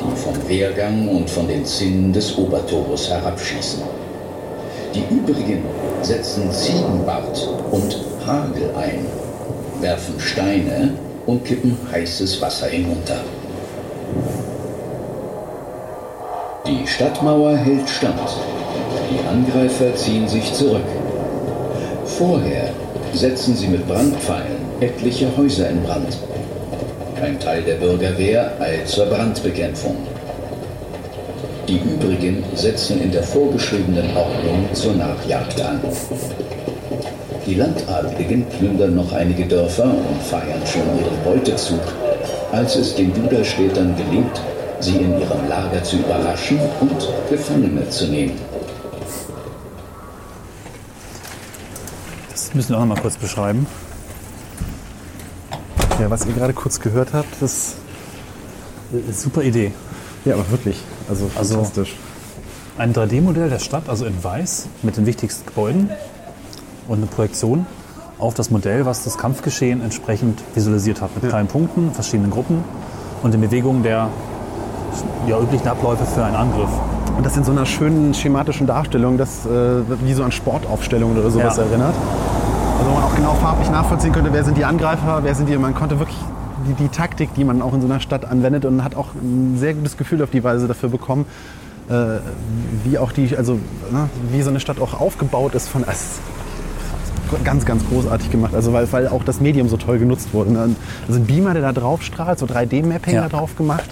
die 0.00 0.16
vom 0.16 0.48
Wehrgang 0.48 1.08
und 1.08 1.28
von 1.28 1.48
den 1.48 1.64
Zinnen 1.64 2.12
des 2.12 2.38
Obertores 2.38 3.08
herabschießen. 3.08 3.82
Die 4.94 5.04
übrigen 5.14 5.62
setzen 6.02 6.50
Ziegenbart 6.50 7.48
und 7.70 7.96
Hagel 8.26 8.70
ein, 8.76 9.06
werfen 9.80 10.18
Steine 10.18 10.94
und 11.26 11.44
kippen 11.44 11.76
heißes 11.92 12.42
Wasser 12.42 12.66
hinunter. 12.66 13.20
Die 16.66 16.86
Stadtmauer 16.86 17.56
hält 17.56 17.88
stand. 17.88 18.18
Die 19.10 19.28
Angreifer 19.28 19.94
ziehen 19.94 20.28
sich 20.28 20.52
zurück. 20.52 20.82
Vorher 22.04 22.70
setzen 23.14 23.54
sie 23.56 23.68
mit 23.68 23.86
Brandpfeilen 23.86 24.60
etliche 24.80 25.28
Häuser 25.36 25.70
in 25.70 25.82
Brand. 25.82 26.18
Ein 27.22 27.38
Teil 27.38 27.62
der 27.62 27.74
Bürgerwehr 27.74 28.52
eilt 28.60 28.88
zur 28.88 29.06
Brandbekämpfung. 29.06 29.96
Die 31.70 31.78
übrigen 31.78 32.42
setzen 32.56 33.00
in 33.00 33.12
der 33.12 33.22
vorgeschriebenen 33.22 34.16
Ordnung 34.16 34.68
zur 34.72 34.92
Nachjagd 34.94 35.60
an. 35.60 35.80
Die 37.46 37.54
Landadligen 37.54 38.44
plündern 38.46 38.96
noch 38.96 39.12
einige 39.12 39.46
Dörfer 39.46 39.84
und 39.84 40.20
feiern 40.20 40.66
schon 40.66 40.82
ihren 40.98 41.22
Beutezug, 41.22 41.78
als 42.50 42.74
es 42.74 42.96
den 42.96 43.14
Duderstädtern 43.14 43.94
gelingt, 43.96 44.40
sie 44.80 44.96
in 44.96 45.20
ihrem 45.20 45.48
Lager 45.48 45.80
zu 45.84 45.98
überraschen 45.98 46.58
und 46.80 47.08
Gefangene 47.28 47.88
zu 47.88 48.08
nehmen. 48.08 48.36
Das 52.32 52.52
müssen 52.52 52.70
wir 52.70 52.78
auch 52.78 52.80
noch 52.80 52.96
mal 52.96 53.00
kurz 53.00 53.16
beschreiben. 53.16 53.64
Ja, 56.00 56.10
was 56.10 56.26
ihr 56.26 56.32
gerade 56.32 56.52
kurz 56.52 56.80
gehört 56.80 57.10
habt, 57.12 57.40
das. 57.40 57.76
Äh, 58.92 59.12
Super 59.12 59.42
Idee. 59.42 59.70
Ja, 60.24 60.34
aber 60.34 60.50
wirklich. 60.50 60.80
Also, 61.08 61.30
Also- 61.36 61.54
fantastisch. 61.54 61.96
Ein 62.78 62.92
3D-Modell 62.94 63.50
der 63.50 63.58
Stadt, 63.58 63.88
also 63.88 64.06
in 64.06 64.22
weiß, 64.24 64.68
mit 64.82 64.96
den 64.96 65.04
wichtigsten 65.04 65.44
Gebäuden 65.46 65.90
und 66.88 66.98
eine 66.98 67.06
Projektion 67.06 67.66
auf 68.18 68.32
das 68.34 68.50
Modell, 68.50 68.86
was 68.86 69.04
das 69.04 69.18
Kampfgeschehen 69.18 69.82
entsprechend 69.82 70.40
visualisiert 70.54 71.00
hat. 71.02 71.10
Mit 71.20 71.28
kleinen 71.30 71.48
Punkten, 71.48 71.92
verschiedenen 71.92 72.30
Gruppen 72.30 72.64
und 73.22 73.34
den 73.34 73.40
Bewegungen 73.40 73.82
der 73.82 74.08
ja, 75.26 75.38
üblichen 75.40 75.68
Abläufe 75.68 76.04
für 76.06 76.24
einen 76.24 76.36
Angriff. 76.36 76.70
Und 77.16 77.26
das 77.26 77.36
in 77.36 77.44
so 77.44 77.52
einer 77.52 77.66
schönen 77.66 78.14
schematischen 78.14 78.66
Darstellung, 78.66 79.18
das 79.18 79.44
äh, 79.46 79.82
wie 80.02 80.14
so 80.14 80.22
an 80.24 80.32
Sportaufstellungen 80.32 81.18
oder 81.18 81.30
sowas 81.30 81.56
Ja. 81.58 81.64
erinnert. 81.64 81.94
Also 82.78 82.90
man 82.92 83.02
auch 83.02 83.14
genau 83.14 83.34
farblich 83.34 83.70
nachvollziehen 83.70 84.12
könnte, 84.12 84.32
wer 84.32 84.44
sind 84.44 84.56
die 84.56 84.64
Angreifer, 84.64 85.20
wer 85.22 85.34
sind 85.34 85.48
die. 85.50 85.56
Man 85.58 85.74
konnte 85.74 85.98
wirklich 85.98 86.16
die, 86.68 86.74
die 86.74 86.88
Taktik, 86.88 87.34
die 87.34 87.44
man 87.44 87.62
auch 87.62 87.74
in 87.74 87.80
so 87.80 87.86
einer 87.86 88.00
Stadt 88.00 88.24
anwendet 88.24 88.64
und 88.64 88.84
hat 88.84 88.94
auch 88.94 89.08
ein 89.14 89.56
sehr 89.58 89.74
gutes 89.74 89.96
Gefühl 89.96 90.22
auf 90.22 90.30
die 90.30 90.44
Weise 90.44 90.68
dafür 90.68 90.88
bekommen, 90.88 91.26
äh, 91.88 92.18
wie 92.84 92.98
auch 92.98 93.12
die, 93.12 93.36
also 93.36 93.54
ne, 93.90 94.08
wie 94.30 94.42
so 94.42 94.50
eine 94.50 94.60
Stadt 94.60 94.80
auch 94.80 95.00
aufgebaut 95.00 95.54
ist 95.54 95.68
von. 95.68 95.84
Es 95.86 96.18
ganz, 97.44 97.64
ganz 97.64 97.86
großartig 97.88 98.30
gemacht. 98.30 98.54
Also 98.54 98.72
weil, 98.72 98.90
weil 98.92 99.08
auch 99.08 99.22
das 99.22 99.40
Medium 99.40 99.68
so 99.68 99.76
toll 99.76 99.98
genutzt 99.98 100.30
wurde. 100.32 100.52
Ne? 100.52 100.74
Also 101.06 101.20
ein 101.20 101.26
Beamer, 101.26 101.52
der 101.54 101.62
da 101.62 101.72
drauf 101.72 102.02
strahlt, 102.02 102.38
so 102.38 102.46
3D-Mapping 102.46 103.14
Ja. 103.14 103.22
da 103.22 103.28
drauf 103.28 103.56
gemacht. 103.56 103.88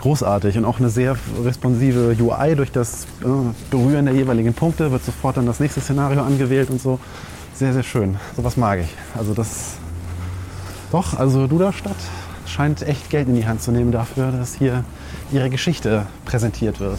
Großartig 0.00 0.56
und 0.56 0.64
auch 0.64 0.78
eine 0.78 0.90
sehr 0.90 1.16
responsive 1.44 2.14
UI 2.20 2.54
durch 2.54 2.70
das 2.70 3.04
äh, 3.24 3.26
Berühren 3.70 4.04
der 4.06 4.14
jeweiligen 4.14 4.54
Punkte 4.54 4.92
wird 4.92 5.04
sofort 5.04 5.36
dann 5.36 5.46
das 5.46 5.58
nächste 5.58 5.80
Szenario 5.80 6.22
angewählt 6.22 6.70
und 6.70 6.80
so. 6.80 7.00
Sehr, 7.52 7.72
sehr 7.72 7.82
schön. 7.82 8.16
Sowas 8.36 8.56
mag 8.56 8.78
ich. 8.78 8.94
Also 9.18 9.34
das 9.34 9.78
doch, 10.90 11.14
also 11.14 11.46
Duderstadt 11.46 11.96
scheint 12.46 12.82
echt 12.82 13.10
Geld 13.10 13.28
in 13.28 13.34
die 13.34 13.46
Hand 13.46 13.62
zu 13.62 13.70
nehmen 13.72 13.92
dafür, 13.92 14.32
dass 14.32 14.54
hier 14.54 14.84
ihre 15.32 15.50
Geschichte 15.50 16.06
präsentiert 16.24 16.80
wird. 16.80 16.98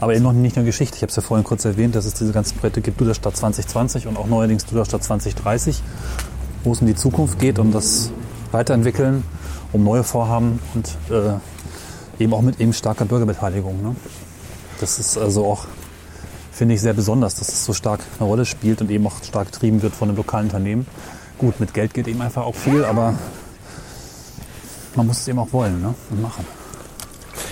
Aber 0.00 0.14
eben 0.14 0.22
noch 0.22 0.32
nicht 0.32 0.54
nur 0.54 0.64
Geschichte. 0.64 0.96
Ich 0.96 1.02
habe 1.02 1.10
es 1.10 1.16
ja 1.16 1.22
vorhin 1.22 1.44
kurz 1.44 1.64
erwähnt, 1.64 1.96
dass 1.96 2.04
es 2.04 2.14
diese 2.14 2.32
ganzen 2.32 2.56
Projekte 2.56 2.80
gibt, 2.80 3.00
Duderstadt 3.00 3.36
2020 3.36 4.06
und 4.06 4.16
auch 4.16 4.26
neuerdings 4.28 4.64
Duderstadt 4.64 5.02
2030, 5.02 5.82
wo 6.62 6.72
es 6.72 6.80
um 6.80 6.86
die 6.86 6.94
Zukunft 6.94 7.40
geht, 7.40 7.58
um 7.58 7.72
das 7.72 8.12
Weiterentwickeln, 8.52 9.24
um 9.72 9.82
neue 9.82 10.04
Vorhaben 10.04 10.60
und 10.74 10.96
äh, 11.10 12.22
eben 12.22 12.32
auch 12.32 12.42
mit 12.42 12.60
eben 12.60 12.72
starker 12.72 13.04
Bürgerbeteiligung. 13.04 13.82
Ne? 13.82 13.96
Das 14.80 15.00
ist 15.00 15.18
also 15.18 15.44
auch, 15.44 15.66
finde 16.52 16.74
ich, 16.74 16.80
sehr 16.80 16.94
besonders, 16.94 17.34
dass 17.34 17.48
es 17.48 17.64
so 17.64 17.72
stark 17.72 18.00
eine 18.20 18.28
Rolle 18.28 18.44
spielt 18.44 18.80
und 18.80 18.90
eben 18.90 19.04
auch 19.06 19.22
stark 19.24 19.50
getrieben 19.50 19.82
wird 19.82 19.96
von 19.96 20.08
einem 20.08 20.16
lokalen 20.16 20.46
Unternehmen. 20.46 20.86
Gut, 21.38 21.60
mit 21.60 21.72
Geld 21.72 21.94
geht 21.94 22.08
eben 22.08 22.20
einfach 22.20 22.44
auch 22.44 22.54
viel, 22.54 22.84
aber 22.84 23.14
man 24.96 25.06
muss 25.06 25.20
es 25.20 25.28
eben 25.28 25.38
auch 25.38 25.52
wollen 25.52 25.80
ne? 25.80 25.94
und 26.10 26.20
machen. 26.22 26.44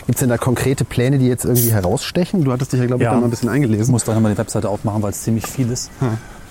Gibt 0.07 0.17
es 0.17 0.21
denn 0.21 0.29
da 0.29 0.37
konkrete 0.39 0.85
Pläne, 0.85 1.19
die 1.19 1.27
jetzt 1.27 1.45
irgendwie 1.45 1.71
herausstechen? 1.73 2.45
Du 2.45 2.53
hattest 2.53 2.73
dich 2.73 2.81
ja, 2.81 2.87
glaube 2.87 3.03
ich, 3.03 3.07
Ja. 3.07 3.13
da 3.13 3.19
mal 3.21 3.25
ein 3.27 3.31
bisschen 3.31 3.49
Ich 3.49 3.55
eingelesen. 3.55 3.93
muss 3.93 4.05
gleich 4.05 4.17
nochmal 4.17 4.33
die 4.33 4.39
Webseite 4.39 4.69
aufmachen, 4.69 5.03
weil 5.03 5.11
es 5.11 5.23
ziemlich 5.23 5.47
viel 5.47 5.71
ist. 5.71 5.91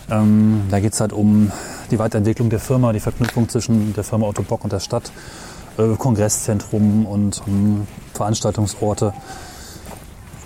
Ähm, 0.09 0.61
da 0.69 0.79
geht 0.79 0.93
es 0.93 1.01
halt 1.01 1.11
um 1.13 1.51
die 1.91 1.99
Weiterentwicklung 1.99 2.49
der 2.49 2.59
Firma, 2.59 2.93
die 2.93 2.99
Verknüpfung 2.99 3.49
zwischen 3.49 3.93
der 3.93 4.03
Firma 4.03 4.27
Otto 4.27 4.43
Bock 4.43 4.63
und 4.63 4.71
der 4.71 4.79
Stadt, 4.79 5.11
äh, 5.77 5.95
Kongresszentrum 5.97 7.05
und 7.05 7.41
ähm, 7.47 7.87
Veranstaltungsorte. 8.13 9.13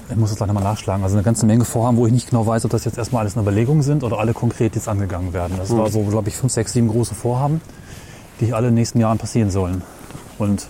Ich 0.09 0.15
muss 0.15 0.29
das 0.29 0.37
gleich 0.37 0.47
nochmal 0.47 0.63
nachschlagen. 0.63 1.03
Also 1.03 1.15
eine 1.15 1.23
ganze 1.23 1.45
Menge 1.45 1.65
Vorhaben, 1.65 1.97
wo 1.97 2.07
ich 2.07 2.11
nicht 2.13 2.29
genau 2.29 2.45
weiß, 2.45 2.65
ob 2.65 2.71
das 2.71 2.83
jetzt 2.85 2.97
erstmal 2.97 3.21
alles 3.21 3.33
eine 3.35 3.43
Überlegung 3.43 3.83
sind 3.83 4.03
oder 4.03 4.17
alle 4.17 4.33
konkret 4.33 4.75
jetzt 4.75 4.87
angegangen 4.87 5.33
werden. 5.33 5.57
Das 5.57 5.69
war 5.75 5.89
so, 5.91 6.01
glaube 6.03 6.29
ich, 6.29 6.35
fünf, 6.35 6.51
sechs, 6.51 6.73
sieben 6.73 6.87
große 6.87 7.13
Vorhaben, 7.13 7.61
die 8.39 8.53
alle 8.53 8.67
in 8.67 8.73
den 8.73 8.79
nächsten 8.79 8.99
Jahren 8.99 9.19
passieren 9.19 9.51
sollen. 9.51 9.83
Und 10.39 10.65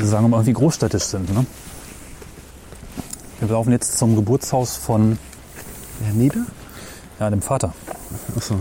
sagen 0.00 0.24
wir 0.24 0.28
mal, 0.28 0.36
irgendwie 0.38 0.52
großstädtisch 0.52 1.04
sind. 1.04 1.32
Ne? 1.34 1.46
Wir 3.40 3.48
laufen 3.48 3.72
jetzt 3.72 3.96
zum 3.96 4.14
Geburtshaus 4.16 4.76
von 4.76 5.18
Ja, 6.06 6.12
Nieder? 6.12 6.44
ja, 7.18 7.30
dem 7.30 7.40
Vater. 7.40 7.72
Achso. 8.36 8.56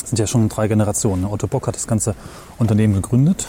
Das 0.00 0.10
sind 0.10 0.18
ja 0.18 0.26
schon 0.26 0.50
drei 0.50 0.68
Generationen. 0.68 1.22
ne? 1.22 1.30
Otto 1.30 1.46
Bock 1.46 1.66
hat 1.66 1.76
das 1.76 1.86
ganze 1.86 2.14
Unternehmen 2.58 2.92
gegründet. 2.94 3.48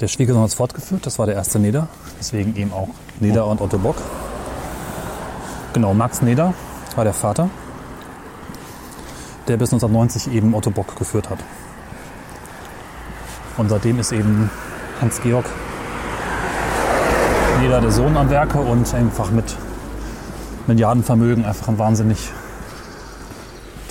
Der 0.00 0.08
Schwiegersohn 0.08 0.42
hat 0.42 0.48
es 0.48 0.54
fortgeführt, 0.54 1.04
das 1.04 1.18
war 1.18 1.26
der 1.26 1.34
erste 1.34 1.58
Neder. 1.58 1.88
Deswegen 2.18 2.56
eben 2.56 2.72
auch 2.72 2.88
Neder 3.20 3.46
und 3.46 3.60
Otto 3.60 3.78
Bock. 3.78 3.96
Genau, 5.74 5.92
Max 5.92 6.22
Neder 6.22 6.54
war 6.96 7.04
der 7.04 7.12
Vater, 7.12 7.50
der 9.46 9.58
bis 9.58 9.72
1990 9.72 10.32
eben 10.32 10.54
Otto 10.54 10.70
Bock 10.70 10.96
geführt 10.96 11.28
hat. 11.28 11.38
Und 13.58 13.68
seitdem 13.68 13.98
ist 13.98 14.12
eben 14.12 14.50
Hans-Georg 15.02 15.44
Neder 17.60 17.82
der 17.82 17.90
Sohn 17.90 18.16
am 18.16 18.30
Werke 18.30 18.58
und 18.58 18.94
einfach 18.94 19.30
mit 19.30 19.54
Milliardenvermögen 20.66 21.44
einfach 21.44 21.68
ein 21.68 21.78
wahnsinnig 21.78 22.30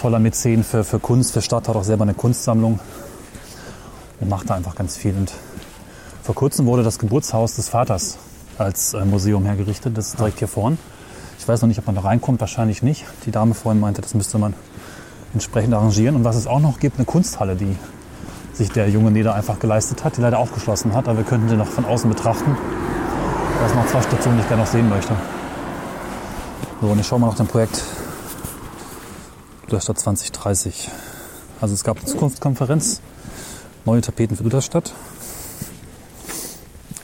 toller 0.02 0.18
Mäzen 0.18 0.64
für, 0.64 0.84
für 0.84 0.98
Kunst, 0.98 1.34
für 1.34 1.44
Stadt, 1.44 1.68
hat 1.68 1.76
auch 1.76 1.84
selber 1.84 2.02
eine 2.04 2.16
Kunstsammlung 2.16 2.80
und 4.20 4.30
macht 4.30 4.50
da 4.50 4.56
einfach 4.56 4.74
ganz 4.74 4.98
viel. 4.98 5.16
Und 5.16 5.32
vor 6.30 6.36
kurzem 6.36 6.68
wurde 6.68 6.84
das 6.84 7.00
Geburtshaus 7.00 7.56
des 7.56 7.70
Vaters 7.70 8.20
als 8.60 8.94
äh, 8.94 9.04
Museum 9.04 9.46
hergerichtet. 9.46 9.98
Das 9.98 10.10
ist 10.10 10.20
direkt 10.20 10.38
hier 10.38 10.48
vorn. 10.48 10.78
Ich 11.40 11.48
weiß 11.48 11.60
noch 11.64 11.68
nicht, 11.68 11.80
ob 11.80 11.88
man 11.88 11.96
da 11.96 12.02
reinkommt, 12.02 12.40
wahrscheinlich 12.40 12.84
nicht. 12.84 13.04
Die 13.26 13.32
Dame 13.32 13.56
vorhin 13.56 13.82
meinte, 13.82 14.00
das 14.04 14.14
müsste 14.14 14.38
man 14.38 14.54
entsprechend 15.34 15.74
arrangieren. 15.74 16.16
Und 16.16 16.26
was 16.26 16.36
es 16.36 16.46
auch 16.46 16.60
noch 16.60 16.80
gibt, 16.80 16.98
eine 16.98 17.06
Kunsthalle, 17.06 17.56
die 17.56 17.76
sich 18.54 18.70
der 18.70 18.92
junge 18.92 19.10
Neder 19.10 19.34
einfach 19.34 19.58
geleistet 19.58 20.04
hat, 20.04 20.18
die 20.18 20.22
leider 20.22 20.38
auch 20.38 20.54
geschlossen 20.54 20.94
hat, 20.94 21.08
aber 21.08 21.18
wir 21.18 21.26
könnten 21.26 21.50
sie 21.50 21.56
noch 21.56 21.66
von 21.66 21.84
außen 21.84 22.08
betrachten. 22.08 22.56
Das 23.62 23.72
sind 23.72 23.82
noch 23.82 23.88
zwei 23.88 24.04
Stationen, 24.04 24.38
die 24.38 24.44
ich 24.44 24.48
gerne 24.48 24.62
noch 24.62 24.70
sehen 24.72 24.88
möchte. 24.88 25.16
So, 26.80 26.90
und 26.90 27.00
ich 27.00 27.08
schaue 27.08 27.20
mal 27.22 27.30
nach 27.30 27.38
dem 27.38 27.48
Projekt 27.48 27.84
Duderstadt 29.66 29.98
2030. 29.98 30.92
Also 31.60 31.74
es 31.74 31.84
gab 31.84 31.98
eine 31.98 32.06
Zukunftskonferenz, 32.06 33.02
neue 33.84 34.02
Tapeten 34.02 34.38
für 34.38 34.44
Duderstadt. 34.44 34.94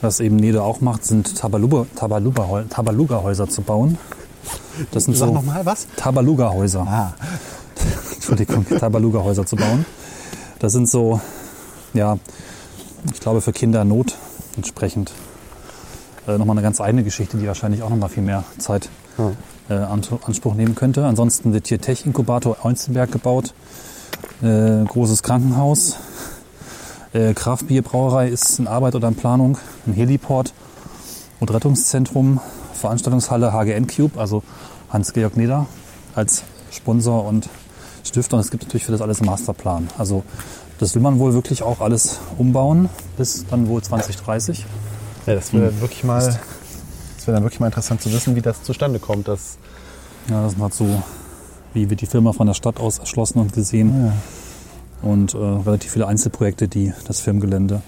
Was 0.02 0.20
eben 0.20 0.36
Neder 0.36 0.64
auch 0.64 0.82
macht, 0.82 1.06
sind 1.06 1.38
Tabaluga, 1.38 1.86
Tabaluga, 1.96 2.66
Tabaluga-Häuser 2.70 3.50
zu 3.50 3.62
bauen. 3.62 3.98
Das 4.92 5.06
sind 5.06 5.16
Sag 5.16 5.30
so 5.30 5.34
nochmal 5.34 5.66
was? 5.66 5.88
Tabaluga-Häuser. 5.96 6.86
Ah. 6.88 7.14
Entschuldigung, 8.14 8.66
Tabaluga-Häuser 8.68 9.46
zu 9.46 9.56
bauen. 9.56 9.86
Das 10.60 10.74
sind 10.74 10.90
so, 10.90 11.20
ja, 11.94 12.18
ich 13.14 13.20
glaube 13.20 13.42
für 13.42 13.54
Kinder 13.54 13.82
in 13.84 13.90
Not 13.90 14.16
entsprechend 14.58 15.12
äh, 16.28 16.38
nochmal 16.38 16.56
eine 16.56 16.64
ganz 16.64 16.82
eigene 16.82 17.04
Geschichte, 17.04 17.38
die 17.38 17.48
wahrscheinlich 17.48 17.84
auch 17.84 17.90
nochmal 17.90 18.10
viel 18.10 18.24
mehr 18.24 18.44
Zeit 18.58 18.90
äh, 19.70 19.74
an 19.74 20.02
Anspruch 20.26 20.56
nehmen 20.56 20.76
könnte. 20.76 21.06
Ansonsten 21.06 21.54
wird 21.54 21.68
hier 21.68 21.80
Tech-Inkubator 21.80 22.58
Eunzenberg 22.64 23.12
gebaut, 23.12 23.54
äh, 24.42 24.84
großes 24.84 25.24
Krankenhaus, 25.24 25.98
äh, 27.16 27.34
Kraftbierbrauerei 27.34 28.28
ist 28.28 28.60
in 28.60 28.68
Arbeit 28.68 28.94
oder 28.96 29.08
in 29.08 29.16
Planung, 29.16 29.58
ein 29.88 29.94
Heliport 29.94 30.54
und 31.40 31.52
Rettungszentrum, 31.52 32.42
Veranstaltungshalle 32.74 33.54
HGN 33.54 33.88
Cube, 33.88 34.20
also 34.20 34.44
Hans-Georg 34.90 35.38
Neder 35.38 35.66
als 36.14 36.44
Sponsor 36.72 37.26
und 37.26 37.50
Stifter. 38.04 38.36
Und 38.36 38.42
es 38.42 38.52
gibt 38.52 38.64
natürlich 38.64 38.86
für 38.86 38.92
das 38.92 39.02
alles 39.02 39.22
einen 39.22 39.30
Masterplan. 39.30 39.88
Also 39.98 40.24
das 40.78 40.94
will 40.94 41.02
man 41.02 41.18
wohl 41.20 41.34
wirklich 41.34 41.64
auch 41.64 41.80
alles 41.80 42.20
umbauen 42.38 42.90
bis 43.18 43.46
dann 43.48 43.70
wohl 43.70 43.82
2030. 43.82 44.66
Ja, 45.26 45.36
das 45.36 45.54
wäre 45.54 45.80
wirklich 45.80 46.04
mal, 46.04 46.20
das 46.20 47.28
wäre 47.28 47.36
dann 47.36 47.44
wirklich 47.44 47.62
mal 47.62 47.68
interessant 47.68 48.02
zu 48.02 48.12
wissen, 48.12 48.36
wie 48.36 48.42
das 48.42 48.62
zustande 48.64 49.00
kommt. 49.00 49.30
Dass, 49.30 49.58
Ja, 50.30 50.44
das 50.44 50.58
hat 50.58 50.74
so, 50.74 51.02
wie 51.74 51.90
wird 51.90 52.02
die 52.02 52.08
Firma 52.08 52.34
von 52.34 52.46
der 52.46 52.54
Stadt 52.54 52.80
aus 52.80 53.00
erschlossen 53.00 53.40
und 53.40 53.54
gesehen. 53.54 54.12
Und 55.06 55.36
äh, 55.36 55.38
relativ 55.38 55.92
viele 55.92 56.08
Einzelprojekte, 56.08 56.68
die 56.68 56.92
das 57.08 57.22
Firmengelände 57.22 57.82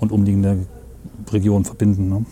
und 0.00 0.12
umliegende 0.12 0.66
Regionen 1.30 1.64
verbinden. 1.64 2.08
Ne? 2.08 2.26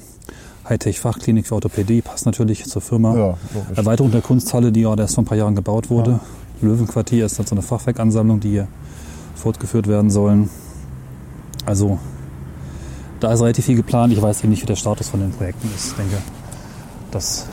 Hightech-Fachklinik 0.68 1.46
für 1.46 1.54
Orthopädie 1.54 2.02
passt 2.02 2.26
natürlich 2.26 2.64
zur 2.64 2.82
Firma. 2.82 3.16
Ja. 3.16 3.38
Erweiterung 3.76 4.10
der 4.10 4.22
Kunsthalle, 4.22 4.72
die 4.72 4.80
ja 4.80 4.94
erst 4.96 5.14
vor 5.14 5.22
ein 5.22 5.26
paar 5.26 5.38
Jahren 5.38 5.54
gebaut 5.54 5.90
wurde. 5.90 6.18
Löwenquartier 6.60 7.24
ist 7.24 7.38
dann 7.38 7.46
so 7.46 7.54
eine 7.54 7.62
Fachwerkansammlung, 7.62 8.40
die 8.40 8.50
hier 8.50 8.68
fortgeführt 9.36 9.86
werden 9.86 10.10
sollen. 10.10 10.50
Also 11.64 11.98
da 13.20 13.32
ist 13.32 13.40
relativ 13.40 13.66
viel 13.66 13.76
geplant. 13.76 14.12
Ich 14.12 14.20
weiß 14.20 14.40
eben 14.40 14.50
nicht, 14.50 14.62
wie 14.62 14.66
der 14.66 14.76
Status 14.76 15.08
von 15.08 15.20
den 15.20 15.30
Projekten 15.30 15.70
ist. 15.74 15.90
Ich 15.90 15.94
denke, 15.94 16.16
das 17.12 17.46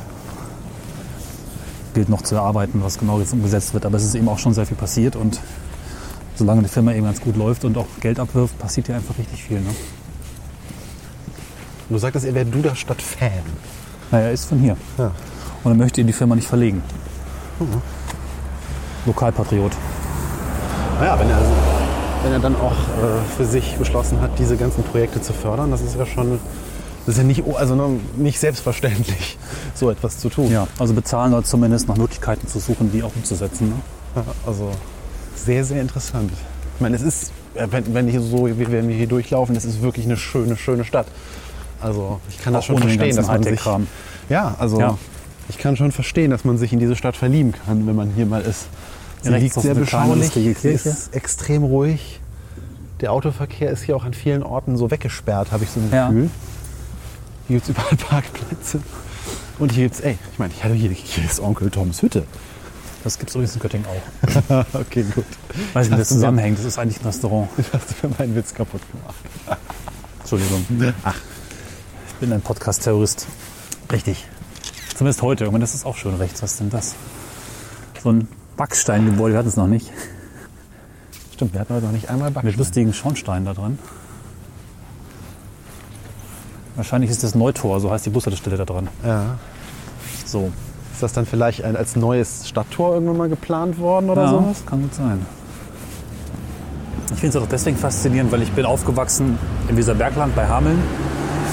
gilt 1.93 2.09
noch 2.09 2.23
zu 2.23 2.33
erarbeiten, 2.33 2.81
was 2.83 2.97
genau 2.97 3.19
jetzt 3.19 3.33
umgesetzt 3.33 3.75
wird. 3.75 3.85
Aber 3.85 3.97
es 3.97 4.03
ist 4.03 4.15
eben 4.15 4.27
auch 4.27 4.39
schon 4.39 4.53
sehr 4.55 4.65
viel 4.65 4.77
passiert 4.77 5.15
und 5.15 5.39
solange 6.43 6.63
die 6.63 6.67
Firma 6.67 6.91
eben 6.91 7.05
ganz 7.05 7.21
gut 7.21 7.37
läuft 7.37 7.63
und 7.63 7.77
auch 7.77 7.87
Geld 8.01 8.19
abwirft, 8.19 8.59
passiert 8.59 8.87
hier 8.87 8.97
einfach 8.97 9.17
richtig 9.17 9.41
viel. 9.43 9.61
Ne? 9.61 9.69
du 11.89 11.97
sagtest, 11.97 12.25
er 12.25 12.33
wäre 12.33 12.45
Duderstadt-Fan. 12.45 13.43
Naja, 14.11 14.25
er 14.25 14.31
ist 14.33 14.45
von 14.45 14.59
hier. 14.59 14.75
Ja. 14.97 15.11
Und 15.63 15.71
er 15.71 15.75
möchte 15.75 16.03
die 16.03 16.11
Firma 16.11 16.35
nicht 16.35 16.47
verlegen. 16.47 16.83
Lokalpatriot. 19.05 19.71
Naja, 20.99 21.17
wenn 21.17 21.29
er, 21.29 21.39
wenn 22.23 22.33
er 22.33 22.39
dann 22.39 22.55
auch 22.57 22.73
äh, 22.73 23.35
für 23.37 23.45
sich 23.45 23.75
beschlossen 23.77 24.19
hat, 24.19 24.37
diese 24.37 24.57
ganzen 24.57 24.83
Projekte 24.83 25.21
zu 25.21 25.31
fördern, 25.31 25.71
das 25.71 25.81
ist 25.81 25.95
ja 25.95 26.05
schon, 26.05 26.39
das 27.05 27.15
ist 27.15 27.17
ja 27.19 27.23
nicht, 27.23 27.43
also 27.55 27.75
ne, 27.75 27.99
nicht 28.17 28.39
selbstverständlich, 28.39 29.37
so 29.75 29.89
etwas 29.89 30.19
zu 30.19 30.27
tun. 30.29 30.51
Ja, 30.51 30.67
also 30.77 30.93
bezahlen 30.93 31.33
oder 31.33 31.45
zumindest 31.45 31.87
nach 31.87 31.95
Möglichkeiten 31.95 32.47
zu 32.49 32.59
suchen, 32.59 32.91
die 32.91 33.01
auch 33.01 33.15
umzusetzen. 33.15 33.69
Ne? 33.69 33.75
Ja, 34.15 34.23
Also 34.45 34.71
sehr, 35.45 35.65
sehr 35.65 35.81
interessant. 35.81 36.31
Ich 36.75 36.81
meine, 36.81 36.95
es 36.95 37.01
ist, 37.01 37.31
äh, 37.55 37.67
wenn, 37.69 37.93
wenn, 37.93 38.07
hier 38.07 38.21
so, 38.21 38.47
wie 38.47 38.71
wenn 38.71 38.87
wir 38.87 38.95
hier 38.95 39.07
durchlaufen, 39.07 39.55
es 39.55 39.65
ist 39.65 39.81
wirklich 39.81 40.05
eine 40.05 40.17
schöne, 40.17 40.57
schöne 40.57 40.85
Stadt. 40.85 41.07
Also 41.81 42.19
ich 42.29 42.39
kann 42.41 42.53
das 42.53 42.65
schon 42.65 42.77
verstehen, 42.79 43.15
dass 43.15 43.27
man 43.27 43.43
sich... 43.43 43.59
Ja, 44.29 44.55
also 44.57 44.79
Ja. 44.79 44.97
ich 45.49 45.57
kann 45.57 45.75
schon 45.75 45.91
verstehen, 45.91 46.31
dass 46.31 46.45
man 46.45 46.57
sich 46.57 46.71
in 46.71 46.79
diese 46.79 46.95
Stadt 46.95 47.17
verlieben 47.17 47.51
kann, 47.51 47.85
wenn 47.87 47.95
man 47.95 48.11
hier 48.11 48.25
mal 48.25 48.41
ist. 48.41 48.67
Sie 49.21 49.29
Rechts 49.29 49.55
liegt 49.55 49.61
sehr 49.61 49.75
beschaulich, 49.75 50.35
ist 50.63 51.13
extrem 51.15 51.63
ruhig. 51.63 52.19
Der 53.01 53.11
Autoverkehr 53.11 53.69
ist 53.69 53.83
hier 53.83 53.95
auch 53.95 54.05
an 54.05 54.13
vielen 54.13 54.43
Orten 54.43 54.77
so 54.77 54.91
weggesperrt, 54.91 55.51
habe 55.51 55.63
ich 55.65 55.69
so 55.69 55.79
ein 55.79 55.89
Ja. 55.91 56.07
Gefühl. 56.07 56.29
Hier 57.47 57.57
gibt 57.57 57.63
es 57.63 57.69
überall 57.69 57.97
Parkplätze. 58.09 58.79
Und 59.59 59.71
hier 59.71 59.83
gibt's, 59.83 59.99
ey, 59.99 60.17
ich 60.31 60.39
meine, 60.39 60.53
hier, 60.53 60.89
hier 60.89 61.25
ist 61.25 61.39
Onkel 61.39 61.69
Toms 61.69 62.01
Hütte. 62.01 62.23
Das 63.03 63.17
gibt 63.17 63.29
es 63.29 63.35
übrigens 63.35 63.55
in 63.55 63.61
Göttingen 63.61 63.85
auch. 63.87 64.65
okay, 64.73 65.03
gut. 65.13 65.25
Weiß 65.73 65.87
nicht, 65.87 65.95
wie 65.97 65.99
das 65.99 66.07
zusammenhängt. 66.09 66.57
Das 66.57 66.65
ist 66.65 66.77
eigentlich 66.77 67.01
ein 67.01 67.05
Restaurant. 67.05 67.49
Hast 67.73 67.95
du 68.01 68.07
mir 68.07 68.15
meinen 68.17 68.35
Witz 68.35 68.53
kaputt 68.53 68.81
gemacht. 68.91 69.59
Entschuldigung. 70.19 70.65
Ach, 71.03 71.15
Ich 72.07 72.13
bin 72.15 72.31
ein 72.31 72.41
Podcast-Terrorist. 72.41 73.27
Richtig. 73.91 74.25
Zumindest 74.95 75.21
heute. 75.21 75.43
Irgendwann 75.43 75.63
ist 75.63 75.73
es 75.73 75.85
auch 75.85 75.97
schön 75.97 76.15
rechts. 76.15 76.41
Was 76.41 76.51
ist 76.51 76.59
denn 76.61 76.69
das? 76.69 76.95
So 78.01 78.11
ein 78.11 78.27
Backsteingebäude. 78.55 79.33
Wir 79.33 79.39
hatten 79.39 79.49
es 79.49 79.57
noch 79.57 79.67
nicht. 79.67 79.91
stimmt, 81.33 81.53
wir 81.53 81.59
hatten 81.59 81.73
heute 81.73 81.85
noch 81.85 81.91
nicht 81.93 82.09
einmal 82.09 82.29
Mit 82.29 82.35
Backstein. 82.35 82.57
lustigen 82.57 82.93
Schornsteinen 82.93 83.45
da 83.45 83.53
dran. 83.53 83.79
Wahrscheinlich 86.75 87.11
ist 87.11 87.23
das 87.23 87.35
Neutor, 87.35 87.79
so 87.79 87.91
heißt 87.91 88.05
die 88.05 88.09
Bushaltestelle 88.09 88.57
da 88.57 88.65
dran. 88.65 88.87
Ja. 89.05 89.37
So. 90.25 90.51
Ist 90.93 91.01
das 91.01 91.13
dann 91.13 91.25
vielleicht 91.25 91.63
ein, 91.63 91.75
als 91.75 91.95
neues 91.95 92.47
Stadttor 92.47 92.93
irgendwann 92.93 93.17
mal 93.17 93.29
geplant 93.29 93.79
worden 93.79 94.09
oder 94.09 94.23
ja, 94.23 94.29
sowas? 94.29 94.63
kann 94.65 94.81
gut 94.83 94.93
sein. 94.93 95.25
Ich 97.13 97.19
finde 97.19 97.37
es 97.37 97.43
auch 97.43 97.49
deswegen 97.49 97.77
faszinierend, 97.77 98.31
weil 98.31 98.41
ich 98.41 98.51
bin 98.51 98.65
aufgewachsen 98.65 99.37
in 99.67 99.75
Weserbergland 99.75 100.35
bei 100.35 100.47
Hameln. 100.47 100.77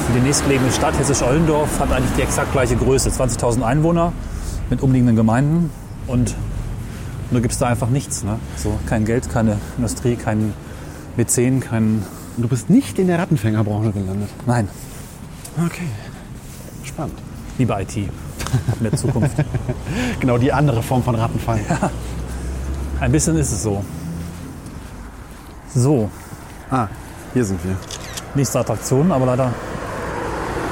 Und 0.09 0.14
die 0.14 0.20
nächstgelegene 0.20 0.70
Stadt, 0.70 0.99
Hessisch-Ollendorf, 0.99 1.80
hat 1.80 1.93
eigentlich 1.93 2.14
die 2.16 2.22
exakt 2.22 2.53
gleiche 2.53 2.76
Größe. 2.76 3.11
20.000 3.11 3.62
Einwohner 3.62 4.12
mit 4.68 4.82
umliegenden 4.82 5.16
Gemeinden. 5.16 5.70
Und 6.07 6.34
nur 7.30 7.41
gibt 7.41 7.53
es 7.53 7.59
da 7.59 7.66
einfach 7.66 7.88
nichts. 7.88 8.24
Ne? 8.24 8.38
So, 8.57 8.78
kein 8.86 9.05
Geld, 9.05 9.30
keine 9.30 9.59
Industrie, 9.76 10.16
kein 10.16 10.53
Mäzen, 11.16 11.61
kein... 11.61 12.05
Du 12.36 12.49
bist 12.49 12.70
nicht 12.70 12.99
in 12.99 13.07
der 13.09 13.18
Rattenfängerbranche 13.18 13.93
gelandet. 13.93 14.30
Nein, 14.47 14.68
Okay. 15.66 15.88
Spannend. 16.84 17.18
liebe 17.59 17.74
IT 17.80 18.09
in 18.78 18.84
der 18.84 18.96
Zukunft. 18.96 19.36
Genau 20.20 20.38
die 20.38 20.53
andere 20.53 20.82
Form 20.82 21.03
von 21.03 21.14
Rattenfang. 21.14 21.61
Ein 23.01 23.12
bisschen 23.12 23.36
ist 23.38 23.53
es 23.53 23.62
so. 23.62 23.84
So, 25.74 26.11
Ah, 26.70 26.86
hier 27.32 27.44
sind 27.44 27.62
wir. 27.64 27.76
nächste 28.34 28.61
Attraktion, 28.61 29.11
aber 29.12 29.26
leider 29.26 29.53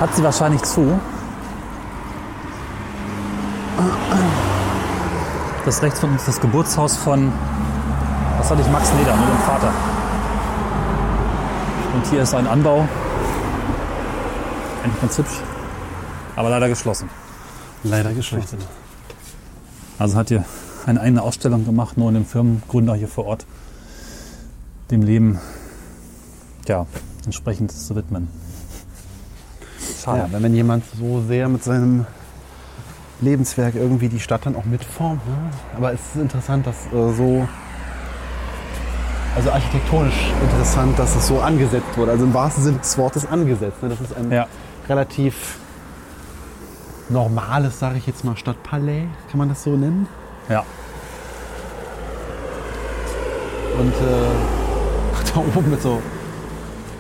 hat 0.01 0.15
sie 0.15 0.23
wahrscheinlich 0.23 0.63
zu. 0.63 0.99
Das 5.65 5.83
rechts 5.83 6.01
von 6.01 6.11
uns 6.11 6.23
ist 6.23 6.29
das 6.29 6.41
Geburtshaus 6.41 6.97
von, 6.97 7.33
was 8.39 8.51
hatte 8.51 8.63
ich, 8.63 8.69
Max 8.71 8.91
Leder, 8.99 9.15
mit 9.17 9.29
dem 9.29 9.39
Vater. 9.45 9.71
Und 11.95 12.07
hier 12.07 12.23
ist 12.23 12.35
ein 12.35 12.47
Anbau. 12.47 12.87
Eigentlich 14.85 15.01
ganz 15.01 15.19
hübsch, 15.19 15.41
aber 16.37 16.49
leider 16.51 16.69
geschlossen. 16.69 17.11
Leider 17.85 18.13
geschlossen. 18.13 18.59
Also 19.99 20.17
hat 20.17 20.29
hier 20.29 20.45
eine 20.87 21.01
eigene 21.01 21.23
Ausstellung 21.23 21.65
gemacht, 21.65 21.97
nur 21.97 22.09
um 22.09 22.15
dem 22.15 22.25
Firmengründer 22.25 22.95
hier 22.95 23.09
vor 23.09 23.27
Ort 23.27 23.47
dem 24.91 25.03
Leben 25.03 25.39
ja, 26.67 26.87
entsprechend 27.25 27.73
zu 27.73 27.95
widmen. 27.95 28.29
Schade. 30.03 30.21
Ja, 30.21 30.29
wenn 30.33 30.43
wenn 30.43 30.55
jemand 30.55 30.85
so 30.99 31.23
sehr 31.27 31.49
mit 31.49 31.63
seinem 31.63 32.07
Lebenswerk 33.21 33.75
irgendwie 33.75 34.09
die 34.09 34.21
Stadt 34.21 34.47
dann 34.47 34.55
auch 34.57 34.65
mitformt. 34.65 35.27
Ne? 35.27 35.51
Aber 35.77 35.93
es 35.93 36.01
ist 36.15 36.23
interessant, 36.23 36.67
dass 36.67 36.87
äh, 36.87 37.13
so, 37.15 37.49
also 39.35 39.51
architektonisch 39.51 40.31
interessant, 40.43 40.99
dass 40.99 41.17
es 41.17 41.27
so 41.27 41.41
angesetzt 41.41 41.97
wurde. 41.97 42.13
Also 42.13 42.25
im 42.25 42.35
wahrsten 42.35 42.63
Sinne 42.63 42.79
des 42.79 42.97
Wortes 42.97 43.27
angesetzt. 43.27 43.83
Ne? 43.83 43.89
Das 43.89 44.01
ist 44.01 44.17
ein 44.17 44.31
Ja. 44.31 44.47
relativ 44.89 45.59
normales, 47.11 47.79
sage 47.79 47.99
ich 47.99 48.07
jetzt 48.07 48.25
mal, 48.25 48.37
Stadtpalais, 48.37 49.07
kann 49.31 49.39
man 49.39 49.49
das 49.49 49.63
so 49.63 49.77
nennen. 49.77 50.07
Ja. 50.49 50.65
Und 53.79 53.93
äh, 53.93 55.33
da 55.35 55.41
oben 55.41 55.71
mit 55.71 55.83
so 55.83 56.03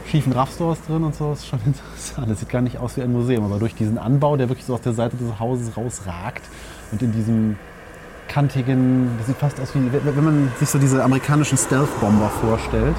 schiefen 0.06 0.32
Raffstores 0.32 0.78
drin 0.86 1.04
und 1.04 1.14
so 1.14 1.32
ist 1.32 1.46
schon 1.46 1.61
interessant. 1.66 2.30
Das 2.30 2.40
sieht 2.40 2.48
gar 2.48 2.62
nicht 2.62 2.78
aus 2.78 2.96
wie 2.96 3.02
ein 3.02 3.12
Museum, 3.12 3.44
aber 3.44 3.59
durch 3.59 3.74
diesen 3.74 3.98
Anbau, 3.98 4.36
der 4.36 4.48
wirklich 4.48 4.66
so 4.66 4.74
aus 4.74 4.80
der 4.80 4.94
Seite 4.94 5.16
des 5.16 5.38
Hauses 5.38 5.76
rausragt 5.76 6.42
und 6.92 7.02
in 7.02 7.12
diesem 7.12 7.56
kantigen, 8.28 9.11
das 9.18 9.26
sieht 9.26 9.36
fast 9.36 9.61
aus 9.61 9.74
wie, 9.74 9.92
wenn 9.92 10.16
wenn 10.16 10.24
man 10.24 10.52
sich 10.59 10.68
so 10.68 10.78
diese 10.78 11.02
amerikanischen 11.02 11.56
Stealth-Bomber 11.56 12.30
vorstellt, 12.40 12.96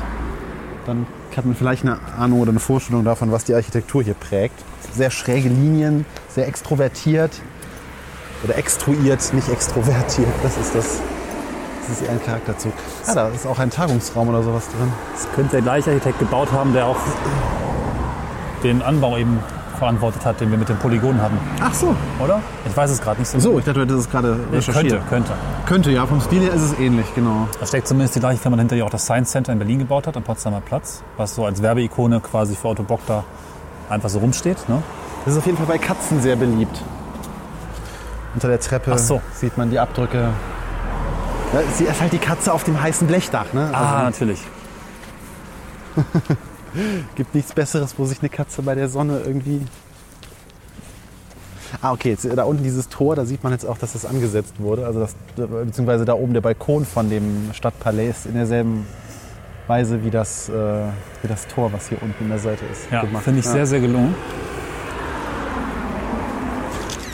dann 0.90 1.06
hat 1.38 1.46
man 1.46 1.56
vielleicht 1.56 1.84
eine 1.84 2.00
Ahnung 2.18 2.42
oder 2.42 2.50
eine 2.50 2.60
Vorstellung 2.60 3.06
davon, 3.06 3.32
was 3.32 3.44
die 3.46 3.54
Architektur 3.54 4.04
hier 4.04 4.16
prägt. 4.16 4.56
Sehr 4.94 5.12
schräge 5.12 5.48
Linien, 5.48 6.06
sehr 6.30 6.48
extrovertiert 6.48 7.32
oder 8.44 8.58
extruiert, 8.58 9.34
nicht 9.34 9.50
extrovertiert. 9.50 10.28
Das 10.44 10.58
ist 10.58 10.76
das. 10.76 11.00
Das 11.88 12.02
ist 12.02 12.10
ein 12.10 12.22
Charakterzug. 12.24 12.74
Ah, 13.08 13.16
da 13.16 13.30
ist 13.30 13.48
auch 13.48 13.58
ein 13.58 13.72
Tagungsraum 13.72 14.30
oder 14.30 14.44
sowas 14.44 14.68
drin. 14.68 14.92
Das 15.14 15.28
könnte 15.34 15.52
der 15.54 15.62
gleiche 15.62 15.90
Architekt 15.90 16.20
gebaut 16.20 16.52
haben, 16.52 16.74
der 16.74 16.86
auch 16.86 16.98
den 18.64 18.84
Anbau 18.84 19.18
eben 19.18 19.40
verantwortet 19.80 20.24
hat, 20.26 20.40
den 20.40 20.52
wir 20.52 20.58
mit 20.60 20.70
den 20.70 20.78
Polygonen 20.78 21.20
hatten, 21.22 21.38
Ach 21.62 21.74
so. 21.74 21.96
oder? 22.24 22.40
Ich 22.68 22.78
weiß 22.78 22.92
es 22.92 23.02
gerade 23.02 23.20
nicht 23.20 23.30
so. 23.30 23.40
So, 23.40 23.58
ich 23.60 23.66
dachte, 23.66 23.80
du 23.80 23.94
hättest 23.94 24.00
es 24.08 24.10
gerade 24.12 24.38
recherchiert. 24.52 24.92
könnte, 25.10 25.10
könnte. 25.10 25.32
Könnte, 25.66 25.92
ja. 25.92 26.06
Vom 26.06 26.22
Stil 26.22 26.42
her 26.44 26.54
ist 26.54 26.62
es 26.62 26.80
ähnlich, 26.80 27.08
genau. 27.16 27.48
Da 27.60 27.66
steckt 27.66 27.88
zumindest 27.88 28.16
die 28.16 28.20
gleiche 28.20 28.40
Firma 28.40 28.58
dahinter, 28.58 28.76
die 28.76 28.84
auch 28.84 28.90
das 28.92 29.04
Science 29.06 29.32
Center 29.32 29.52
in 29.54 29.58
Berlin 29.60 29.80
gebaut 29.80 30.06
hat, 30.06 30.16
am 30.16 30.24
Potsdamer 30.24 30.62
Platz, 30.62 31.02
was 31.18 31.34
so 31.34 31.46
als 31.46 31.62
Werbeikone 31.64 32.20
quasi 32.20 32.56
für 32.56 32.68
Otto 32.68 32.84
Bock 32.84 33.00
da 33.08 33.24
einfach 33.90 34.10
so 34.10 34.20
rumsteht. 34.20 34.70
Ne? 34.70 34.84
Das 35.26 35.34
ist 35.34 35.40
auf 35.40 35.46
jeden 35.48 35.58
Fall 35.58 35.68
bei 35.68 35.78
Katzen 35.78 36.22
sehr 36.22 36.36
beliebt. 36.36 36.84
Unter 38.36 38.48
der 38.50 38.60
Treppe 38.60 38.96
so. 39.00 39.22
sieht 39.34 39.58
man 39.58 39.72
die 39.72 39.80
Abdrücke. 39.80 40.30
Ja, 41.54 41.60
sie 41.76 41.86
ist 41.86 42.00
halt 42.00 42.14
die 42.14 42.20
Katze 42.20 42.54
auf 42.54 42.64
dem 42.64 42.80
heißen 42.80 43.08
Blechdach. 43.08 43.54
Ne? 43.54 43.70
Ah, 43.74 44.04
Also, 44.04 44.06
natürlich. 44.06 44.40
gibt 47.16 47.36
nichts 47.36 47.54
Besseres, 47.54 47.96
wo 47.98 48.06
sich 48.06 48.20
eine 48.20 48.30
Katze 48.30 48.62
bei 48.62 48.76
der 48.76 48.90
Sonne 48.90 49.22
irgendwie... 49.26 49.62
Ah, 51.82 51.92
okay, 51.94 52.10
jetzt, 52.10 52.28
da 52.36 52.44
unten 52.44 52.64
dieses 52.64 52.90
Tor, 52.90 53.16
da 53.16 53.26
sieht 53.26 53.44
man 53.44 53.54
jetzt 53.54 53.66
auch, 53.66 53.78
dass 53.78 53.94
das 53.94 54.04
angesetzt 54.06 54.56
wurde. 54.58 54.86
Also 54.88 55.00
das, 55.00 55.16
beziehungsweise 55.36 56.04
da 56.04 56.14
oben 56.14 56.34
der 56.34 56.42
Balkon 56.42 56.84
von 56.86 57.10
dem 57.10 57.52
Stadtpalais 57.54 58.10
ist 58.10 58.26
in 58.26 58.34
derselben 58.34 58.88
Weise 59.68 60.04
wie 60.04 60.10
das, 60.10 60.50
äh, 60.50 60.54
wie 61.22 61.28
das 61.28 61.46
Tor, 61.48 61.72
was 61.72 61.88
hier 61.90 62.02
unten 62.02 62.24
in 62.24 62.30
der 62.30 62.40
Seite 62.40 62.66
ist. 62.72 62.92
Ja, 62.92 63.06
finde 63.22 63.40
ich 63.40 63.46
Ja. 63.46 63.52
sehr, 63.52 63.66
sehr 63.68 63.80
gelungen. 63.80 64.16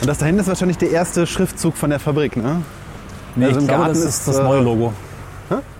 Und 0.00 0.06
das 0.06 0.18
da 0.18 0.26
hinten 0.26 0.40
ist 0.40 0.48
wahrscheinlich 0.48 0.78
der 0.78 0.90
erste 0.90 1.26
Schriftzug 1.26 1.76
von 1.76 1.90
der 1.90 2.00
Fabrik, 2.00 2.36
ne? 2.36 2.62
Nee, 3.34 3.46
Also 3.46 3.60
ich 3.60 3.66
glaube, 3.66 3.82
Garten 3.82 3.94
das 3.98 4.04
ist, 4.04 4.18
ist 4.20 4.28
das 4.28 4.38
äh, 4.38 4.42
neue 4.42 4.60
Logo. 4.60 4.92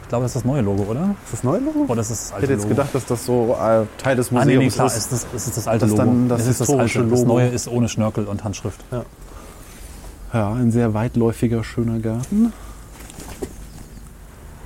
Ich 0.06 0.10
glaube, 0.10 0.22
das 0.24 0.30
ist 0.30 0.36
das 0.36 0.44
neue 0.44 0.62
Logo, 0.62 0.84
oder? 0.84 1.16
Ist 1.24 1.32
das 1.32 1.42
neue 1.42 1.58
Logo? 1.58 1.84
Oder 1.88 2.00
ist 2.00 2.12
das 2.12 2.18
das 2.20 2.28
Ich 2.28 2.34
alte 2.34 2.42
hätte 2.44 2.52
jetzt 2.52 2.62
Logo? 2.62 2.74
gedacht, 2.76 2.94
dass 2.94 3.06
das 3.06 3.26
so 3.26 3.56
äh, 3.60 3.86
Teil 4.00 4.14
des 4.14 4.30
Ah, 4.30 4.34
Museums 4.34 4.46
nee, 4.58 4.64
nee, 4.66 4.70
klar, 4.70 4.86
ist. 4.86 4.96
ist 4.96 5.12
das, 5.12 5.26
ist 5.48 5.56
das 5.56 5.66
alte 5.68 5.80
Das 5.86 5.90
ist 5.92 5.98
Logo. 5.98 6.10
dann 6.10 6.28
das 6.28 6.40
es 6.42 6.46
ist 6.46 6.60
das 6.60 6.70
alte. 6.70 7.02
Das 7.08 7.20
Logo. 7.20 7.24
neue 7.32 7.48
ist 7.48 7.66
ohne 7.68 7.88
Schnörkel 7.88 8.24
und 8.26 8.44
Handschrift. 8.44 8.80
Ja, 10.32 10.52
ein 10.52 10.70
sehr 10.70 10.94
weitläufiger, 10.94 11.64
schöner 11.64 11.98
Garten. 11.98 12.52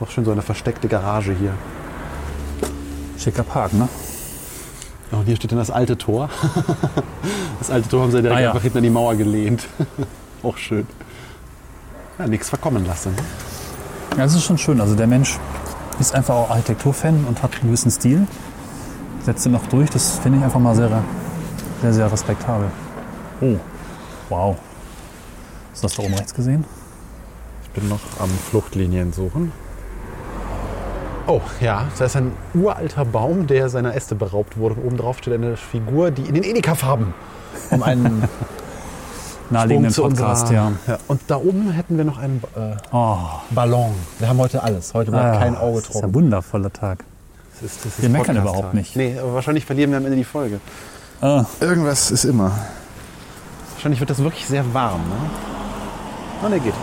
Auch 0.01 0.11
schön 0.11 0.25
so 0.27 0.31
eine 0.33 0.43
versteckte 0.43 0.89
Garage 0.89 1.33
hier. 1.35 1.53
Schicker 3.19 3.43
Park, 3.43 3.73
ne? 3.75 3.89
Ja, 5.13 5.19
und 5.19 5.25
hier 5.25 5.37
steht 5.37 5.53
dann 5.53 5.59
das 5.59 5.71
alte 5.71 5.97
Tor. 5.99 6.29
Das 7.59 7.71
alte 7.71 7.91
Tor 7.91 8.03
haben 8.05 8.11
sie 8.11 8.23
direkt 8.23 8.39
Ah, 8.39 8.43
ja. 8.43 8.49
einfach 8.51 8.63
hinten 8.63 8.79
an 8.79 8.85
die 8.85 8.89
Mauer 8.91 9.15
gelehnt. 9.17 9.67
Auch 10.43 10.57
schön. 10.57 10.87
Ja, 12.19 12.27
nichts 12.27 12.49
verkommen 12.49 12.87
lassen. 12.87 13.15
Ja, 14.21 14.27
das 14.27 14.35
ist 14.35 14.45
schon 14.45 14.59
schön. 14.59 14.83
Also 14.83 14.95
der 14.97 15.07
Mensch 15.07 15.39
ist 15.99 16.15
einfach 16.15 16.35
auch 16.35 16.51
Architekturfan 16.51 17.25
und 17.27 17.43
hat 17.43 17.55
einen 17.55 17.69
gewissen 17.69 17.91
Stil. 17.91 18.27
Setzt 19.25 19.47
ihn 19.47 19.53
noch 19.53 19.67
durch. 19.69 19.89
Das 19.89 20.19
finde 20.19 20.37
ich 20.37 20.45
einfach 20.45 20.61
mal 20.61 20.75
sehr, 20.75 20.91
sehr, 21.81 21.95
sehr 21.95 22.13
respektabel. 22.13 22.71
Oh, 23.41 23.57
wow. 24.29 24.57
Hast 25.71 25.83
du 25.83 25.87
das 25.87 25.97
da 25.97 26.03
oben 26.03 26.13
rechts 26.13 26.35
gesehen? 26.35 26.67
Ich 27.63 27.71
bin 27.71 27.89
noch 27.89 28.01
am 28.19 28.29
Fluchtlinien 28.29 29.15
suchen. 29.15 29.53
Oh, 31.27 31.41
ja, 31.63 31.89
da 31.99 32.05
ist 32.05 32.15
ein 32.15 32.33
uralter 32.53 33.07
Baum, 33.07 33.47
der 33.47 33.71
seiner 33.71 33.95
Äste 33.95 34.17
beraubt 34.17 34.59
wurde. 34.59 34.75
Und 34.75 34.85
oben 34.85 34.97
drauf 34.99 35.17
steht 35.17 35.33
eine 35.33 35.57
Figur, 35.57 36.11
die 36.11 36.25
in 36.25 36.35
den 36.35 36.45
Edeka-Farben 36.45 37.15
um 37.71 37.83
einen 37.83 38.29
Naheliegenden 39.51 39.93
Sprung 39.93 40.15
zu 40.15 40.17
Podcast, 40.23 40.43
unserer- 40.45 40.55
ja. 40.55 40.73
ja. 40.95 40.99
Und 41.09 41.21
da 41.27 41.37
oben 41.37 41.71
hätten 41.73 41.97
wir 41.97 42.05
noch 42.05 42.19
einen 42.19 42.43
äh, 42.57 42.77
Oh, 42.93 43.17
Ballon. 43.51 43.93
Wir 44.19 44.29
haben 44.29 44.39
heute 44.39 44.63
alles. 44.63 44.95
Heute 44.95 45.11
bleibt 45.11 45.39
kein 45.41 45.57
Auge 45.57 45.81
das 45.81 45.89
ist 45.91 45.97
ein 45.97 46.01
trocken. 46.03 46.15
wundervoller 46.15 46.73
Tag. 46.73 47.05
Das 47.61 47.71
ist, 47.73 47.85
das 47.85 47.93
ist 47.95 48.03
Wir 48.03 48.09
meckern 48.11 48.37
überhaupt 48.37 48.75
nicht. 48.75 48.97
Nee, 48.97 49.17
aber 49.21 49.35
wahrscheinlich 49.35 49.67
verlieren 49.67 49.91
wir 49.91 49.99
am 49.99 50.05
Ende 50.05 50.17
die 50.17 50.25
Folge. 50.25 50.61
Ah, 51.21 51.45
Irgendwas 51.61 52.11
ist 52.11 52.25
immer. 52.25 52.53
Wahrscheinlich 53.75 54.01
wird 54.01 54.11
das 54.11 54.19
wirklich 54.23 54.47
sehr 54.47 54.73
warm, 54.73 55.01
ne? 55.01 55.31
Ah, 56.45 56.49
ne, 56.49 56.61
geht. 56.61 56.75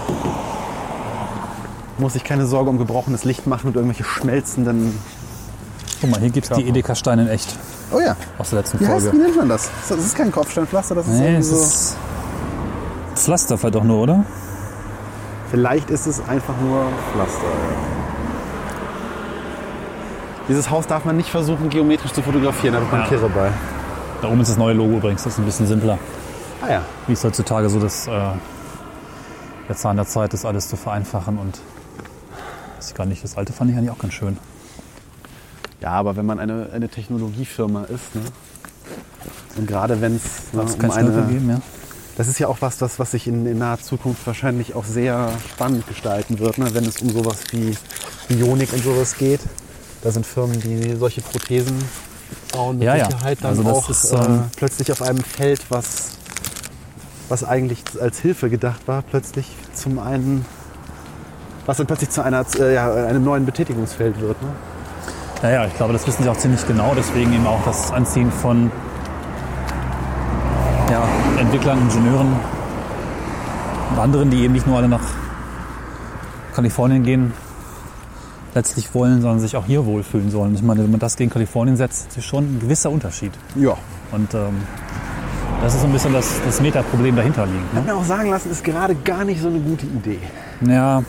Muss 1.98 2.14
sich 2.14 2.24
keine 2.24 2.46
Sorge 2.46 2.70
um 2.70 2.78
gebrochenes 2.78 3.24
Licht 3.24 3.48
machen 3.48 3.68
und 3.68 3.76
irgendwelche 3.76 4.04
schmelzenden. 4.04 4.98
guck 6.00 6.12
mal, 6.12 6.20
hier 6.20 6.30
gibt 6.30 6.52
es 6.52 6.56
die 6.58 6.68
Edeka-Steine 6.68 7.24
in 7.24 7.28
echt 7.30 7.56
Oh 7.92 8.00
ja. 8.00 8.16
aus 8.38 8.52
der 8.52 8.60
letzten 8.60 8.80
Wie, 8.80 8.86
heißt, 8.88 9.06
wie 9.06 9.10
Folge. 9.10 9.24
nennt 9.24 9.36
man 9.38 9.50
das? 9.50 9.70
Das 9.90 9.98
ist 9.98 10.16
kein 10.16 10.32
Kopfsteinpflaster, 10.32 10.94
das 10.96 11.08
ist 11.08 11.14
Nee, 11.14 11.26
irgendwie 11.38 11.44
so. 11.44 11.96
Pflaster 13.28 13.58
vielleicht 13.58 13.76
doch 13.76 13.84
nur, 13.84 14.04
oder? 14.04 14.24
Vielleicht 15.52 15.90
ist 15.90 16.08
es 16.08 16.26
einfach 16.30 16.54
nur 16.62 16.86
Pflaster. 17.12 17.48
Dieses 20.48 20.70
Haus 20.70 20.88
darf 20.88 21.04
man 21.04 21.18
nicht 21.18 21.30
versuchen, 21.30 21.70
geometrisch 21.70 22.14
zu 22.14 22.22
fotografieren, 22.22 22.76
da 22.76 22.80
wird 22.80 22.90
man 22.90 23.02
Ja. 23.02 23.08
Kirre 23.08 23.28
bei. 23.28 23.52
Da 24.22 24.30
oben 24.30 24.40
ist 24.40 24.48
das 24.48 24.58
neue 24.58 24.74
Logo 24.76 24.96
übrigens, 24.96 25.24
das 25.26 25.34
ist 25.34 25.40
ein 25.40 25.46
bisschen 25.46 25.68
simpler. 25.68 26.00
Ah 26.62 26.72
ja. 26.72 26.82
Wie 27.06 27.12
es 27.12 27.22
heutzutage 27.26 27.68
so 27.68 27.82
das, 27.82 28.08
äh, 28.08 28.12
der 29.68 29.76
Zahn 29.76 29.98
der 29.98 30.06
Zeit 30.06 30.34
ist, 30.34 30.46
alles 30.46 30.70
zu 30.70 30.78
vereinfachen 30.78 31.38
und 31.38 31.60
weiß 32.78 32.92
ich 32.92 32.96
gar 32.96 33.06
nicht, 33.06 33.26
das 33.26 33.36
alte 33.36 33.52
fand 33.52 33.72
ich 33.72 33.78
eigentlich 33.78 33.92
auch 33.92 34.00
ganz 34.00 34.14
schön. 34.14 34.38
Ja, 35.82 35.90
aber 35.90 36.16
wenn 36.16 36.26
man 36.26 36.40
eine, 36.40 36.70
eine 36.74 36.88
Technologiefirma 36.88 37.84
ist, 37.84 38.16
ne? 38.16 38.22
und 39.58 39.68
gerade 39.68 40.00
wenn 40.00 40.16
es 40.16 40.54
ne, 40.54 40.62
um 40.62 40.92
eine, 40.92 41.12
geben, 41.24 41.50
ja? 41.50 41.60
Das 42.18 42.28
ist 42.28 42.40
ja 42.40 42.48
auch 42.48 42.58
was, 42.62 42.82
was, 42.82 42.98
was 42.98 43.12
sich 43.12 43.28
in, 43.28 43.46
in 43.46 43.60
naher 43.60 43.80
Zukunft 43.80 44.26
wahrscheinlich 44.26 44.74
auch 44.74 44.86
sehr 44.86 45.30
spannend 45.52 45.88
gestalten 45.88 46.40
wird, 46.40 46.58
ne? 46.58 46.74
wenn 46.74 46.84
es 46.84 47.00
um 47.00 47.12
sowas 47.12 47.38
wie 47.52 47.78
Bionik 48.28 48.74
und 48.74 48.84
sowas 48.84 49.18
geht. 49.18 49.42
Da 50.02 50.10
sind 50.10 50.26
Firmen, 50.26 50.60
die 50.60 50.96
solche 50.96 51.22
Prothesen 51.22 51.78
bauen, 52.52 52.80
mit 52.80 52.88
Ja, 52.88 52.96
ja. 52.96 53.06
Sicherheit 53.06 53.38
dann 53.42 53.50
Also 53.52 53.70
auch 53.70 53.88
ist, 53.90 54.12
äh, 54.12 54.16
ähm, 54.18 54.46
plötzlich 54.56 54.92
auf 54.92 55.04
einem 55.04 55.20
Feld, 55.20 55.62
was, 55.70 56.18
was 57.30 57.44
eigentlich 57.44 57.84
als 58.02 58.20
Hilfe 58.20 58.50
gedacht 58.50 58.88
war, 58.88 59.04
plötzlich 59.04 59.48
zum 59.74 60.00
einen, 60.00 60.44
was 61.68 61.78
dann 61.78 61.86
plötzlich 61.86 62.10
zu 62.10 62.24
einer, 62.24 62.44
äh, 62.60 62.74
ja, 62.74 62.92
einem 62.94 63.24
neuen 63.24 63.46
Betätigungsfeld 63.46 64.20
wird. 64.20 64.42
Ne? 64.42 64.50
Ja, 65.44 65.50
ja, 65.52 65.66
ich 65.68 65.76
glaube, 65.76 65.94
das 65.94 66.08
wissen 66.08 66.24
sie 66.24 66.30
auch 66.30 66.38
ziemlich 66.38 66.66
genau. 66.66 66.94
Deswegen 66.96 67.32
eben 67.32 67.46
auch 67.46 67.64
das 67.64 67.92
Anziehen 67.92 68.32
von 68.32 68.72
ja, 68.72 68.72
Entwicklern, 71.38 71.80
Ingenieuren 71.82 72.34
und 73.92 74.00
anderen, 74.00 74.30
die 74.30 74.42
eben 74.44 74.54
nicht 74.54 74.66
nur 74.68 74.78
alle 74.78 74.88
nach 74.88 75.02
Kalifornien 76.56 77.04
gehen, 77.04 77.34
letztlich 78.56 78.94
wollen, 78.96 79.22
sondern 79.22 79.40
sich 79.40 79.56
auch 79.56 79.66
hier 79.66 79.86
wohlfühlen 79.86 80.32
sollen. 80.32 80.56
Ich 80.56 80.64
meine, 80.64 80.84
wenn 80.84 80.90
man 80.92 81.00
das 81.00 81.16
gegen 81.16 81.30
Kalifornien 81.30 81.78
setzt, 81.78 82.18
ist 82.18 82.26
schon 82.26 82.44
ein 82.56 82.60
gewisser 82.60 82.90
Unterschied. 82.90 83.32
Ja. 83.56 83.74
Und 84.12 84.34
ähm, 84.34 84.62
das 85.62 85.76
ist 85.76 85.82
so 85.82 85.88
ein 85.88 85.94
bisschen 85.94 86.14
das, 86.14 86.28
das 86.44 86.60
Metaproblem 86.62 87.16
dahinter 87.16 87.46
liegt. 87.46 87.74
Habe 87.76 87.86
Ne? 87.86 87.92
mir 87.94 87.98
auch 88.00 88.04
sagen 88.06 88.30
lassen, 88.30 88.50
ist 88.52 88.64
gerade 88.64 88.96
gar 88.96 89.24
nicht 89.24 89.42
so 89.42 89.48
eine 89.50 89.60
gute 89.60 89.86
Idee. 89.86 90.20
Ja, 90.62 91.04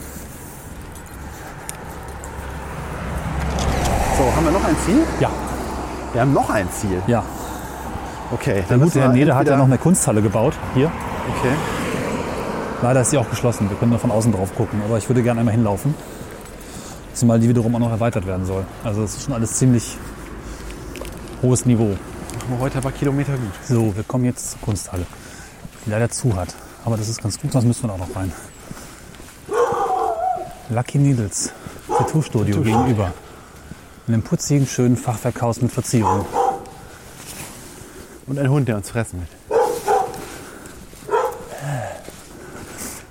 So, 4.19 4.25
haben 4.35 4.45
wir 4.47 4.51
noch 4.53 4.65
ein 4.65 4.77
Ziel? 4.85 4.99
ja, 5.21 5.31
Wir 6.13 6.21
haben 6.23 6.33
noch 6.33 6.51
ein 6.51 6.69
Ziel. 6.73 7.01
ja. 7.07 7.23
Okay. 8.33 8.65
Der 8.69 8.77
müssen 8.77 9.01
Herr 9.01 9.11
wir 9.11 9.15
Nede 9.15 9.35
hat 9.35 9.47
ja 9.47 9.57
noch 9.57 9.65
eine 9.65 9.79
Kunsthalle 9.79 10.23
gebaut, 10.23 10.55
hier. 10.75 10.91
Okay. 11.39 11.53
Leider 12.83 13.01
ist 13.01 13.11
sie 13.11 13.19
auch 13.19 13.29
geschlossen. 13.29 13.69
Wir 13.71 13.77
können 13.77 13.91
nur 13.91 13.99
von 13.99 14.11
außen 14.11 14.33
drauf 14.33 14.55
gucken. 14.55 14.81
Aber 14.85 14.99
ich 14.99 15.09
würde 15.09 15.23
gerne 15.23 15.41
einmal 15.41 15.55
hinlaufen. 15.55 15.95
Zumal 17.15 17.41
die 17.41 17.49
wiederum 17.49 17.75
auch 17.75 17.81
noch 17.81 17.91
erweitert 17.91 18.27
werden 18.27 18.47
soll. 18.47 18.65
Also 18.85 19.03
es 19.03 19.17
ist 19.17 19.25
schon 19.25 19.35
alles 19.35 19.55
ziemlich 19.55 19.97
hohes 21.43 21.67
Niveau. 21.67 21.89
Machen 21.89 22.51
wir 22.51 22.59
heute 22.61 22.79
aber 22.79 22.93
Kilometer 22.93 23.33
gut. 23.33 23.53
So, 23.67 23.97
wir 23.97 24.05
kommen 24.05 24.25
jetzt 24.25 24.53
zur 24.53 24.61
Kunsthalle, 24.61 25.07
die 25.85 25.91
leider 25.91 26.09
zu 26.09 26.37
hat. 26.37 26.55
Aber 26.85 26.97
das 26.97 27.09
ist 27.09 27.21
ganz 27.21 27.41
gut, 27.41 27.53
sonst 27.53 27.65
müssen 27.65 27.83
wir 27.83 27.89
da 27.89 27.95
auch 27.95 28.09
noch 28.09 28.15
rein. 28.15 28.33
Lucky 30.71 30.99
Needles, 30.99 31.53
Tattoo-Studio 31.89 32.61
gegenüber. 32.61 33.13
In 34.07 34.15
einem 34.15 34.23
putzigen, 34.23 34.67
schönen 34.67 34.97
Fachwerkhaus 34.97 35.61
mit 35.61 35.73
Verzierung. 35.73 36.25
Und 38.29 38.39
ein 38.39 38.51
Hund, 38.51 38.69
der 38.69 38.77
uns 38.77 38.91
fressen 38.91 39.21
will. 39.21 39.59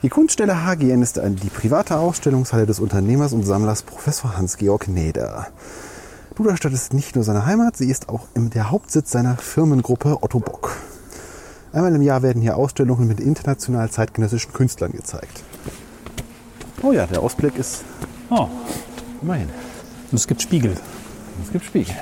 Die 0.03 0.09
Kunststelle 0.09 0.63
HGN 0.63 1.01
ist 1.01 1.17
die 1.17 1.49
private 1.49 1.97
Ausstellungshalle 1.97 2.65
des 2.67 2.79
Unternehmers 2.79 3.33
und 3.33 3.43
Sammlers 3.43 3.81
Professor 3.81 4.37
Hans-Georg 4.37 4.87
Neder. 4.87 5.47
Duderstadt 6.35 6.71
ist 6.71 6.93
nicht 6.93 7.15
nur 7.15 7.23
seine 7.23 7.47
Heimat, 7.47 7.75
sie 7.77 7.89
ist 7.89 8.09
auch 8.09 8.27
der 8.35 8.69
Hauptsitz 8.69 9.09
seiner 9.11 9.37
Firmengruppe 9.37 10.19
Otto 10.21 10.39
Bock. 10.39 10.77
Einmal 11.73 11.95
im 11.95 12.03
Jahr 12.03 12.21
werden 12.21 12.41
hier 12.43 12.57
Ausstellungen 12.57 13.07
mit 13.07 13.19
international 13.19 13.89
zeitgenössischen 13.89 14.53
Künstlern 14.53 14.91
gezeigt. 14.91 15.43
Oh 16.83 16.91
ja, 16.91 17.07
der 17.07 17.21
Ausblick 17.21 17.57
ist 17.57 17.83
Oh, 18.29 18.47
immerhin. 19.23 19.49
und 20.11 20.15
es 20.15 20.27
gibt 20.27 20.43
Spiegel. 20.43 20.75
Es 21.43 21.51
gibt 21.51 21.65
Spiegel. 21.65 21.95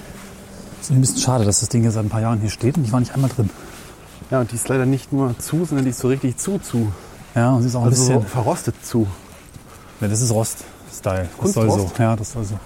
Ist 0.85 0.91
ein 0.91 1.01
bisschen 1.01 1.17
schade, 1.17 1.45
dass 1.45 1.61
das 1.61 1.69
Ding 1.69 1.83
jetzt 1.83 1.95
seit 1.95 2.05
ein 2.05 2.09
paar 2.09 2.21
Jahren 2.21 2.39
hier 2.39 2.49
steht 2.51 2.77
und 2.77 2.83
ich 2.85 2.91
war 2.91 2.99
nicht 2.99 3.13
einmal 3.15 3.29
drin. 3.31 3.49
Ja, 4.29 4.39
und 4.41 4.51
die 4.51 4.55
ist 4.55 4.67
leider 4.69 4.85
nicht 4.85 5.11
nur 5.11 5.37
zu, 5.39 5.65
sondern 5.65 5.83
die 5.85 5.89
ist 5.89 5.99
so 5.99 6.07
richtig 6.09 6.37
zu, 6.37 6.59
zu. 6.59 6.91
Ja, 7.33 7.53
und 7.53 7.63
sie 7.63 7.69
ist 7.69 7.75
auch 7.75 7.81
ein 7.81 7.87
Also 7.87 8.03
so 8.03 8.13
bisschen. 8.13 8.27
verrostet 8.29 8.75
zu. 8.85 9.07
Ja, 9.99 10.07
das 10.07 10.21
ist 10.21 10.31
Rost-Style. 10.31 11.27
Das 11.41 11.53
soll 11.53 11.71
so. 11.71 11.91
Ja, 11.97 12.15
das 12.15 12.31
soll 12.33 12.43
so. 12.43 12.59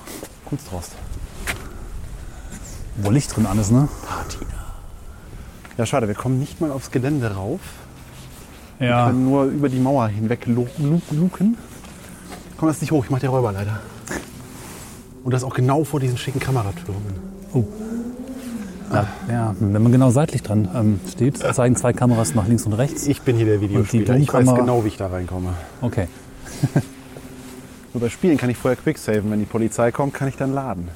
Kunstrost. 0.45 0.91
Wo 2.97 3.09
Licht 3.11 3.33
drin 3.35 3.47
ist, 3.59 3.71
ne? 3.71 3.87
Ja, 5.77 5.85
schade, 5.85 6.09
wir 6.09 6.15
kommen 6.15 6.39
nicht 6.39 6.59
mal 6.59 6.71
aufs 6.71 6.91
Gelände 6.91 7.33
rauf. 7.35 7.61
Wir 8.79 8.89
Ja. 8.89 9.05
können 9.07 9.23
nur 9.23 9.45
über 9.45 9.69
die 9.69 9.79
Mauer 9.79 10.09
hinweg 10.09 10.45
lu- 10.45 10.67
lu- 10.77 11.01
luken. 11.11 11.57
Komm 12.57 12.67
das 12.67 12.81
nicht 12.81 12.91
hoch, 12.91 13.05
ich 13.05 13.09
mach 13.11 13.19
die 13.19 13.27
Räuber 13.27 13.53
leider. 13.53 13.79
Und 15.23 15.33
das 15.33 15.45
auch 15.45 15.53
genau 15.53 15.85
vor 15.85 16.01
diesen 16.01 16.17
schicken 16.17 16.39
Kameratürmen. 16.41 17.29
Ja, 18.91 19.07
ja, 19.29 19.55
wenn 19.59 19.81
man 19.83 19.91
genau 19.91 20.09
seitlich 20.09 20.41
dran 20.41 20.67
ähm, 20.73 20.99
steht, 21.11 21.37
zeigen 21.37 21.75
zwei 21.75 21.93
Kameras 21.93 22.33
nach 22.33 22.47
links 22.47 22.65
und 22.65 22.73
rechts. 22.73 23.07
Ich 23.07 23.21
bin 23.21 23.35
hier 23.37 23.45
der 23.45 23.61
Videospieler. 23.61 24.15
Ich 24.17 24.33
weiß 24.33 24.55
genau, 24.55 24.83
wie 24.83 24.87
ich 24.89 24.97
da 24.97 25.07
reinkomme. 25.07 25.53
Okay. 25.81 26.07
Nur 27.93 28.01
bei 28.01 28.09
Spielen 28.09 28.37
kann 28.37 28.49
ich 28.49 28.57
vorher 28.57 28.77
quicksaven. 28.77 29.29
Wenn 29.31 29.39
die 29.39 29.45
Polizei 29.45 29.91
kommt, 29.91 30.13
kann 30.13 30.27
ich 30.27 30.35
dann 30.37 30.53
laden. 30.53 30.89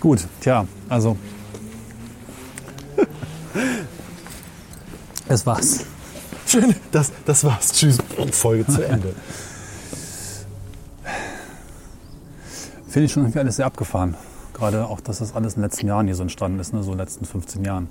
Gut, 0.00 0.26
tja, 0.40 0.66
also. 0.88 1.16
Es 5.28 5.46
war's. 5.46 5.84
Schön, 6.46 6.74
das, 6.90 7.12
das 7.24 7.44
war's. 7.44 7.72
Tschüss. 7.72 7.98
Folge 8.32 8.66
zu 8.66 8.82
Ende. 8.86 9.14
Finde 12.88 13.06
ich 13.06 13.12
schon 13.12 13.22
irgendwie 13.22 13.38
alles 13.38 13.56
sehr 13.56 13.64
abgefahren. 13.64 14.16
Gerade 14.54 14.86
auch, 14.86 15.00
dass 15.00 15.18
das 15.18 15.34
alles 15.34 15.54
in 15.54 15.60
den 15.60 15.64
letzten 15.70 15.86
Jahren 15.86 16.06
hier 16.06 16.14
so 16.14 16.22
entstanden 16.22 16.58
ist, 16.60 16.72
ne? 16.72 16.82
so 16.82 16.92
in 16.92 16.98
den 16.98 17.04
letzten 17.04 17.24
15 17.24 17.64
Jahren. 17.64 17.88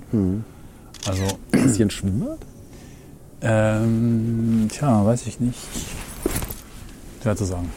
Also, 1.06 1.22
Ist 1.52 1.76
hier 1.76 1.86
ein 1.86 1.90
Schwimmbad? 1.90 2.38
ähm, 3.40 4.68
tja, 4.70 5.04
weiß 5.04 5.26
ich 5.26 5.40
nicht. 5.40 5.58
Schwer 7.22 7.36
zu 7.36 7.44
sagen. 7.44 7.70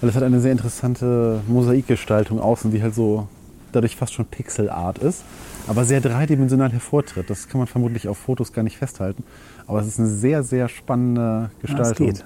Weil 0.00 0.10
es 0.10 0.16
hat 0.16 0.22
eine 0.24 0.40
sehr 0.40 0.52
interessante 0.52 1.40
Mosaikgestaltung 1.46 2.40
außen, 2.40 2.70
die 2.70 2.82
halt 2.82 2.94
so 2.94 3.28
dadurch 3.72 3.96
fast 3.96 4.14
schon 4.14 4.24
Pixelart 4.26 4.98
ist, 4.98 5.22
aber 5.66 5.84
sehr 5.84 6.00
dreidimensional 6.00 6.72
hervortritt. 6.72 7.28
Das 7.30 7.48
kann 7.48 7.58
man 7.58 7.66
vermutlich 7.68 8.08
auf 8.08 8.16
Fotos 8.18 8.52
gar 8.52 8.62
nicht 8.62 8.78
festhalten. 8.78 9.24
Aber 9.66 9.80
es 9.80 9.86
ist 9.86 9.98
eine 10.00 10.08
sehr, 10.08 10.42
sehr 10.42 10.68
spannende 10.68 11.20
Ja, 11.22 11.50
es 11.52 11.60
Gestaltung. 11.60 12.06
geht. 12.06 12.24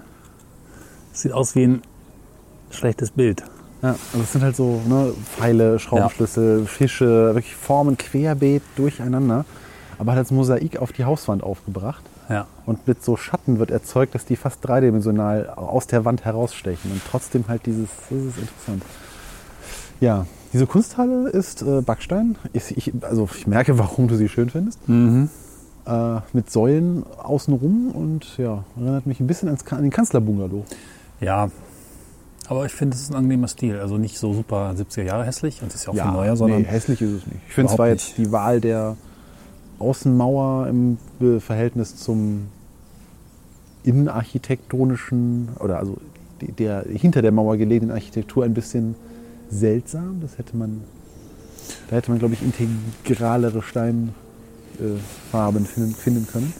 Sieht 1.12 1.32
aus 1.32 1.54
wie 1.54 1.64
ein 1.64 1.82
schlechtes 2.70 3.10
Bild. 3.10 3.42
Ja, 3.82 3.96
also 4.12 4.22
es 4.22 4.32
sind 4.32 4.42
halt 4.42 4.54
so 4.54 4.80
ne, 4.88 5.12
Pfeile, 5.36 5.78
Schraubenschlüssel, 5.78 6.66
Fische, 6.66 7.34
wirklich 7.34 7.56
Formen 7.56 7.96
querbeet 7.98 8.62
durcheinander. 8.76 9.44
Aber 9.98 10.12
halt 10.12 10.20
als 10.20 10.30
Mosaik 10.30 10.78
auf 10.78 10.92
die 10.92 11.04
Hauswand 11.04 11.42
aufgebracht. 11.42 12.02
Ja. 12.28 12.46
Und 12.64 12.86
mit 12.86 13.04
so 13.04 13.16
Schatten 13.16 13.58
wird 13.58 13.70
erzeugt, 13.70 14.14
dass 14.14 14.24
die 14.24 14.36
fast 14.36 14.66
dreidimensional 14.66 15.50
aus 15.50 15.86
der 15.86 16.04
Wand 16.04 16.24
herausstechen. 16.24 16.90
Und 16.92 17.02
trotzdem 17.10 17.44
halt 17.48 17.66
dieses, 17.66 17.88
das 18.08 18.18
ist 18.18 18.38
interessant. 18.38 18.82
Ja, 20.00 20.26
diese 20.52 20.66
Kunsthalle 20.66 21.28
ist 21.28 21.62
äh, 21.62 21.80
Backstein. 21.80 22.36
Ich, 22.52 22.76
ich, 22.76 22.92
also 23.02 23.28
ich 23.36 23.46
merke, 23.46 23.78
warum 23.78 24.08
du 24.08 24.16
sie 24.16 24.28
schön 24.28 24.50
findest. 24.50 24.78
Äh, 25.86 26.20
mit 26.32 26.50
Säulen 26.50 27.04
außenrum 27.22 27.90
und 27.90 28.38
ja, 28.38 28.64
erinnert 28.76 29.06
mich 29.06 29.18
ein 29.18 29.26
bisschen 29.26 29.48
ans, 29.48 29.64
an 29.72 29.82
den 29.82 29.90
Kanzlerbungalow. 29.90 30.64
Ja, 31.20 31.50
aber 32.52 32.66
ich 32.66 32.72
finde, 32.72 32.94
es 32.94 33.02
ist 33.02 33.10
ein 33.10 33.16
angenehmer 33.16 33.48
Stil. 33.48 33.78
Also 33.78 33.98
nicht 33.98 34.18
so 34.18 34.34
super 34.34 34.74
70er 34.76 35.02
Jahre 35.02 35.24
hässlich 35.24 35.62
und 35.62 35.68
es 35.68 35.76
ist 35.76 35.86
ja 35.86 35.92
auch 35.92 35.94
viel 35.94 36.12
neuer, 36.12 36.32
nee, 36.32 36.36
sondern 36.36 36.64
hässlich 36.64 37.00
ist 37.00 37.10
es 37.10 37.26
nicht. 37.26 37.40
Ich 37.48 37.54
finde 37.54 37.72
zwar 37.72 37.88
jetzt 37.88 38.18
die 38.18 38.30
Wahl 38.30 38.60
der 38.60 38.96
Außenmauer 39.78 40.68
im 40.68 40.98
Verhältnis 41.40 41.96
zum 41.96 42.48
innenarchitektonischen 43.84 45.48
oder 45.58 45.78
also 45.78 45.96
der 46.40 46.84
hinter 46.88 47.22
der 47.22 47.32
Mauer 47.32 47.56
gelegenen 47.56 47.92
Architektur 47.92 48.44
ein 48.44 48.54
bisschen 48.54 48.94
seltsam. 49.50 50.20
Das 50.20 50.38
hätte 50.38 50.56
man, 50.56 50.82
da 51.88 51.96
hätte 51.96 52.10
man 52.10 52.18
glaube 52.18 52.34
ich 52.34 52.42
integralere 52.42 53.62
Stein, 53.62 54.14
äh, 54.78 54.98
Farben 55.30 55.64
finden, 55.64 55.94
finden 55.94 56.26
können. 56.26 56.52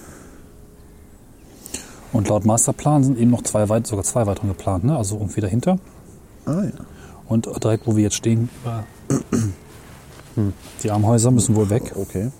Und 2.13 2.29
laut 2.29 2.45
Masterplan 2.45 3.05
sind 3.05 3.19
eben 3.19 3.31
noch 3.31 3.43
zwei 3.43 3.69
weit, 3.69 3.87
sogar 3.87 4.05
zwei 4.05 4.27
weitere 4.27 4.49
geplant, 4.49 4.85
ne? 4.85 4.97
Also 4.97 5.17
irgendwie 5.17 5.41
dahinter. 5.41 5.79
Ah 6.45 6.63
ja. 6.65 6.71
Und 7.27 7.47
direkt, 7.63 7.87
wo 7.87 7.97
wir 7.97 8.03
jetzt 8.03 8.17
stehen, 8.17 8.51
die 10.83 10.91
Armhäuser 10.91 11.31
müssen 11.31 11.55
wohl 11.57 11.71
weg. 11.71 11.93
Okay. 11.97 12.31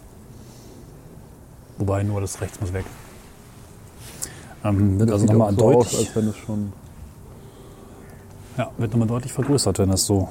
Wobei 1.79 2.03
nur 2.03 2.21
das 2.21 2.41
rechts 2.41 2.61
muss 2.61 2.73
weg. 2.73 2.85
Ähm, 4.65 4.99
wird 4.99 5.09
Das 5.09 5.23
also 5.23 5.33
nochmal 5.33 5.55
so 5.55 5.65
aus, 5.67 5.91
deutlich, 5.91 5.99
als 6.07 6.17
wenn 6.17 6.29
es 6.29 6.37
schon. 6.37 6.73
ja, 8.59 8.71
wird 8.77 8.93
nochmal 8.93 9.09
deutlich 9.09 9.33
vergrößert, 9.33 9.79
wenn 9.79 9.89
das 9.89 10.05
so 10.05 10.29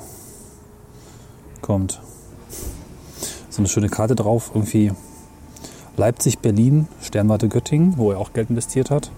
kommt. 1.62 2.00
So 3.50 3.60
eine 3.60 3.68
schöne 3.68 3.90
Karte 3.90 4.16
drauf, 4.16 4.52
irgendwie 4.54 4.92
Leipzig, 5.98 6.40
Berlin, 6.40 6.88
Sternwarte 7.02 7.50
Göttingen, 7.50 7.98
wo 7.98 8.12
er 8.12 8.20
auch 8.20 8.34
Geld 8.34 8.50
investiert 8.50 8.92
hat. 8.92 9.12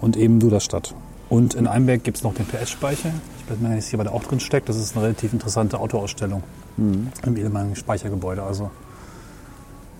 Und 0.00 0.16
eben 0.16 0.40
Duderstadt. 0.40 0.94
Und 1.28 1.54
in 1.54 1.66
Einberg 1.66 2.04
gibt 2.04 2.18
es 2.18 2.22
noch 2.22 2.34
den 2.34 2.46
PS-Speicher. 2.46 3.10
Ich 3.38 3.50
weiß 3.50 3.58
nicht, 3.58 3.86
hier 3.86 3.98
bei 3.98 4.04
der 4.04 4.14
auch 4.14 4.24
drin 4.24 4.40
steckt. 4.40 4.68
Das 4.68 4.76
ist 4.76 4.96
eine 4.96 5.04
relativ 5.04 5.32
interessante 5.32 5.78
Autoausstellung 5.78 6.42
im 6.78 7.36
ehemaligen 7.36 7.76
Speichergebäude. 7.76 8.42
Also 8.42 8.70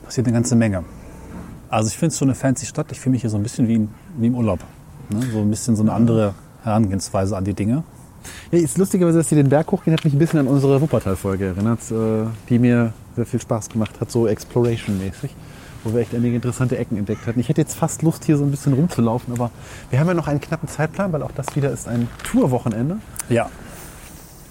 passiert 0.05 0.27
eine 0.27 0.35
ganze 0.35 0.57
Menge. 0.57 0.85
Also 1.69 1.89
ich 1.89 1.99
finde 1.99 2.13
es 2.13 2.19
schon 2.19 2.29
eine 2.29 2.35
fancy 2.35 2.67
Stadt. 2.67 2.91
Ich 2.93 3.01
fühle 3.01 3.13
mich 3.13 3.23
hier 3.23 3.31
so 3.31 3.37
ein 3.37 3.43
bisschen 3.43 3.69
wie, 3.69 3.75
in, 3.75 3.89
wie 4.17 4.29
im 4.29 4.35
Urlaub. 4.35 4.61
Ne? 5.11 5.21
So 5.33 5.41
ein 5.41 5.51
bisschen 5.51 5.77
so 5.77 5.83
eine 5.83 5.93
andere 5.93 6.35
Herangehensweise 6.63 7.37
an 7.37 7.45
die 7.45 7.55
Dinge. 7.55 7.83
Ja, 8.51 8.59
ist 8.59 8.79
lustigerweise, 8.79 9.19
dass 9.19 9.29
sie 9.29 9.37
den 9.37 9.49
Berg 9.49 9.71
hochgehen, 9.71 9.97
hat 9.97 10.05
mich 10.05 10.15
ein 10.15 10.19
bisschen 10.19 10.41
an 10.41 10.49
unsere 10.49 10.81
Wuppertal-Folge 10.81 11.47
erinnert, 11.47 11.81
äh, 11.91 12.27
die 12.49 12.59
mir 12.59 12.93
sehr 13.17 13.27
viel 13.27 13.41
Spaß 13.41 13.69
gemacht 13.69 14.01
hat, 14.01 14.11
so 14.11 14.27
Exploration-mäßig, 14.27 15.31
wo 15.85 15.93
wir 15.93 16.01
echt 16.01 16.15
einige 16.15 16.35
interessante 16.35 16.77
Ecken 16.77 16.97
entdeckt 16.97 17.27
hatten. 17.27 17.41
Ich 17.41 17.49
hätte 17.49 17.61
jetzt 17.61 17.75
fast 17.75 18.03
Lust, 18.03 18.25
hier 18.25 18.37
so 18.37 18.45
ein 18.45 18.51
bisschen 18.51 18.73
rumzulaufen, 18.73 19.33
aber 19.33 19.51
wir 19.91 20.01
haben 20.01 20.09
ja 20.09 20.15
noch 20.15 20.29
einen 20.29 20.41
knappen 20.41 20.69
Zeitplan, 20.69 21.13
weil 21.13 21.23
auch 21.23 21.33
das 21.33 21.55
wieder 21.57 21.71
ist 21.71 21.89
ein 21.89 22.09
Tourwochenende. 22.25 22.99
Ja, 23.29 23.51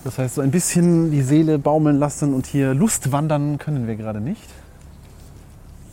Das 0.04 0.18
heißt, 0.18 0.36
so 0.36 0.42
ein 0.42 0.52
bisschen 0.52 1.12
die 1.12 1.22
Seele 1.22 1.60
baumeln 1.60 1.98
lassen 2.00 2.34
und 2.34 2.46
hier 2.48 2.74
Lust 2.74 3.12
wandern 3.12 3.58
können 3.58 3.88
wir 3.88 3.96
gerade 3.96 4.22
nicht. 4.22 4.48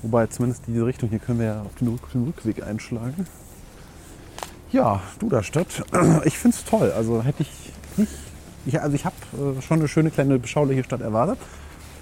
Wobei 0.02 0.26
zumindest 0.26 0.64
diese 0.66 0.84
Richtung 0.84 1.08
hier 1.08 1.18
können 1.18 1.38
wir 1.38 1.46
ja 1.46 1.62
auf 1.62 1.74
den, 1.80 1.88
Rück 1.88 2.12
den 2.12 2.24
Rückweg 2.24 2.62
einschlagen. 2.62 3.26
Ja, 4.70 5.00
Duderstadt. 5.18 5.84
Ich 6.24 6.38
finde 6.38 6.56
es 6.56 6.64
toll. 6.64 6.92
Also 6.94 7.22
hätte 7.22 7.42
ich 7.42 7.72
nicht. 7.96 8.12
Ich, 8.66 8.80
also 8.80 8.94
ich 8.94 9.04
habe 9.04 9.14
äh, 9.32 9.62
schon 9.62 9.78
eine 9.78 9.88
schöne 9.88 10.10
kleine 10.10 10.38
beschauliche 10.38 10.84
Stadt 10.84 11.00
erwartet. 11.00 11.38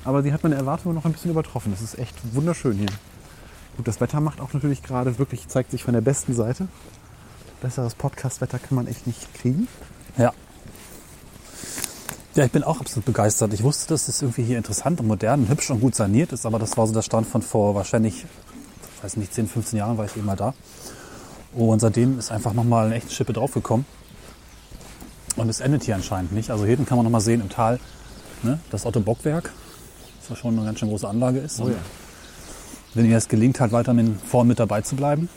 Aber 0.05 0.23
sie 0.23 0.33
hat 0.33 0.43
meine 0.43 0.57
Erwartungen 0.57 0.95
noch 0.95 1.05
ein 1.05 1.13
bisschen 1.13 1.31
übertroffen. 1.31 1.73
Es 1.73 1.81
ist 1.81 1.99
echt 1.99 2.15
wunderschön 2.35 2.77
hier. 2.77 2.89
Gut, 3.77 3.89
das 3.89 4.01
Wetter 4.01 4.21
macht 4.21 4.41
auch 4.41 4.53
natürlich 4.53 4.83
gerade 4.83 5.19
wirklich, 5.19 5.49
zeigt 5.49 5.71
sich 5.71 5.85
von 5.85 5.95
der 5.95 6.01
besten 6.01 6.35
Seite. 6.35 6.69
Besseres 7.61 7.95
Podcast-Wetter 7.95 8.59
kann 8.59 8.75
man 8.75 8.87
echt 8.87 9.07
nicht 9.07 9.33
kriegen. 9.35 9.69
Ja. 10.19 10.33
Ja, 12.35 12.45
ich 12.45 12.53
bin 12.53 12.65
auch 12.65 12.81
absolut 12.81 13.05
begeistert. 13.05 13.53
Ich 13.53 13.63
wusste, 13.63 13.89
dass 13.89 14.09
es 14.09 14.23
irgendwie 14.23 14.43
hier 14.43 14.59
interessant 14.59 15.01
und 15.01 15.07
modern 15.07 15.41
und 15.41 15.49
hübsch 15.49 15.71
und 15.71 15.81
gut 15.81 15.95
saniert 15.95 16.33
ist, 16.33 16.47
aber 16.47 16.59
das 16.59 16.77
war 16.77 16.87
so 16.87 16.93
der 16.93 17.03
Stand 17.03 17.27
von 17.27 17.43
vor 17.43 17.75
wahrscheinlich, 17.75 18.25
ich 18.97 19.05
weiß 19.05 19.17
nicht, 19.17 19.33
10, 19.35 19.49
15 19.49 19.79
Jahren 19.79 19.99
war 19.99 20.07
ich 20.07 20.17
eben 20.17 20.27
mal 20.27 20.37
da. 20.37 20.55
Und 21.55 21.81
seitdem 21.81 22.19
ist 22.19 22.33
einfach 22.33 22.55
nochmal 22.55 22.87
eine 22.87 22.95
echte 22.95 23.13
Schippe 23.13 23.33
draufgekommen. 23.33 23.85
Und 25.37 25.49
es 25.49 25.61
endet 25.61 25.85
hier 25.85 25.95
anscheinend 25.95 26.33
nicht. 26.33 26.51
Also 26.51 26.65
hinten 26.65 26.87
kann 26.87 26.97
man 26.97 27.05
nochmal 27.05 27.21
sehen 27.21 27.41
im 27.41 27.49
Tal 27.49 27.79
ne, 28.43 28.59
das 28.71 28.87
Otto 28.87 29.01
Bockwerk, 29.01 29.53
was 30.21 30.31
ja 30.31 30.37
schon 30.37 30.57
eine 30.57 30.67
ganz 30.67 30.79
schön 30.79 30.89
große 30.89 31.09
Anlage 31.09 31.39
ist. 31.39 31.61
Und 31.61 31.75
Wenn 32.95 33.11
ihr 33.11 33.17
es 33.17 33.29
gelingt, 33.29 33.59
halt 33.61 33.73
weiter 33.73 33.95
mit, 33.95 34.21
vorn 34.21 34.49
mit 34.49 34.59
dabei 34.59 34.83
zu 34.83 34.97
bleiben, 34.97 35.29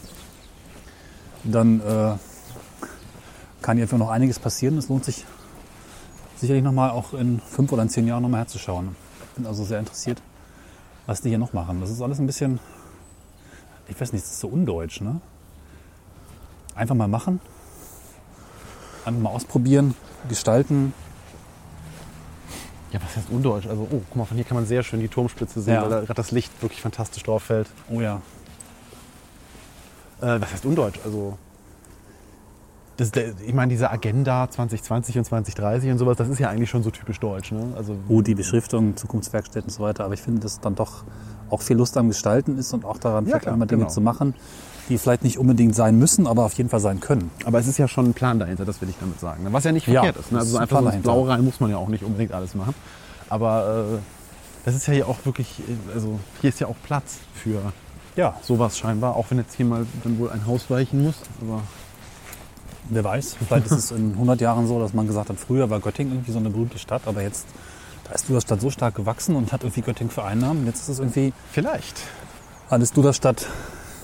dann 1.43 1.79
äh, 1.79 2.15
kann 3.61 3.77
hier 3.77 3.87
noch 3.97 4.09
einiges 4.09 4.39
passieren. 4.39 4.77
Es 4.77 4.89
lohnt 4.89 5.05
sich 5.05 5.25
sicherlich 6.35 6.63
nochmal 6.63 6.89
auch 6.89 7.13
in 7.13 7.39
fünf 7.39 7.71
oder 7.71 7.83
in 7.83 7.89
zehn 7.89 8.07
Jahren 8.07 8.23
nochmal 8.23 8.41
herzuschauen. 8.41 8.95
Bin 9.35 9.45
also 9.45 9.63
sehr 9.63 9.79
interessiert, 9.79 10.21
was 11.05 11.21
die 11.21 11.29
hier 11.29 11.37
noch 11.37 11.53
machen. 11.53 11.79
Das 11.79 11.89
ist 11.89 12.01
alles 12.01 12.19
ein 12.19 12.27
bisschen, 12.27 12.59
ich 13.87 13.99
weiß 13.99 14.11
nicht, 14.11 14.25
das 14.25 14.33
ist 14.33 14.39
so 14.39 14.47
undeutsch, 14.47 15.01
ne? 15.01 15.21
Einfach 16.75 16.95
mal 16.95 17.07
machen, 17.07 17.39
einfach 19.05 19.21
mal 19.21 19.29
ausprobieren, 19.29 19.95
gestalten. 20.27 20.93
Ja, 22.95 23.01
was 23.03 23.17
heißt 23.17 23.29
undeutsch? 23.29 23.67
Also, 23.67 23.81
oh, 23.91 24.01
guck 24.07 24.15
mal, 24.15 24.23
von 24.23 24.37
hier 24.37 24.45
kann 24.45 24.55
man 24.55 24.65
sehr 24.65 24.81
schön 24.81 25.01
die 25.01 25.09
Turmspitze 25.09 25.59
sehen, 25.59 25.73
Ja. 25.73 25.81
weil 25.83 25.89
da 25.89 25.99
gerade 25.99 26.13
das 26.13 26.31
Licht 26.31 26.49
wirklich 26.61 26.81
fantastisch 26.81 27.23
drauf 27.23 27.43
fällt. 27.43 27.67
Oh 27.89 27.99
ja, 27.99 28.21
Äh, 30.21 30.39
was 30.39 30.53
heißt 30.53 30.65
undeutsch? 30.65 30.97
Also, 31.03 31.37
das, 32.95 33.11
ich 33.45 33.53
meine, 33.53 33.69
diese 33.69 33.91
Agenda 33.91 34.49
2020 34.49 35.17
und 35.17 35.25
2030 35.25 35.91
und 35.91 35.97
sowas, 35.97 36.15
das 36.15 36.29
ist 36.29 36.39
ja 36.39 36.47
eigentlich 36.49 36.69
schon 36.69 36.83
so 36.83 36.89
typisch 36.89 37.19
deutsch. 37.19 37.51
Ne? 37.51 37.73
Also, 37.75 37.97
oh, 38.07 38.21
die 38.21 38.33
Beschriftung, 38.33 38.95
Zukunftswerkstätten 38.95 39.67
und 39.69 39.73
so 39.73 39.83
weiter. 39.83 40.05
Aber 40.05 40.13
ich 40.13 40.21
finde, 40.21 40.39
dass 40.39 40.61
dann 40.61 40.75
doch 40.75 41.03
auch 41.49 41.61
viel 41.61 41.75
Lust 41.75 41.97
am 41.97 42.07
Gestalten 42.07 42.57
ist 42.57 42.73
und 42.73 42.85
auch 42.85 42.97
daran, 42.97 43.25
Ja, 43.25 43.31
vielleicht 43.31 43.41
klar, 43.41 43.53
einmal 43.55 43.67
Dinge 43.67 43.81
genau. 43.81 43.93
zu 43.93 43.99
machen, 43.99 44.33
die 44.89 44.97
vielleicht 44.97 45.23
nicht 45.23 45.37
unbedingt 45.37 45.75
sein 45.75 45.97
müssen, 45.97 46.27
aber 46.27 46.43
auf 46.45 46.53
jeden 46.53 46.69
Fall 46.69 46.79
sein 46.79 46.99
können. 46.99 47.31
aber 47.45 47.59
es 47.59 47.67
ist 47.67 47.77
ja 47.77 47.87
schon 47.87 48.05
ein 48.05 48.13
Plan 48.13 48.39
dahinter, 48.39 48.65
das 48.65 48.81
will 48.81 48.89
ich 48.89 48.95
damit 48.99 49.19
sagen. 49.19 49.43
ne? 49.43 49.51
Was 49.53 49.63
ja 49.63 49.71
nicht 49.71 49.87
Ja, 49.87 50.01
verkehrt 50.03 50.17
ist. 50.23 50.31
Ne? 50.31 50.39
Also 50.39 50.51
ist 50.51 50.55
ein 50.57 50.61
einfach 50.63 50.77
so 50.77 50.81
Plan 50.83 50.93
ins. 50.95 51.03
Blaue 51.03 51.27
rein 51.29 51.43
muss 51.43 51.59
man 51.59 51.69
ja 51.71 51.77
auch 51.77 51.87
nicht 51.87 52.03
unbedingt 52.03 52.31
alles 52.33 52.53
machen. 52.55 52.75
Aber 53.29 53.87
äh, 53.95 53.97
das 54.65 54.75
ist 54.75 54.87
ja 54.87 54.93
hier 54.93 55.07
auch 55.07 55.17
wirklich, 55.25 55.59
äh, 55.59 55.93
also 55.93 56.19
hier 56.41 56.49
ist 56.49 56.59
ja 56.59 56.67
auch 56.67 56.75
Platz 56.83 57.15
für 57.33 57.59
Ja, 58.15 58.35
sowas 58.43 58.77
scheinbar, 58.77 59.15
auch 59.15 59.25
wenn 59.29 59.39
jetzt 59.39 59.55
hier 59.55 59.65
mal 59.65 59.85
dann 60.03 60.19
wohl 60.19 60.29
ein 60.31 60.45
Haus 60.45 60.69
weichen 60.69 61.03
muss. 61.03 61.15
Aber 61.41 61.61
Wer 62.87 63.03
weiß, 63.03 63.37
vielleicht 63.47 63.65
ist 63.65 63.71
es 63.71 63.89
in 63.91 64.11
100 64.11 64.39
Jahren 64.41 64.67
so, 64.67 64.79
dass 64.79 64.93
man 64.93 65.07
gesagt 65.07 65.29
hat, 65.29 65.37
früher 65.39 65.71
war 65.71 65.79
Göttingen 65.79 66.13
irgendwie 66.13 66.31
so 66.31 66.37
eine 66.37 66.51
berühmte 66.51 66.77
Stadt, 66.77 67.01
aber 67.07 67.23
jetzt 67.23 67.47
da 68.03 68.11
ist 68.13 68.29
Duderstadt 68.29 68.61
so 68.61 68.69
stark 68.69 68.93
gewachsen 68.93 69.35
und 69.35 69.51
hat 69.51 69.63
irgendwie 69.63 69.81
Göttingen 69.81 70.11
vereinnahmen. 70.11 70.59
Und 70.61 70.65
Jetzt 70.67 70.81
ist 70.83 70.89
es 70.89 70.99
irgendwie 70.99 71.33
vielleicht. 71.51 71.95
alles 72.69 72.93
Duderstadt. 72.93 73.47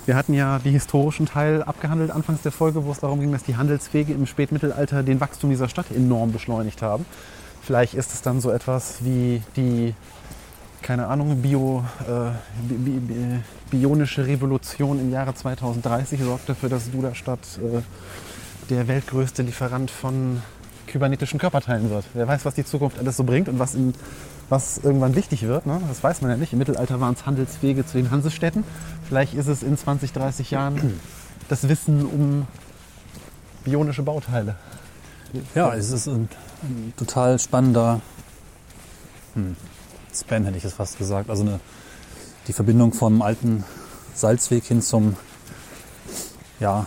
Wir 0.08 0.16
hatten 0.16 0.34
ja 0.34 0.58
die 0.58 0.72
historischen 0.72 1.28
Teil 1.28 1.62
abgehandelt 1.62 2.10
anfangs 2.10 2.41
der 2.41 2.52
Folge, 2.52 2.86
wo 2.86 2.91
es 2.91 2.99
darum 2.99 3.20
ging, 3.20 3.32
dass 3.32 3.43
die 3.43 3.56
Handelswege 3.56 4.14
im 4.14 4.26
Spätmittelalter 4.26 5.04
den 5.04 5.22
Wachstum 5.22 5.52
dieser 5.52 5.70
Stadt 5.70 5.91
enorm 5.91 6.32
beschleunigt 6.32 6.82
haben. 6.82 7.06
Vielleicht 7.62 7.93
ist 7.93 8.12
es 8.12 8.24
dann 8.24 8.41
so 8.41 8.49
etwas 8.49 9.04
wie 9.06 9.43
die, 9.56 9.93
keine 10.82 11.06
Ahnung, 11.06 11.43
Bio, 11.43 11.84
äh, 12.08 12.32
bi, 12.68 12.99
bi, 12.99 13.39
bionische 13.70 14.26
Revolution 14.26 14.99
im 14.99 15.12
Jahre 15.12 15.36
2030 15.36 16.20
sorgt 16.22 16.49
dafür, 16.49 16.70
dass 16.70 16.89
Duderstadt 16.89 17.60
äh, 17.60 17.82
der 18.72 18.88
weltgrößte 18.88 19.43
Lieferant 19.43 19.91
von 19.91 20.41
kybernetischen 20.88 21.39
Körperteilen 21.39 21.91
wird. 21.91 22.06
Wer 22.16 22.28
weiß, 22.28 22.43
was 22.43 22.56
die 22.56 22.66
Zukunft 22.66 22.97
alles 22.97 23.18
so 23.18 23.24
bringt 23.24 23.47
und 23.47 23.60
was, 23.60 23.76
in, 23.76 23.93
was 24.52 24.78
irgendwann 24.80 25.16
wichtig 25.16 25.43
wird. 25.43 25.66
Ne? 25.66 25.82
Das 25.88 26.04
weiß 26.04 26.22
man 26.22 26.30
ja 26.30 26.36
nicht. 26.36 26.52
Im 26.52 26.60
Mittelalter 26.60 26.99
waren 26.99 27.14
es 27.14 27.26
Handelswege 27.26 27.86
zu 27.86 27.97
den 27.97 28.12
Hansestädten. 28.12 28.66
Vielleicht 29.08 29.34
ist 29.34 29.47
es 29.47 29.64
in 29.64 29.78
20, 29.78 30.12
30 30.12 30.52
Jahren 30.52 30.99
das 31.47 31.70
Wissen 31.70 32.06
um 32.06 32.47
bionische 33.64 34.04
Bauteile. 34.04 34.58
Ja, 35.56 35.74
es 35.74 35.91
ist 35.91 36.08
ein, 36.08 36.28
ein 36.64 36.93
total 36.97 37.39
spannender 37.39 38.02
hm, 39.36 39.56
Span, 40.14 40.43
hätte 40.43 40.58
ich 40.58 40.66
es 40.66 40.74
fast 40.74 40.97
gesagt. 40.97 41.30
Also 41.30 41.43
eine, 41.43 41.62
die 42.47 42.54
Verbindung 42.54 42.91
vom 42.91 43.22
alten 43.22 43.64
Salzweg 44.14 44.66
hin 44.66 44.82
zum 44.82 45.16
ja, 46.60 46.86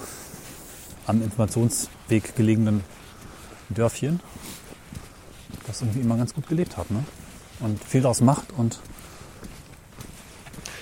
am 1.07 1.23
Informationsweg 1.23 2.37
gelegenen 2.37 2.85
Dörfchen, 3.71 4.21
das 5.67 5.81
irgendwie 5.81 6.01
immer 6.01 6.19
ganz 6.19 6.35
gut 6.35 6.47
gelebt 6.47 6.77
hat. 6.77 6.91
Ne? 6.91 7.03
Und 7.61 7.83
viel 7.83 8.03
daraus 8.03 8.21
macht 8.21 8.47
und 8.57 8.81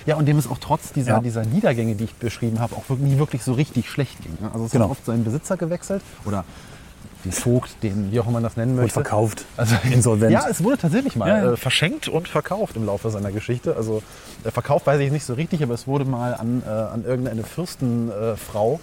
Ja, 0.05 0.17
und 0.17 0.27
dem 0.27 0.37
es 0.39 0.49
auch 0.49 0.59
trotz 0.59 0.93
dieser, 0.93 1.13
Ja. 1.13 1.21
dieser 1.21 1.45
Niedergänge, 1.45 1.95
die 1.95 2.05
ich 2.05 2.15
beschrieben 2.15 2.59
habe, 2.59 2.75
auch 2.75 2.89
nie 2.97 3.19
wirklich 3.19 3.45
so 3.45 3.53
richtig 3.53 3.89
schlecht 3.89 4.21
ging. 4.21 4.37
ne? 4.41 4.51
Also 4.53 4.65
es 4.67 4.73
Genau. 4.73 4.87
hat 4.87 4.91
oft 4.93 5.07
seinen 5.07 5.23
Besitzer 5.23 5.57
gewechselt 5.57 6.03
oder 6.25 6.45
den 7.25 7.31
Vogt, 7.31 7.77
den, 7.85 8.11
wie 8.11 8.19
auch 8.19 8.25
immer 8.25 8.33
man 8.35 8.43
das 8.43 8.57
nennen 8.57 8.75
möchte. 8.75 8.95
verkauft. 8.95 9.45
Also 9.57 9.77
Insolvent. 9.93 10.33
Ja, 10.33 10.47
es 10.51 10.65
wurde 10.65 10.77
tatsächlich 10.79 11.15
mal 11.15 11.29
Ja, 11.29 11.39
ja. 11.45 11.53
Äh, 11.53 11.57
verschenkt 11.57 12.09
und 12.09 12.27
verkauft 12.27 12.75
im 12.75 12.85
Laufe 12.85 13.11
seiner 13.11 13.31
Geschichte. 13.31 13.77
Also 13.77 14.03
äh, 14.43 14.51
verkauft 14.51 14.87
weiß 14.89 14.99
ich 15.01 15.13
nicht 15.13 15.25
so 15.25 15.35
richtig, 15.35 15.63
aber 15.63 15.75
es 15.75 15.87
wurde 15.87 16.05
mal 16.05 16.35
an, 16.35 16.65
äh, 16.67 16.69
an 16.69 17.05
irgendeine 17.05 17.45
Fürstenfrau 17.45 18.81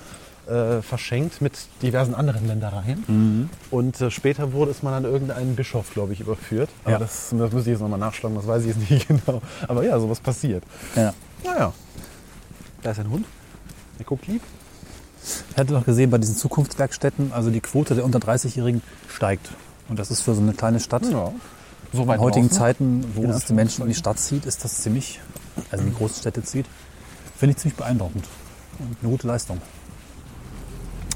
äh, 0.50 0.82
verschenkt 0.82 1.42
mit 1.42 1.54
diversen 1.82 2.14
anderen 2.16 2.48
Ländereien. 2.48 3.04
Mhm. 3.08 3.50
Und 3.72 4.02
äh, 4.02 4.12
später 4.12 4.52
wurde 4.54 4.72
es 4.72 4.84
mal 4.84 4.94
an 4.96 5.04
irgendeinen 5.06 5.56
Bischof, 5.56 5.94
glaube 5.94 6.14
ich, 6.14 6.20
überführt. 6.22 6.70
Aber 6.84 6.94
Ja. 6.94 7.00
das, 7.00 7.30
das 7.32 7.52
muss 7.52 7.62
ich 7.64 7.68
jetzt 7.68 7.82
nochmal 7.82 8.00
nachschlagen, 8.00 8.36
das 8.36 8.48
weiß 8.48 8.64
ich 8.66 8.76
jetzt 8.76 8.90
nicht 8.90 9.08
genau. 9.08 9.42
Aber 9.68 9.84
ja, 9.84 10.00
sowas 10.00 10.20
passiert. 10.20 10.64
Ja. 10.96 11.14
Naja. 11.44 11.74
Da 12.82 12.92
ist 12.92 13.00
ein 13.00 13.10
Hund. 13.10 13.26
Der 13.98 14.06
guckt 14.06 14.28
lieb. 14.28 14.42
Ich 15.52 15.58
hatte 15.58 15.74
noch 15.74 15.86
gesehen, 15.86 16.10
bei 16.10 16.18
diesen 16.18 16.36
Zukunftswerkstätten, 16.36 17.34
also 17.34 17.50
die 17.52 17.60
Quote 17.60 17.94
der 17.96 18.06
unter 18.06 18.20
30-Jährigen 18.20 18.82
steigt. 19.10 19.50
Und 19.90 20.00
das 20.00 20.12
ist 20.12 20.22
für 20.22 20.34
so 20.34 20.42
eine 20.42 20.54
kleine 20.54 20.80
Stadt 20.80 21.04
Ja. 21.12 21.32
So 21.92 22.08
weit 22.08 22.18
in 22.18 22.22
heutigen 22.24 22.48
draußen. 22.48 22.58
Zeiten, 22.60 23.06
wo 23.16 23.24
es 23.26 23.46
die 23.46 23.54
Menschen 23.54 23.82
in 23.82 23.90
die 23.90 23.96
Stadt 23.96 24.20
zieht, 24.20 24.46
ist 24.46 24.64
das 24.64 24.82
ziemlich, 24.82 25.20
also 25.72 25.84
in 25.84 25.90
die 25.92 25.96
großen 25.98 26.18
Städte 26.18 26.44
zieht, 26.44 26.66
Finde 27.38 27.52
ich 27.52 27.58
ziemlich 27.58 27.78
beeindruckend. 27.78 28.26
Und 28.80 28.98
eine 29.02 29.12
gute 29.12 29.26
Leistung. 29.28 29.60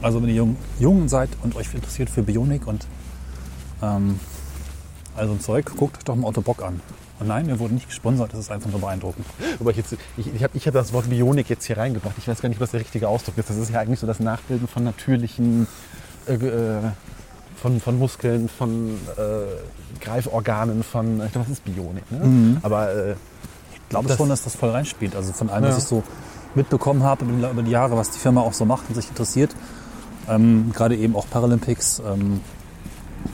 Also 0.04 0.22
wenn 0.22 0.30
ihr 0.30 0.36
jung, 0.36 0.56
jung 0.80 1.08
seid 1.08 1.30
und 1.44 1.56
euch 1.56 1.74
interessiert 1.74 2.10
für 2.10 2.22
Bionik 2.24 2.68
und 2.68 2.86
ähm, 3.82 4.20
also 5.16 5.34
ein 5.34 5.40
Zeug, 5.40 5.66
guckt 5.78 5.98
euch 5.98 6.04
doch 6.04 6.16
mal 6.16 6.28
Otto 6.28 6.42
Bock 6.42 6.62
an. 6.64 6.82
Und 7.20 7.28
nein, 7.28 7.48
wir 7.48 7.60
wurden 7.60 7.76
nicht 7.76 7.88
gesponsert, 7.88 8.34
das 8.34 8.40
ist 8.42 8.52
einfach 8.52 8.70
nur 8.70 8.82
beeindruckend. 8.82 9.26
Aber 9.60 9.72
ich, 9.72 9.78
jetzt, 9.78 9.96
ich, 10.18 10.34
ich 10.34 10.44
habe 10.44 10.58
ich 10.58 10.68
hab 10.68 10.74
das 10.74 10.92
Wort 10.94 11.10
Bionik 11.10 11.50
jetzt 11.50 11.66
hier 11.66 11.78
reingebracht. 11.78 12.16
Ich 12.18 12.28
weiß 12.28 12.42
gar 12.42 12.50
nicht, 12.50 12.60
was 12.60 12.72
der 12.72 12.80
richtige 12.82 13.08
Ausdruck 13.08 13.38
ist. 13.38 13.50
Das 13.50 13.58
ist 13.58 13.72
ja 13.72 13.80
eigentlich 13.80 14.00
so 14.00 14.08
das 14.08 14.20
Nachbilden 14.20 14.68
von 14.68 14.84
natürlichen, 14.84 15.68
äh, 16.28 16.34
äh, 16.34 16.80
von, 17.62 17.80
von 17.80 17.98
Muskeln, 18.00 18.50
von 18.50 18.96
äh, 19.18 20.02
Greiforganen, 20.04 20.84
von, 20.84 21.22
ich 21.26 21.32
glaube, 21.32 21.48
das 21.48 21.60
ist 21.60 21.64
Bionik. 21.66 22.12
Ne? 22.12 22.58
Aber 22.64 22.92
äh, 22.94 23.12
Ich 23.74 23.90
glaube 23.90 24.08
Das- 24.10 24.18
schon, 24.18 24.28
dass 24.30 24.44
das 24.44 24.56
voll 24.56 24.72
reinspielt. 24.72 25.16
Also 25.16 25.32
von 25.32 25.50
allem, 25.50 25.64
Ja. 25.66 25.70
was 25.70 25.78
ich 25.78 25.84
so 25.86 26.04
mitbekommen 26.56 27.04
habe 27.04 27.26
über 27.26 27.62
die 27.64 27.72
Jahre, 27.72 27.96
was 27.96 28.10
die 28.12 28.20
Firma 28.20 28.42
auch 28.42 28.54
so 28.54 28.66
macht 28.66 28.90
und 28.90 28.96
sich 28.96 29.08
interessiert. 29.08 29.56
Ähm, 30.30 30.72
gerade 30.74 30.96
eben 30.96 31.16
auch 31.16 31.30
Paralympics. 31.30 32.02
Ähm, 32.06 32.42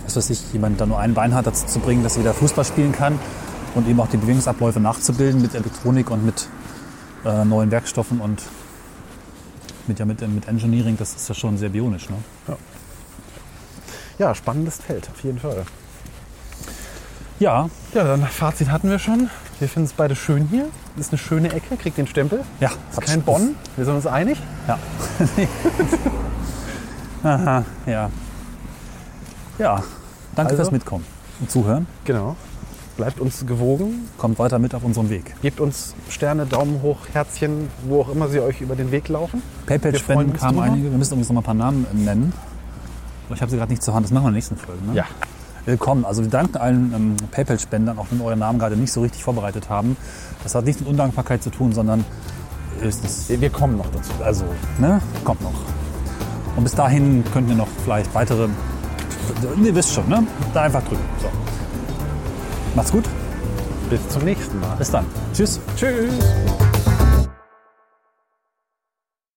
was 0.06 0.16
weiß 0.16 0.30
ich, 0.30 0.54
jemand, 0.54 0.80
der 0.80 0.88
nur 0.88 1.00
ein 1.00 1.14
Bein 1.14 1.34
hat, 1.34 1.48
dazu 1.48 1.66
zu 1.66 1.80
bringen, 1.80 2.04
dass 2.04 2.16
er 2.16 2.22
wieder 2.24 2.34
Fußball 2.34 2.66
spielen 2.66 2.92
kann 2.92 3.20
und 3.76 3.88
eben 3.88 4.00
auch 4.00 4.08
die 4.08 4.18
Bewegungsabläufe 4.18 4.80
nachzubilden 4.80 5.42
mit 5.42 5.56
Elektronik 5.56 6.10
und 6.12 6.26
mit 6.26 6.48
äh, 7.26 7.46
neuen 7.46 7.72
Werkstoffen 7.72 8.20
und 8.20 8.42
mit, 9.88 10.00
ja, 10.00 10.06
mit, 10.06 10.22
mit 10.22 10.48
Engineering, 10.48 10.98
das 10.98 11.16
ist 11.16 11.28
ja 11.28 11.36
schon 11.36 11.58
sehr 11.58 11.70
bionisch. 11.70 12.10
Ne? 12.10 12.18
ja, 14.20 14.36
spannendes 14.36 14.78
Feld, 14.78 15.10
auf 15.10 15.24
jeden 15.24 15.40
Fall. 15.40 15.66
Ja, 17.40 17.70
Ja, 17.94 18.04
dann 18.04 18.24
Fazit 18.24 18.70
hatten 18.70 18.90
wir 18.90 19.00
schon. 19.00 19.30
Wir 19.60 19.70
finden 19.70 19.88
es 19.88 19.94
beide 19.94 20.16
schön 20.16 20.48
hier. 20.50 20.68
Ist 20.98 21.12
eine 21.12 21.18
schöne 21.18 21.54
Ecke, 21.54 21.78
kriegt 21.78 21.98
den 21.98 22.08
Stempel. 22.08 22.44
ja. 22.60 22.70
Ist 22.92 23.02
kein 23.02 23.22
Bonn. 23.22 23.56
Wir 23.78 23.86
sind 23.86 23.96
uns 23.96 24.06
einig. 24.06 24.38
Ja. 24.68 24.78
Aha, 27.24 27.64
ja. 27.86 28.10
Ja, 29.58 29.84
danke 30.36 30.52
Also? 30.52 30.56
fürs 30.64 30.72
Mitkommen 30.72 31.06
und 31.42 31.52
Zuhören. 31.52 31.86
Genau. 32.06 32.36
Bleibt 32.98 33.20
uns 33.20 33.46
gewogen. 33.46 34.08
Kommt 34.18 34.40
weiter 34.40 34.60
mit 34.60 34.76
auf 34.76 34.84
unserem 34.84 35.10
Weg. 35.10 35.34
Gebt 35.42 35.60
uns 35.62 35.96
Sterne, 36.10 36.46
Daumen 36.46 36.82
hoch, 36.82 36.98
Herzchen, 37.14 37.70
wo 37.88 38.02
auch 38.02 38.10
immer 38.10 38.28
sie 38.28 38.42
euch 38.42 38.60
über 38.62 38.76
den 38.76 38.92
Weg 38.92 39.08
laufen. 39.08 39.42
PayPal-Spenden 39.68 40.34
kamen 40.34 40.58
drüber. 40.58 40.64
einige. 40.64 40.92
Wir 40.92 40.98
müssen 40.98 41.14
übrigens 41.14 41.30
noch 41.30 41.36
mal 41.36 41.42
ein 41.42 41.46
paar 41.46 41.54
Namen 41.54 41.86
nennen. 41.94 42.34
Ich 43.34 43.42
habe 43.42 43.52
sie 43.52 43.58
gerade 43.58 43.72
nicht 43.72 43.84
zur 43.84 43.94
Hand. 43.94 44.06
Das 44.06 44.12
machen 44.12 44.24
wir 44.24 44.30
in 44.30 44.34
der 44.34 44.38
nächsten 44.38 44.58
Folge. 44.58 44.84
Ne? 44.86 44.96
Ja. 44.96 45.06
Willkommen. 45.66 46.04
Also 46.04 46.24
wir 46.24 46.30
danken 46.30 46.58
allen 46.58 46.94
ähm, 46.94 47.16
PayPal-Spendern, 47.32 48.00
auch 48.00 48.08
wenn 48.10 48.20
wir 48.20 48.26
eure 48.26 48.38
Namen 48.38 48.60
gerade 48.60 48.76
nicht 48.76 48.92
so 48.92 49.02
richtig 49.02 49.24
vorbereitet 49.24 49.70
haben. 49.70 49.96
Das 50.44 50.56
hat 50.56 50.66
nichts 50.66 50.82
mit 50.82 50.90
Undankbarkeit 50.90 51.42
zu 51.44 51.52
tun, 51.52 51.72
sondern 51.74 52.04
ist 52.82 53.06
es, 53.06 53.30
Wir 53.30 53.50
kommen 53.50 53.78
noch 53.78 53.90
dazu. 53.92 54.12
also, 54.24 54.46
ne, 54.78 55.02
kommt 55.24 55.42
noch. 55.42 55.54
Und 56.56 56.64
bis 56.64 56.74
dahin 56.74 57.24
könnt 57.32 57.50
ihr 57.50 57.56
noch 57.56 57.68
vielleicht 57.84 58.14
weitere, 58.14 58.48
ihr 59.64 59.76
wisst 59.76 59.94
schon, 59.94 60.08
ne? 60.10 60.26
Da 60.54 60.64
einfach 60.64 60.84
drücken. 60.84 61.04
So. 61.22 61.28
Macht's 62.76 62.92
gut. 62.92 63.06
Bis 63.90 64.08
zum 64.10 64.24
nächsten 64.24 64.60
Mal. 64.60 64.76
Bis 64.78 64.92
dann. 64.92 65.06
Tschüss. 65.34 65.60
Tschüss. 65.76 66.14